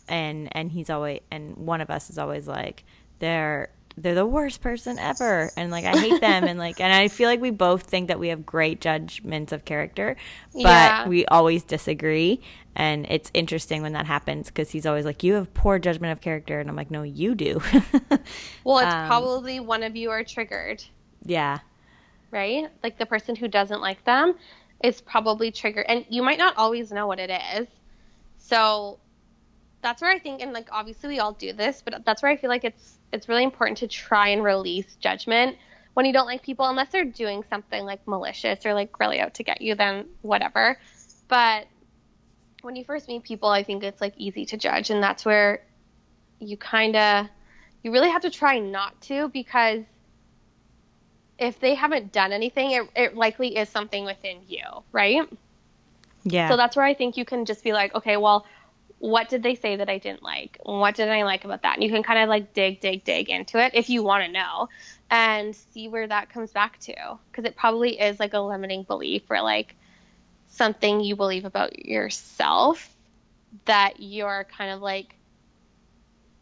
and 0.08 0.50
and 0.54 0.72
he's 0.72 0.90
always 0.90 1.22
and 1.32 1.58
one 1.58 1.82
of 1.82 1.90
us 1.90 2.10
is 2.10 2.18
always 2.18 2.48
like, 2.48 2.84
they're 3.20 3.70
they're 3.98 4.16
the 4.16 4.26
worst 4.26 4.62
person 4.62 5.00
ever. 5.00 5.50
And 5.58 5.72
like 5.72 5.84
I 5.86 5.98
hate 5.98 6.22
them. 6.22 6.44
And 6.44 6.60
like 6.60 6.80
and 6.80 6.94
I 6.94 7.08
feel 7.08 7.28
like 7.28 7.42
we 7.42 7.50
both 7.50 7.84
think 7.84 8.08
that 8.08 8.20
we 8.20 8.30
have 8.30 8.46
great 8.46 8.80
judgments 8.80 9.52
of 9.52 9.66
character 9.66 10.16
but 10.54 10.62
yeah. 10.62 11.08
we 11.08 11.26
always 11.26 11.64
disagree. 11.64 12.42
And 12.76 13.08
it's 13.10 13.32
interesting 13.34 13.82
when 13.82 13.94
that 13.94 14.06
happens 14.06 14.48
because 14.48 14.70
he's 14.70 14.86
always 14.86 15.04
like 15.04 15.24
you 15.24 15.34
have 15.34 15.52
poor 15.56 15.80
judgment 15.80 16.12
of 16.12 16.22
character. 16.22 16.60
And 16.60 16.70
I'm 16.70 16.76
like 16.76 16.92
no 16.92 17.02
you 17.04 17.36
do. 17.36 17.60
Well 18.64 18.80
it's 18.80 18.94
um, 18.94 19.08
probably 19.08 19.60
one 19.60 19.82
of 19.84 19.96
you 19.96 20.12
are 20.12 20.24
triggered. 20.24 20.84
Yeah. 21.24 21.60
Right? 22.30 22.70
Like 22.84 22.98
the 23.00 23.06
person 23.06 23.36
who 23.36 23.48
doesn't 23.48 23.82
like 23.82 24.04
them 24.04 24.36
is 24.84 25.02
probably 25.02 25.52
triggered. 25.52 25.86
And 25.90 26.06
you 26.10 26.22
might 26.22 26.38
not 26.38 26.56
always 26.58 26.92
know 26.92 27.08
what 27.08 27.20
it 27.20 27.32
is. 27.56 27.68
So 28.38 29.00
that's 29.82 30.02
where 30.02 30.12
I 30.12 30.20
think 30.20 30.42
and 30.42 30.54
like 30.54 30.68
obviously 30.72 31.10
we 31.10 31.20
all 31.20 31.32
do 31.32 31.52
this, 31.54 31.82
but 31.84 32.06
that's 32.06 32.22
where 32.22 32.32
I 32.32 32.38
feel 32.38 32.50
like 32.50 32.64
it's 32.64 32.97
it's 33.12 33.30
really 33.30 33.44
important 33.44 33.80
to 33.80 33.88
try 33.88 34.30
and 34.30 34.44
release 34.44 34.96
judgment 35.00 35.58
when 35.94 36.06
you 36.06 36.14
don't 36.14 36.28
like 36.28 36.44
people 36.44 36.66
unless 36.66 36.90
they're 36.92 37.06
doing 37.06 37.44
something 37.50 37.84
like 37.84 38.08
malicious 38.08 38.66
or 38.66 38.74
like 38.74 39.00
really 39.00 39.20
out 39.20 39.34
to 39.36 39.44
get 39.44 39.62
you 39.62 39.76
then 39.76 40.06
whatever. 40.22 40.78
But 41.28 41.68
when 42.62 42.76
you 42.76 42.84
first 42.84 43.08
meet 43.08 43.24
people, 43.24 43.50
I 43.50 43.64
think 43.64 43.84
it's 43.84 44.02
like 44.02 44.14
easy 44.18 44.46
to 44.48 44.58
judge 44.58 44.90
and 44.90 45.02
that's 45.02 45.26
where 45.26 45.64
you 46.40 46.58
kind 46.58 46.96
of 46.96 47.28
you 47.84 47.92
really 47.92 48.10
have 48.10 48.22
to 48.24 48.30
try 48.30 48.60
not 48.60 49.00
to 49.02 49.30
because 49.30 49.84
if 51.40 51.60
they 51.60 51.76
haven't 51.76 52.12
done 52.12 52.32
anything, 52.32 52.72
it, 52.72 52.90
it 52.96 53.16
likely 53.16 53.58
is 53.58 53.70
something 53.70 54.06
within 54.06 54.40
you, 54.48 54.64
right? 54.92 55.22
Yeah. 56.24 56.50
So 56.50 56.58
that's 56.58 56.76
where 56.76 56.86
I 56.86 56.94
think 56.94 57.16
you 57.18 57.26
can 57.26 57.46
just 57.46 57.64
be 57.64 57.74
like, 57.74 57.94
okay, 57.96 58.18
well, 58.18 58.46
what 59.00 59.30
did 59.30 59.44
they 59.44 59.56
say 59.56 59.76
that 59.76 59.90
I 59.90 60.00
didn't 60.00 60.24
like? 60.24 60.58
What 60.64 60.96
did 60.96 61.10
I 61.10 61.24
like 61.24 61.46
about 61.46 61.62
that? 61.62 61.76
And 61.76 61.84
you 61.84 61.90
can 61.90 62.04
kind 62.04 62.20
of 62.20 62.30
like 62.30 62.54
dig, 62.54 62.80
dig, 62.80 63.04
dig 63.04 63.30
into 63.30 63.64
it 63.64 63.74
if 63.76 63.90
you 63.90 64.04
want 64.04 64.26
to 64.26 64.32
know 64.32 64.70
and 65.10 65.56
see 65.56 65.88
where 65.88 66.08
that 66.08 66.30
comes 66.30 66.52
back 66.52 66.80
to. 66.80 66.96
Because 67.32 67.46
it 67.46 67.56
probably 67.56 68.00
is 68.00 68.20
like 68.20 68.34
a 68.34 68.40
limiting 68.40 68.84
belief 68.84 69.24
or 69.30 69.42
like 69.42 69.76
something 70.50 71.02
you 71.02 71.16
believe 71.16 71.46
about 71.46 71.86
yourself 71.86 72.96
that 73.66 74.00
you're 74.00 74.48
kind 74.58 74.72
of 74.72 74.82
like 74.82 75.16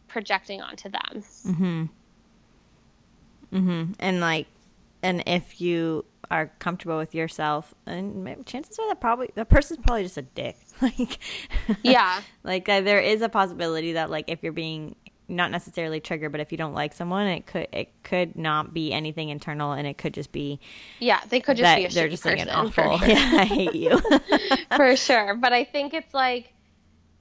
projecting 0.08 0.62
onto 0.62 0.88
them. 0.88 1.22
Mm-hmm. 1.46 1.84
Mm-hmm. 3.52 3.92
And 3.98 4.20
like, 4.20 4.46
and 5.02 5.22
if 5.26 5.60
you 5.60 6.04
are 6.30 6.52
comfortable 6.58 6.96
with 6.98 7.14
yourself, 7.14 7.74
and 7.86 8.44
chances 8.46 8.78
are 8.78 8.88
that 8.88 9.00
probably 9.00 9.30
the 9.34 9.44
person's 9.44 9.78
probably 9.84 10.02
just 10.02 10.16
a 10.16 10.22
dick. 10.22 10.56
like, 10.82 11.18
Yeah. 11.82 12.20
like 12.44 12.68
uh, 12.68 12.80
there 12.80 13.00
is 13.00 13.22
a 13.22 13.28
possibility 13.28 13.92
that 13.94 14.10
like 14.10 14.26
if 14.28 14.42
you're 14.42 14.52
being 14.52 14.96
not 15.28 15.50
necessarily 15.50 15.98
triggered, 15.98 16.30
but 16.30 16.40
if 16.40 16.52
you 16.52 16.58
don't 16.58 16.74
like 16.74 16.94
someone, 16.94 17.26
it 17.26 17.46
could 17.46 17.68
it 17.72 17.90
could 18.02 18.36
not 18.36 18.72
be 18.72 18.92
anything 18.92 19.28
internal, 19.28 19.72
and 19.72 19.86
it 19.86 19.98
could 19.98 20.14
just 20.14 20.32
be 20.32 20.60
Yeah, 21.00 21.20
they 21.28 21.40
could 21.40 21.56
just 21.56 21.76
be 21.76 21.84
a 21.86 21.90
they're 21.90 22.08
just 22.08 22.24
like 22.24 22.38
an 22.38 22.48
person, 22.48 22.70
for 22.70 22.84
awful. 22.84 22.98
sure. 23.06 23.16
Yeah, 23.16 23.30
I 23.40 23.44
hate 23.44 23.74
you. 23.74 24.00
for 24.76 24.96
sure. 24.96 25.34
But 25.34 25.52
I 25.52 25.64
think 25.64 25.94
it's 25.94 26.14
like 26.14 26.52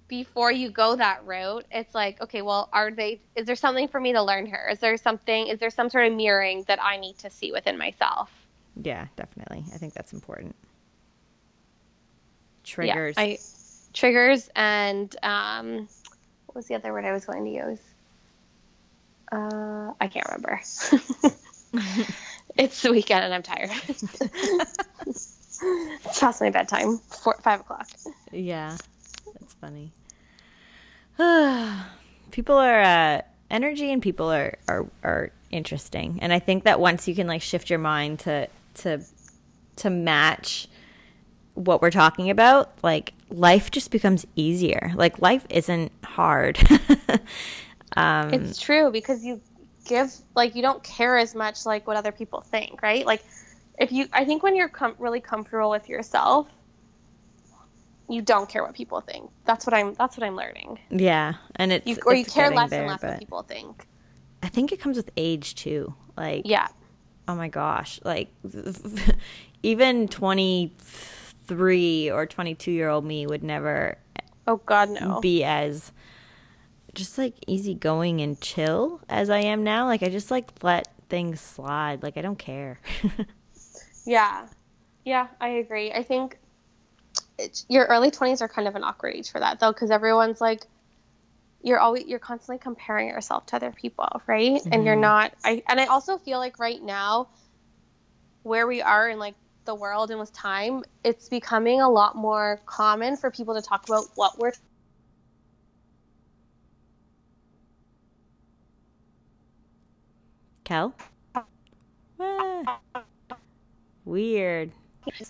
before 0.07 0.51
you 0.51 0.69
go 0.69 0.95
that 0.95 1.25
route, 1.25 1.65
it's 1.71 1.95
like, 1.95 2.21
okay, 2.21 2.41
well, 2.41 2.69
are 2.73 2.91
they? 2.91 3.21
Is 3.35 3.47
there 3.47 3.55
something 3.55 3.87
for 3.87 3.99
me 3.99 4.13
to 4.13 4.21
learn 4.21 4.45
here? 4.45 4.67
Is 4.71 4.79
there 4.79 4.97
something? 4.97 5.47
Is 5.47 5.59
there 5.59 5.71
some 5.71 5.89
sort 5.89 6.05
of 6.07 6.13
mirroring 6.13 6.63
that 6.67 6.79
I 6.81 6.97
need 6.97 7.17
to 7.19 7.29
see 7.29 7.51
within 7.51 7.77
myself? 7.77 8.29
Yeah, 8.81 9.07
definitely. 9.15 9.65
I 9.73 9.77
think 9.77 9.93
that's 9.93 10.13
important. 10.13 10.55
Yeah, 12.65 12.93
Triggers. 12.93 13.15
I 13.17 13.37
triggers 13.93 14.49
and 14.55 15.15
um, 15.23 15.87
what 16.45 16.55
was 16.55 16.65
the 16.67 16.75
other 16.75 16.91
word 16.91 17.05
I 17.05 17.13
was 17.13 17.25
going 17.25 17.45
to 17.45 17.51
use? 17.51 17.79
Uh, 19.31 19.93
I 19.99 20.07
can't 20.07 20.27
remember. 20.27 20.59
it's 22.57 22.81
the 22.81 22.91
weekend 22.91 23.23
and 23.23 23.33
I'm 23.33 23.43
tired. 23.43 23.69
it's 25.07 26.19
past 26.19 26.41
my 26.41 26.49
bedtime, 26.49 26.97
four, 26.97 27.35
five 27.41 27.61
o'clock. 27.61 27.87
Yeah, 28.31 28.77
that's 29.33 29.53
funny. 29.55 29.91
people 32.31 32.55
are 32.55 32.81
uh, 32.81 33.21
energy, 33.49 33.91
and 33.91 34.01
people 34.01 34.31
are, 34.31 34.57
are 34.67 34.85
are 35.03 35.31
interesting, 35.49 36.19
and 36.21 36.33
I 36.33 36.39
think 36.39 36.65
that 36.65 36.79
once 36.79 37.07
you 37.07 37.15
can 37.15 37.27
like 37.27 37.41
shift 37.41 37.69
your 37.69 37.79
mind 37.79 38.19
to 38.19 38.49
to 38.75 39.03
to 39.77 39.89
match 39.89 40.67
what 41.53 41.81
we're 41.81 41.91
talking 41.91 42.29
about, 42.29 42.71
like 42.83 43.13
life 43.29 43.71
just 43.71 43.91
becomes 43.91 44.25
easier. 44.35 44.91
Like 44.95 45.21
life 45.21 45.45
isn't 45.49 45.91
hard. 46.03 46.59
um, 47.97 48.33
It's 48.33 48.59
true 48.59 48.91
because 48.91 49.23
you 49.23 49.41
give 49.85 50.11
like 50.35 50.55
you 50.55 50.61
don't 50.61 50.83
care 50.83 51.17
as 51.17 51.35
much 51.35 51.65
like 51.65 51.87
what 51.87 51.97
other 51.97 52.11
people 52.11 52.41
think, 52.41 52.81
right? 52.81 53.05
Like 53.05 53.23
if 53.77 53.91
you 53.91 54.07
I 54.13 54.25
think 54.25 54.43
when 54.43 54.55
you're 54.55 54.69
com- 54.69 54.95
really 54.99 55.21
comfortable 55.21 55.69
with 55.69 55.89
yourself, 55.89 56.47
you 58.09 58.21
don't 58.21 58.47
care 58.47 58.63
what 58.63 58.73
people 58.73 59.01
think. 59.01 59.29
That's 59.45 59.65
what 59.65 59.73
I'm 59.73 59.93
that's 59.93 60.17
what 60.17 60.25
I'm 60.25 60.35
learning. 60.35 60.79
yeah, 60.89 61.35
and 61.55 61.71
it's 61.71 61.87
You 61.87 61.97
or 62.05 62.13
you 62.13 62.25
care 62.25 62.51
less 62.51 62.69
there, 62.69 62.81
and 62.81 62.91
less 62.91 63.01
what 63.01 63.19
people 63.19 63.41
think. 63.43 63.87
I 64.43 64.47
think 64.47 64.71
it 64.71 64.79
comes 64.79 64.97
with 64.97 65.09
age 65.17 65.55
too. 65.55 65.93
Like 66.17 66.43
Yeah. 66.45 66.67
Oh 67.27 67.35
my 67.35 67.47
gosh 67.47 67.99
like 68.03 68.29
even 69.63 70.07
23 70.07 72.11
or 72.11 72.25
22 72.25 72.71
year 72.71 72.89
old 72.89 73.05
me 73.05 73.25
would 73.27 73.43
never 73.43 73.97
Oh 74.47 74.57
god 74.57 74.89
no. 74.89 75.19
be 75.21 75.43
as 75.43 75.91
just 76.93 77.17
like 77.17 77.33
easygoing 77.47 78.21
and 78.21 78.39
chill 78.41 79.01
as 79.09 79.29
i 79.29 79.39
am 79.39 79.63
now 79.63 79.85
like 79.85 80.03
i 80.03 80.09
just 80.09 80.29
like 80.31 80.49
let 80.61 80.87
things 81.09 81.39
slide 81.41 82.03
like 82.03 82.17
i 82.17 82.21
don't 82.21 82.39
care 82.39 82.79
Yeah. 84.05 84.47
Yeah, 85.03 85.27
I 85.41 85.49
agree. 85.49 85.91
I 85.91 86.03
think 86.03 86.37
it's, 87.37 87.65
your 87.69 87.85
early 87.85 88.11
20s 88.11 88.41
are 88.41 88.47
kind 88.47 88.67
of 88.67 88.75
an 88.75 88.83
awkward 88.83 89.15
age 89.15 89.31
for 89.31 89.39
that 89.39 89.59
though 89.59 89.73
cuz 89.73 89.91
everyone's 89.91 90.39
like 90.39 90.65
you're 91.65 91.79
always 91.79 92.05
you're 92.05 92.19
constantly 92.19 92.59
comparing 92.59 93.07
yourself 93.07 93.47
to 93.47 93.55
other 93.55 93.71
people, 93.71 94.07
right? 94.27 94.61
And 94.71 94.85
you're 94.85 94.95
not 94.95 95.33
I 95.43 95.63
and 95.67 95.79
I 95.79 95.85
also 95.87 96.19
feel 96.19 96.37
like 96.37 96.59
right 96.59 96.81
now 96.81 97.29
where 98.43 98.67
we 98.67 98.83
are 98.83 99.09
in 99.09 99.17
like 99.17 99.33
the 99.65 99.73
world 99.73 100.11
and 100.11 100.19
with 100.19 100.31
time, 100.31 100.83
it's 101.03 101.27
becoming 101.27 101.81
a 101.81 101.89
lot 101.89 102.15
more 102.15 102.61
common 102.67 103.17
for 103.17 103.31
people 103.31 103.55
to 103.55 103.63
talk 103.63 103.83
about 103.89 104.05
what 104.13 104.37
we're 104.37 104.51
kel? 110.63 110.93
Ah. 112.19 112.79
weird. 114.05 114.71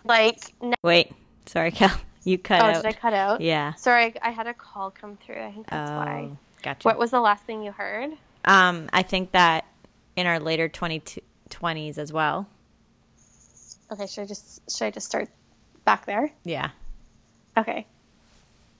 Like 0.03 0.39
wait. 0.83 1.13
Sorry 1.45 1.71
kel 1.71 1.97
you 2.25 2.37
cut 2.37 2.59
out. 2.59 2.65
Oh, 2.73 2.77
out 2.79 2.83
did 2.83 2.89
I 2.89 2.99
cut 2.99 3.13
out? 3.13 3.39
yeah 3.41 3.73
Sorry, 3.75 4.05
I, 4.21 4.29
I 4.29 4.31
had 4.31 4.47
a 4.47 4.53
call 4.53 4.91
come 4.91 5.15
through. 5.17 5.41
I 5.41 5.51
think 5.51 5.67
that's 5.67 5.89
why. 5.91 6.29
oh 6.33 6.37
gotcha 6.63 6.85
What 6.87 6.97
was 6.99 7.11
the 7.11 7.21
last 7.21 7.43
thing 7.45 7.63
you 7.63 7.71
heard? 7.71 8.11
um 8.43 8.89
i 8.93 9.01
think 9.01 9.31
that 9.31 9.65
in 10.15 10.27
our 10.27 10.39
later 10.39 10.67
22 10.69 11.21
20s 11.49 11.97
as 11.97 12.11
well 12.13 12.47
Okay, 13.91 14.07
should 14.07 14.21
I 14.23 14.25
just 14.25 14.59
should 14.75 14.85
I 14.85 14.91
just 14.91 15.05
start 15.07 15.29
back 15.85 16.05
there? 16.05 16.31
yeah 16.43 16.69
Okay. 17.57 17.85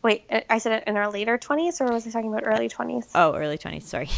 Wait, 0.02 0.24
I- 0.32 0.46
I 0.50 0.58
said 0.58 0.74
it 0.82 0.84
in 0.88 0.98
our 0.98 1.10
later 1.10 1.38
20s 1.38 1.80
or 1.82 1.92
was 1.94 2.06
I 2.06 2.12
talking 2.12 2.32
about 2.32 2.44
early 2.46 2.70
20s? 2.70 3.10
oh 3.16 3.34
early 3.36 3.58
20s 3.58 3.84
sorry 3.84 4.10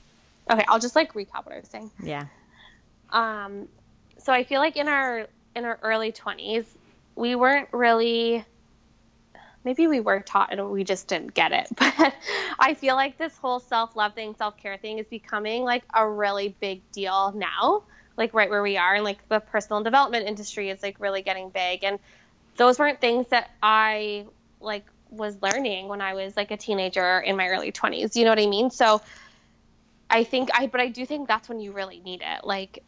Okay, 0.50 0.64
I'll 0.68 0.80
just 0.80 0.96
like 0.96 1.14
recap 1.14 1.46
what 1.46 1.54
I 1.54 1.60
was 1.60 1.68
saying. 1.68 1.90
yeah 2.02 2.26
Um 3.10 3.68
so 4.18 4.32
I 4.32 4.44
feel 4.44 4.60
like 4.60 4.76
in 4.76 4.88
our 4.88 5.26
in 5.56 5.64
our 5.64 5.78
early 5.82 6.12
20s, 6.12 6.64
we 7.16 7.34
weren't 7.34 7.68
really 7.72 8.44
maybe 9.64 9.86
we 9.86 10.00
were 10.00 10.20
taught 10.20 10.52
and 10.52 10.70
we 10.70 10.84
just 10.84 11.08
didn't 11.08 11.34
get 11.34 11.52
it. 11.52 11.68
But 11.76 12.14
I 12.58 12.74
feel 12.74 12.94
like 12.94 13.18
this 13.18 13.36
whole 13.36 13.60
self-love 13.60 14.14
thing, 14.14 14.34
self-care 14.36 14.76
thing 14.76 14.98
is 14.98 15.06
becoming 15.06 15.64
like 15.64 15.84
a 15.94 16.08
really 16.08 16.54
big 16.60 16.82
deal 16.92 17.32
now, 17.34 17.82
like 18.16 18.34
right 18.34 18.50
where 18.50 18.62
we 18.62 18.76
are 18.76 18.94
and 18.94 19.04
like 19.04 19.26
the 19.28 19.40
personal 19.40 19.82
development 19.82 20.26
industry 20.26 20.70
is 20.70 20.82
like 20.82 21.00
really 21.00 21.22
getting 21.22 21.50
big 21.50 21.84
and 21.84 21.98
those 22.56 22.78
weren't 22.78 23.00
things 23.00 23.28
that 23.28 23.50
I 23.62 24.26
like 24.60 24.84
was 25.10 25.36
learning 25.42 25.88
when 25.88 26.00
I 26.00 26.14
was 26.14 26.36
like 26.36 26.50
a 26.50 26.56
teenager 26.56 27.20
in 27.20 27.36
my 27.36 27.48
early 27.48 27.72
20s. 27.72 28.16
You 28.16 28.24
know 28.24 28.30
what 28.30 28.38
I 28.38 28.46
mean? 28.46 28.70
So 28.70 29.00
I 30.10 30.24
think 30.24 30.50
I 30.54 30.66
but 30.66 30.80
I 30.80 30.88
do 30.88 31.06
think 31.06 31.28
that's 31.28 31.48
when 31.48 31.60
you 31.60 31.72
really 31.72 32.00
need 32.00 32.22
it. 32.22 32.44
Like 32.44 32.82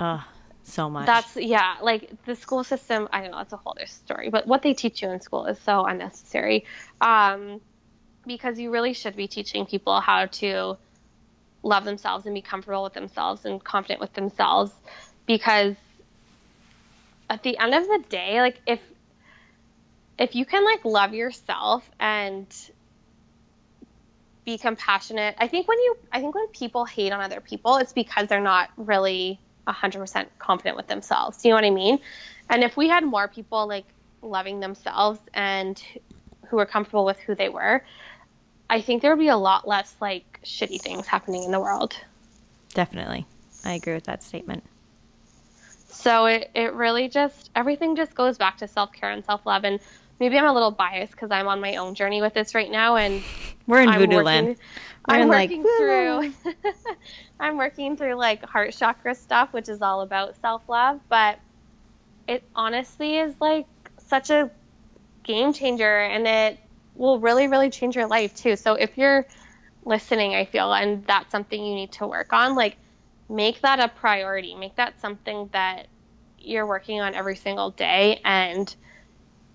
oh 0.00 0.24
so 0.64 0.88
much 0.88 1.06
that's 1.06 1.36
yeah, 1.36 1.76
like 1.82 2.10
the 2.24 2.34
school 2.34 2.64
system. 2.64 3.06
I 3.12 3.20
don't 3.20 3.30
know. 3.30 3.36
That's 3.38 3.52
a 3.52 3.58
whole 3.58 3.74
other 3.76 3.86
story. 3.86 4.30
But 4.30 4.46
what 4.46 4.62
they 4.62 4.72
teach 4.72 5.02
you 5.02 5.10
in 5.10 5.20
school 5.20 5.44
is 5.46 5.58
so 5.60 5.84
unnecessary, 5.84 6.64
um, 7.00 7.60
because 8.26 8.58
you 8.58 8.70
really 8.70 8.94
should 8.94 9.14
be 9.14 9.28
teaching 9.28 9.66
people 9.66 10.00
how 10.00 10.26
to 10.26 10.78
love 11.62 11.84
themselves 11.84 12.24
and 12.24 12.34
be 12.34 12.42
comfortable 12.42 12.82
with 12.82 12.94
themselves 12.94 13.44
and 13.44 13.62
confident 13.62 14.00
with 14.00 14.14
themselves. 14.14 14.72
Because 15.26 15.76
at 17.28 17.42
the 17.42 17.58
end 17.58 17.74
of 17.74 17.86
the 17.86 18.02
day, 18.08 18.40
like 18.40 18.60
if 18.66 18.80
if 20.18 20.34
you 20.34 20.46
can 20.46 20.64
like 20.64 20.84
love 20.84 21.12
yourself 21.12 21.88
and 22.00 22.46
be 24.46 24.56
compassionate, 24.56 25.34
I 25.38 25.48
think 25.48 25.68
when 25.68 25.78
you 25.78 25.96
I 26.10 26.20
think 26.20 26.34
when 26.34 26.48
people 26.48 26.86
hate 26.86 27.12
on 27.12 27.20
other 27.20 27.40
people, 27.40 27.76
it's 27.76 27.92
because 27.92 28.28
they're 28.28 28.40
not 28.40 28.70
really 28.76 29.40
100% 29.66 30.26
confident 30.38 30.76
with 30.76 30.86
themselves. 30.86 31.42
Do 31.42 31.48
you 31.48 31.52
know 31.52 31.56
what 31.56 31.64
I 31.64 31.70
mean? 31.70 31.98
And 32.50 32.62
if 32.62 32.76
we 32.76 32.88
had 32.88 33.04
more 33.04 33.28
people 33.28 33.66
like 33.66 33.86
loving 34.22 34.60
themselves 34.60 35.20
and 35.32 35.82
who 36.48 36.56
were 36.56 36.66
comfortable 36.66 37.04
with 37.04 37.18
who 37.18 37.34
they 37.34 37.48
were, 37.48 37.82
I 38.68 38.80
think 38.80 39.02
there 39.02 39.14
would 39.14 39.22
be 39.22 39.28
a 39.28 39.36
lot 39.36 39.66
less 39.66 39.94
like 40.00 40.40
shitty 40.44 40.80
things 40.80 41.06
happening 41.06 41.44
in 41.44 41.50
the 41.50 41.60
world. 41.60 41.96
Definitely. 42.74 43.26
I 43.64 43.72
agree 43.72 43.94
with 43.94 44.04
that 44.04 44.22
statement. 44.22 44.64
So 45.88 46.26
it, 46.26 46.50
it 46.54 46.72
really 46.74 47.08
just, 47.08 47.50
everything 47.54 47.96
just 47.96 48.14
goes 48.14 48.36
back 48.36 48.58
to 48.58 48.68
self 48.68 48.92
care 48.92 49.10
and 49.10 49.24
self 49.24 49.46
love. 49.46 49.64
And 49.64 49.80
maybe 50.20 50.36
I'm 50.36 50.44
a 50.44 50.52
little 50.52 50.70
biased 50.70 51.12
because 51.12 51.30
I'm 51.30 51.48
on 51.48 51.60
my 51.60 51.76
own 51.76 51.94
journey 51.94 52.20
with 52.20 52.34
this 52.34 52.54
right 52.54 52.70
now. 52.70 52.96
And 52.96 53.22
We're 53.66 53.82
in 53.82 53.88
I'm 53.88 54.00
voodoo 54.00 54.16
working, 54.16 54.24
land. 54.24 54.56
I'm 55.06 55.22
in, 55.22 55.28
like, 55.28 55.50
working 55.50 55.64
through, 55.76 56.32
I'm 57.40 57.58
working 57.58 57.96
through 57.96 58.14
like 58.14 58.44
heart 58.44 58.72
chakra 58.72 59.14
stuff, 59.14 59.52
which 59.52 59.68
is 59.68 59.82
all 59.82 60.00
about 60.00 60.36
self 60.40 60.68
love. 60.68 61.00
But 61.08 61.38
it 62.26 62.42
honestly 62.54 63.18
is 63.18 63.34
like 63.40 63.66
such 63.98 64.30
a 64.30 64.50
game 65.24 65.52
changer 65.52 66.00
and 66.00 66.26
it 66.26 66.58
will 66.94 67.18
really, 67.18 67.48
really 67.48 67.70
change 67.70 67.96
your 67.96 68.06
life 68.06 68.34
too. 68.34 68.56
So 68.56 68.74
if 68.74 68.96
you're 68.96 69.26
listening, 69.84 70.34
I 70.34 70.44
feel, 70.44 70.72
and 70.72 71.04
that's 71.06 71.30
something 71.30 71.62
you 71.62 71.74
need 71.74 71.92
to 71.92 72.06
work 72.06 72.32
on, 72.32 72.54
like 72.54 72.76
make 73.28 73.60
that 73.62 73.80
a 73.80 73.88
priority. 73.88 74.54
Make 74.54 74.76
that 74.76 75.00
something 75.00 75.48
that 75.52 75.88
you're 76.38 76.66
working 76.66 77.00
on 77.00 77.14
every 77.14 77.36
single 77.36 77.70
day. 77.70 78.20
And 78.24 78.74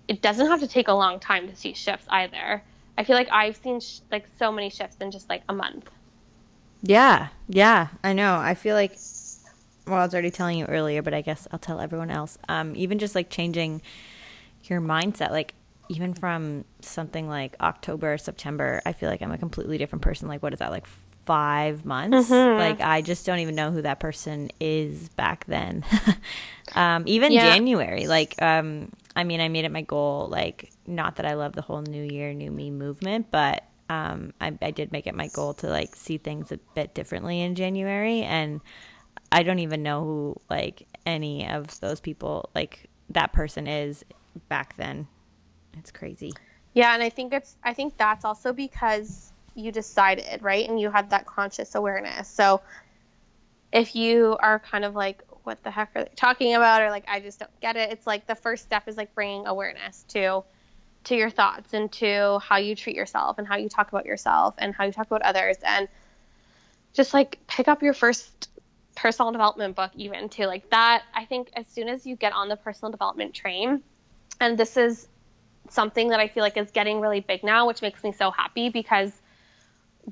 it 0.08 0.22
doesn't 0.22 0.46
have 0.48 0.60
to 0.60 0.68
take 0.68 0.88
a 0.88 0.92
long 0.92 1.20
time 1.20 1.48
to 1.48 1.56
see 1.56 1.72
shifts 1.72 2.06
either. 2.10 2.62
I 3.00 3.04
feel 3.04 3.16
like 3.16 3.30
I've 3.32 3.56
seen 3.56 3.80
sh- 3.80 4.00
like 4.12 4.26
so 4.38 4.52
many 4.52 4.68
shifts 4.68 4.98
in 5.00 5.10
just 5.10 5.30
like 5.30 5.42
a 5.48 5.54
month. 5.54 5.88
Yeah, 6.82 7.28
yeah, 7.48 7.88
I 8.04 8.12
know. 8.12 8.36
I 8.36 8.54
feel 8.54 8.74
like, 8.76 8.98
well, 9.86 9.96
I 9.96 10.04
was 10.04 10.12
already 10.12 10.30
telling 10.30 10.58
you 10.58 10.66
earlier, 10.66 11.00
but 11.00 11.14
I 11.14 11.22
guess 11.22 11.48
I'll 11.50 11.58
tell 11.58 11.80
everyone 11.80 12.10
else. 12.10 12.36
Um, 12.46 12.76
even 12.76 12.98
just 12.98 13.14
like 13.14 13.30
changing 13.30 13.80
your 14.64 14.82
mindset, 14.82 15.30
like 15.30 15.54
even 15.88 16.12
from 16.12 16.66
something 16.82 17.26
like 17.26 17.56
October, 17.60 18.18
September, 18.18 18.82
I 18.84 18.92
feel 18.92 19.08
like 19.08 19.22
I'm 19.22 19.32
a 19.32 19.38
completely 19.38 19.78
different 19.78 20.02
person. 20.02 20.28
Like, 20.28 20.42
what 20.42 20.52
is 20.52 20.58
that, 20.58 20.70
like 20.70 20.86
five 21.24 21.86
months? 21.86 22.28
Like, 22.30 22.82
I 22.82 23.00
just 23.00 23.24
don't 23.24 23.38
even 23.38 23.54
know 23.54 23.70
who 23.70 23.80
that 23.82 23.98
person 23.98 24.50
is 24.60 25.08
back 25.10 25.46
then. 25.46 25.84
um, 26.74 27.04
even 27.06 27.32
Yeah. 27.32 27.54
January, 27.54 28.06
like, 28.06 28.40
um, 28.42 28.92
I 29.16 29.24
mean, 29.24 29.40
I 29.40 29.48
made 29.48 29.64
it 29.64 29.72
my 29.72 29.82
goal, 29.82 30.28
like, 30.28 30.70
not 30.90 31.16
that 31.16 31.26
I 31.26 31.34
love 31.34 31.54
the 31.54 31.62
whole 31.62 31.82
New 31.82 32.02
Year, 32.02 32.32
New 32.32 32.50
Me 32.50 32.70
movement, 32.70 33.30
but 33.30 33.64
um, 33.88 34.32
I, 34.40 34.56
I 34.60 34.70
did 34.70 34.92
make 34.92 35.06
it 35.06 35.14
my 35.14 35.28
goal 35.28 35.54
to 35.54 35.68
like 35.68 35.96
see 35.96 36.18
things 36.18 36.52
a 36.52 36.58
bit 36.74 36.94
differently 36.94 37.40
in 37.40 37.54
January, 37.54 38.22
and 38.22 38.60
I 39.32 39.42
don't 39.42 39.58
even 39.60 39.82
know 39.82 40.04
who 40.04 40.40
like 40.48 40.86
any 41.06 41.48
of 41.48 41.78
those 41.80 42.00
people 42.00 42.50
like 42.54 42.88
that 43.10 43.32
person 43.32 43.66
is 43.66 44.04
back 44.48 44.76
then. 44.76 45.06
It's 45.78 45.90
crazy. 45.90 46.32
Yeah, 46.74 46.94
and 46.94 47.02
I 47.02 47.08
think 47.08 47.32
it's 47.32 47.56
I 47.64 47.74
think 47.74 47.96
that's 47.96 48.24
also 48.24 48.52
because 48.52 49.32
you 49.54 49.72
decided, 49.72 50.42
right? 50.42 50.68
And 50.68 50.80
you 50.80 50.90
had 50.90 51.10
that 51.10 51.26
conscious 51.26 51.74
awareness. 51.74 52.28
So 52.28 52.60
if 53.72 53.94
you 53.94 54.36
are 54.40 54.58
kind 54.58 54.84
of 54.84 54.94
like 54.94 55.22
what 55.44 55.62
the 55.62 55.70
heck 55.70 55.90
are 55.94 56.04
they 56.04 56.10
talking 56.16 56.54
about 56.54 56.82
or 56.82 56.90
like 56.90 57.04
I 57.08 57.20
just 57.20 57.40
don't 57.40 57.60
get 57.60 57.76
it, 57.76 57.90
it's 57.90 58.06
like 58.06 58.26
the 58.26 58.34
first 58.34 58.62
step 58.62 58.86
is 58.88 58.96
like 58.96 59.14
bringing 59.14 59.46
awareness 59.46 60.04
to 60.08 60.44
to 61.04 61.14
your 61.14 61.30
thoughts 61.30 61.72
and 61.72 61.90
to 61.92 62.38
how 62.40 62.56
you 62.56 62.74
treat 62.76 62.96
yourself 62.96 63.38
and 63.38 63.46
how 63.46 63.56
you 63.56 63.68
talk 63.68 63.88
about 63.88 64.06
yourself 64.06 64.54
and 64.58 64.74
how 64.74 64.84
you 64.84 64.92
talk 64.92 65.06
about 65.06 65.22
others. 65.22 65.56
And 65.64 65.88
just 66.92 67.14
like 67.14 67.38
pick 67.46 67.68
up 67.68 67.82
your 67.82 67.94
first 67.94 68.48
personal 68.96 69.32
development 69.32 69.76
book 69.76 69.90
even 69.94 70.28
too. 70.28 70.44
Like 70.44 70.68
that 70.70 71.04
i 71.14 71.24
think 71.24 71.50
as 71.54 71.66
soon 71.68 71.88
as 71.88 72.06
you 72.06 72.16
get 72.16 72.32
on 72.32 72.48
the 72.48 72.56
personal 72.56 72.90
development 72.90 73.34
train 73.34 73.82
and 74.40 74.58
this 74.58 74.76
is 74.76 75.08
something 75.68 76.08
that 76.08 76.20
i 76.20 76.28
feel 76.28 76.42
like 76.42 76.56
is 76.56 76.70
getting 76.70 77.00
really 77.00 77.20
big 77.20 77.44
now 77.44 77.66
which 77.66 77.80
makes 77.82 78.02
me 78.02 78.12
so 78.12 78.30
happy 78.30 78.68
because 78.68 79.12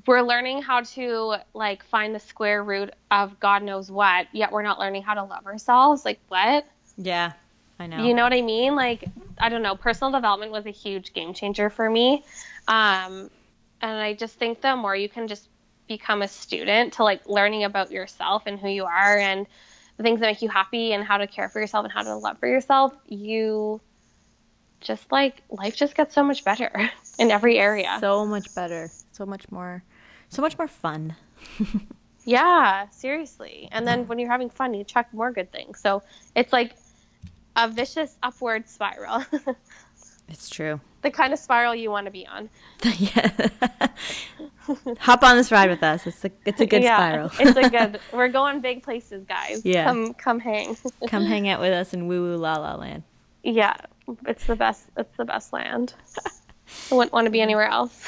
we're 0.05 0.21
learning 0.21 0.61
how 0.61 0.81
to 0.81 1.35
like 1.53 1.83
find 1.83 2.15
the 2.15 2.19
square 2.19 2.63
root 2.63 2.91
of 3.11 3.39
god 3.39 3.63
knows 3.63 3.91
what 3.91 4.27
yet 4.31 4.51
we're 4.51 4.61
not 4.61 4.79
learning 4.79 5.03
how 5.03 5.13
to 5.13 5.23
love 5.23 5.45
ourselves. 5.45 6.05
Like 6.05 6.19
what? 6.27 6.65
Yeah, 6.97 7.33
I 7.79 7.87
know. 7.87 8.03
you 8.03 8.13
know 8.13 8.23
what 8.23 8.33
I 8.33 8.41
mean? 8.41 8.75
Like, 8.75 9.05
I 9.37 9.49
don't 9.49 9.61
know. 9.61 9.75
Personal 9.75 10.11
development 10.11 10.51
was 10.51 10.65
a 10.65 10.71
huge 10.71 11.13
game 11.13 11.33
changer 11.33 11.69
for 11.69 11.89
me. 11.89 12.23
Um, 12.67 13.29
and 13.81 13.97
I 13.99 14.13
just 14.13 14.35
think 14.37 14.61
the 14.61 14.75
more 14.75 14.95
you 14.95 15.07
can 15.07 15.27
just 15.27 15.47
become 15.87 16.21
a 16.21 16.27
student 16.27 16.93
to 16.93 17.03
like 17.03 17.27
learning 17.27 17.63
about 17.63 17.91
yourself 17.91 18.43
and 18.45 18.59
who 18.59 18.67
you 18.69 18.85
are 18.85 19.17
and 19.17 19.47
the 19.97 20.03
things 20.03 20.19
that 20.19 20.27
make 20.27 20.41
you 20.41 20.49
happy 20.49 20.93
and 20.93 21.03
how 21.03 21.17
to 21.17 21.27
care 21.27 21.49
for 21.49 21.59
yourself 21.59 21.83
and 21.83 21.91
how 21.91 22.03
to 22.03 22.15
love 22.15 22.37
for 22.39 22.47
yourself, 22.47 22.93
you 23.07 23.81
just 24.81 25.11
like 25.11 25.41
life 25.49 25.75
just 25.75 25.95
gets 25.95 26.13
so 26.15 26.23
much 26.23 26.43
better 26.45 26.89
in 27.19 27.31
every 27.31 27.57
area. 27.59 27.97
so 27.99 28.25
much 28.25 28.53
better, 28.55 28.89
so 29.11 29.25
much 29.25 29.49
more, 29.51 29.83
so 30.29 30.41
much 30.41 30.57
more 30.57 30.67
fun. 30.67 31.15
yeah, 32.25 32.87
seriously. 32.89 33.67
And 33.71 33.87
then 33.87 34.07
when 34.07 34.19
you're 34.19 34.31
having 34.31 34.49
fun, 34.49 34.73
you 34.73 34.81
attract 34.81 35.13
more 35.13 35.31
good 35.31 35.51
things. 35.51 35.79
So 35.81 36.03
it's 36.35 36.53
like 36.53 36.75
a 37.55 37.67
vicious 37.67 38.17
upward 38.23 38.67
spiral. 38.67 39.23
It's 40.31 40.47
true. 40.49 40.79
the 41.01 41.09
kind 41.09 41.33
of 41.33 41.39
spiral 41.39 41.73
you 41.73 41.89
want 41.89 42.05
to 42.05 42.11
be 42.11 42.27
on. 42.27 42.49
yeah. 42.97 43.31
Hop 44.99 45.23
on 45.23 45.37
this 45.37 45.51
ride 45.51 45.69
with 45.71 45.81
us. 45.81 46.05
It's 46.05 46.23
a 46.23 46.31
it's 46.45 46.61
a 46.61 46.67
good 46.67 46.83
yeah, 46.83 46.97
spiral. 46.97 47.31
it's 47.39 47.57
a 47.57 47.69
good. 47.69 47.99
We're 48.13 48.27
going 48.27 48.61
big 48.61 48.83
places, 48.83 49.25
guys. 49.25 49.65
Yeah. 49.65 49.85
Come 49.85 50.13
come 50.13 50.39
hang. 50.39 50.77
Come 51.07 51.25
hang 51.25 51.49
out 51.49 51.59
with 51.59 51.73
us 51.73 51.93
in 51.93 52.07
woo 52.07 52.21
woo 52.21 52.35
la 52.37 52.57
la 52.57 52.75
land. 52.75 53.03
yeah, 53.43 53.75
it's 54.27 54.45
the 54.45 54.55
best. 54.55 54.85
It's 54.97 55.17
the 55.17 55.25
best 55.25 55.51
land. 55.51 55.95
I 56.91 56.95
wouldn't 56.95 57.13
want 57.13 57.25
to 57.25 57.31
be 57.31 57.41
anywhere 57.41 57.67
else. 57.67 57.97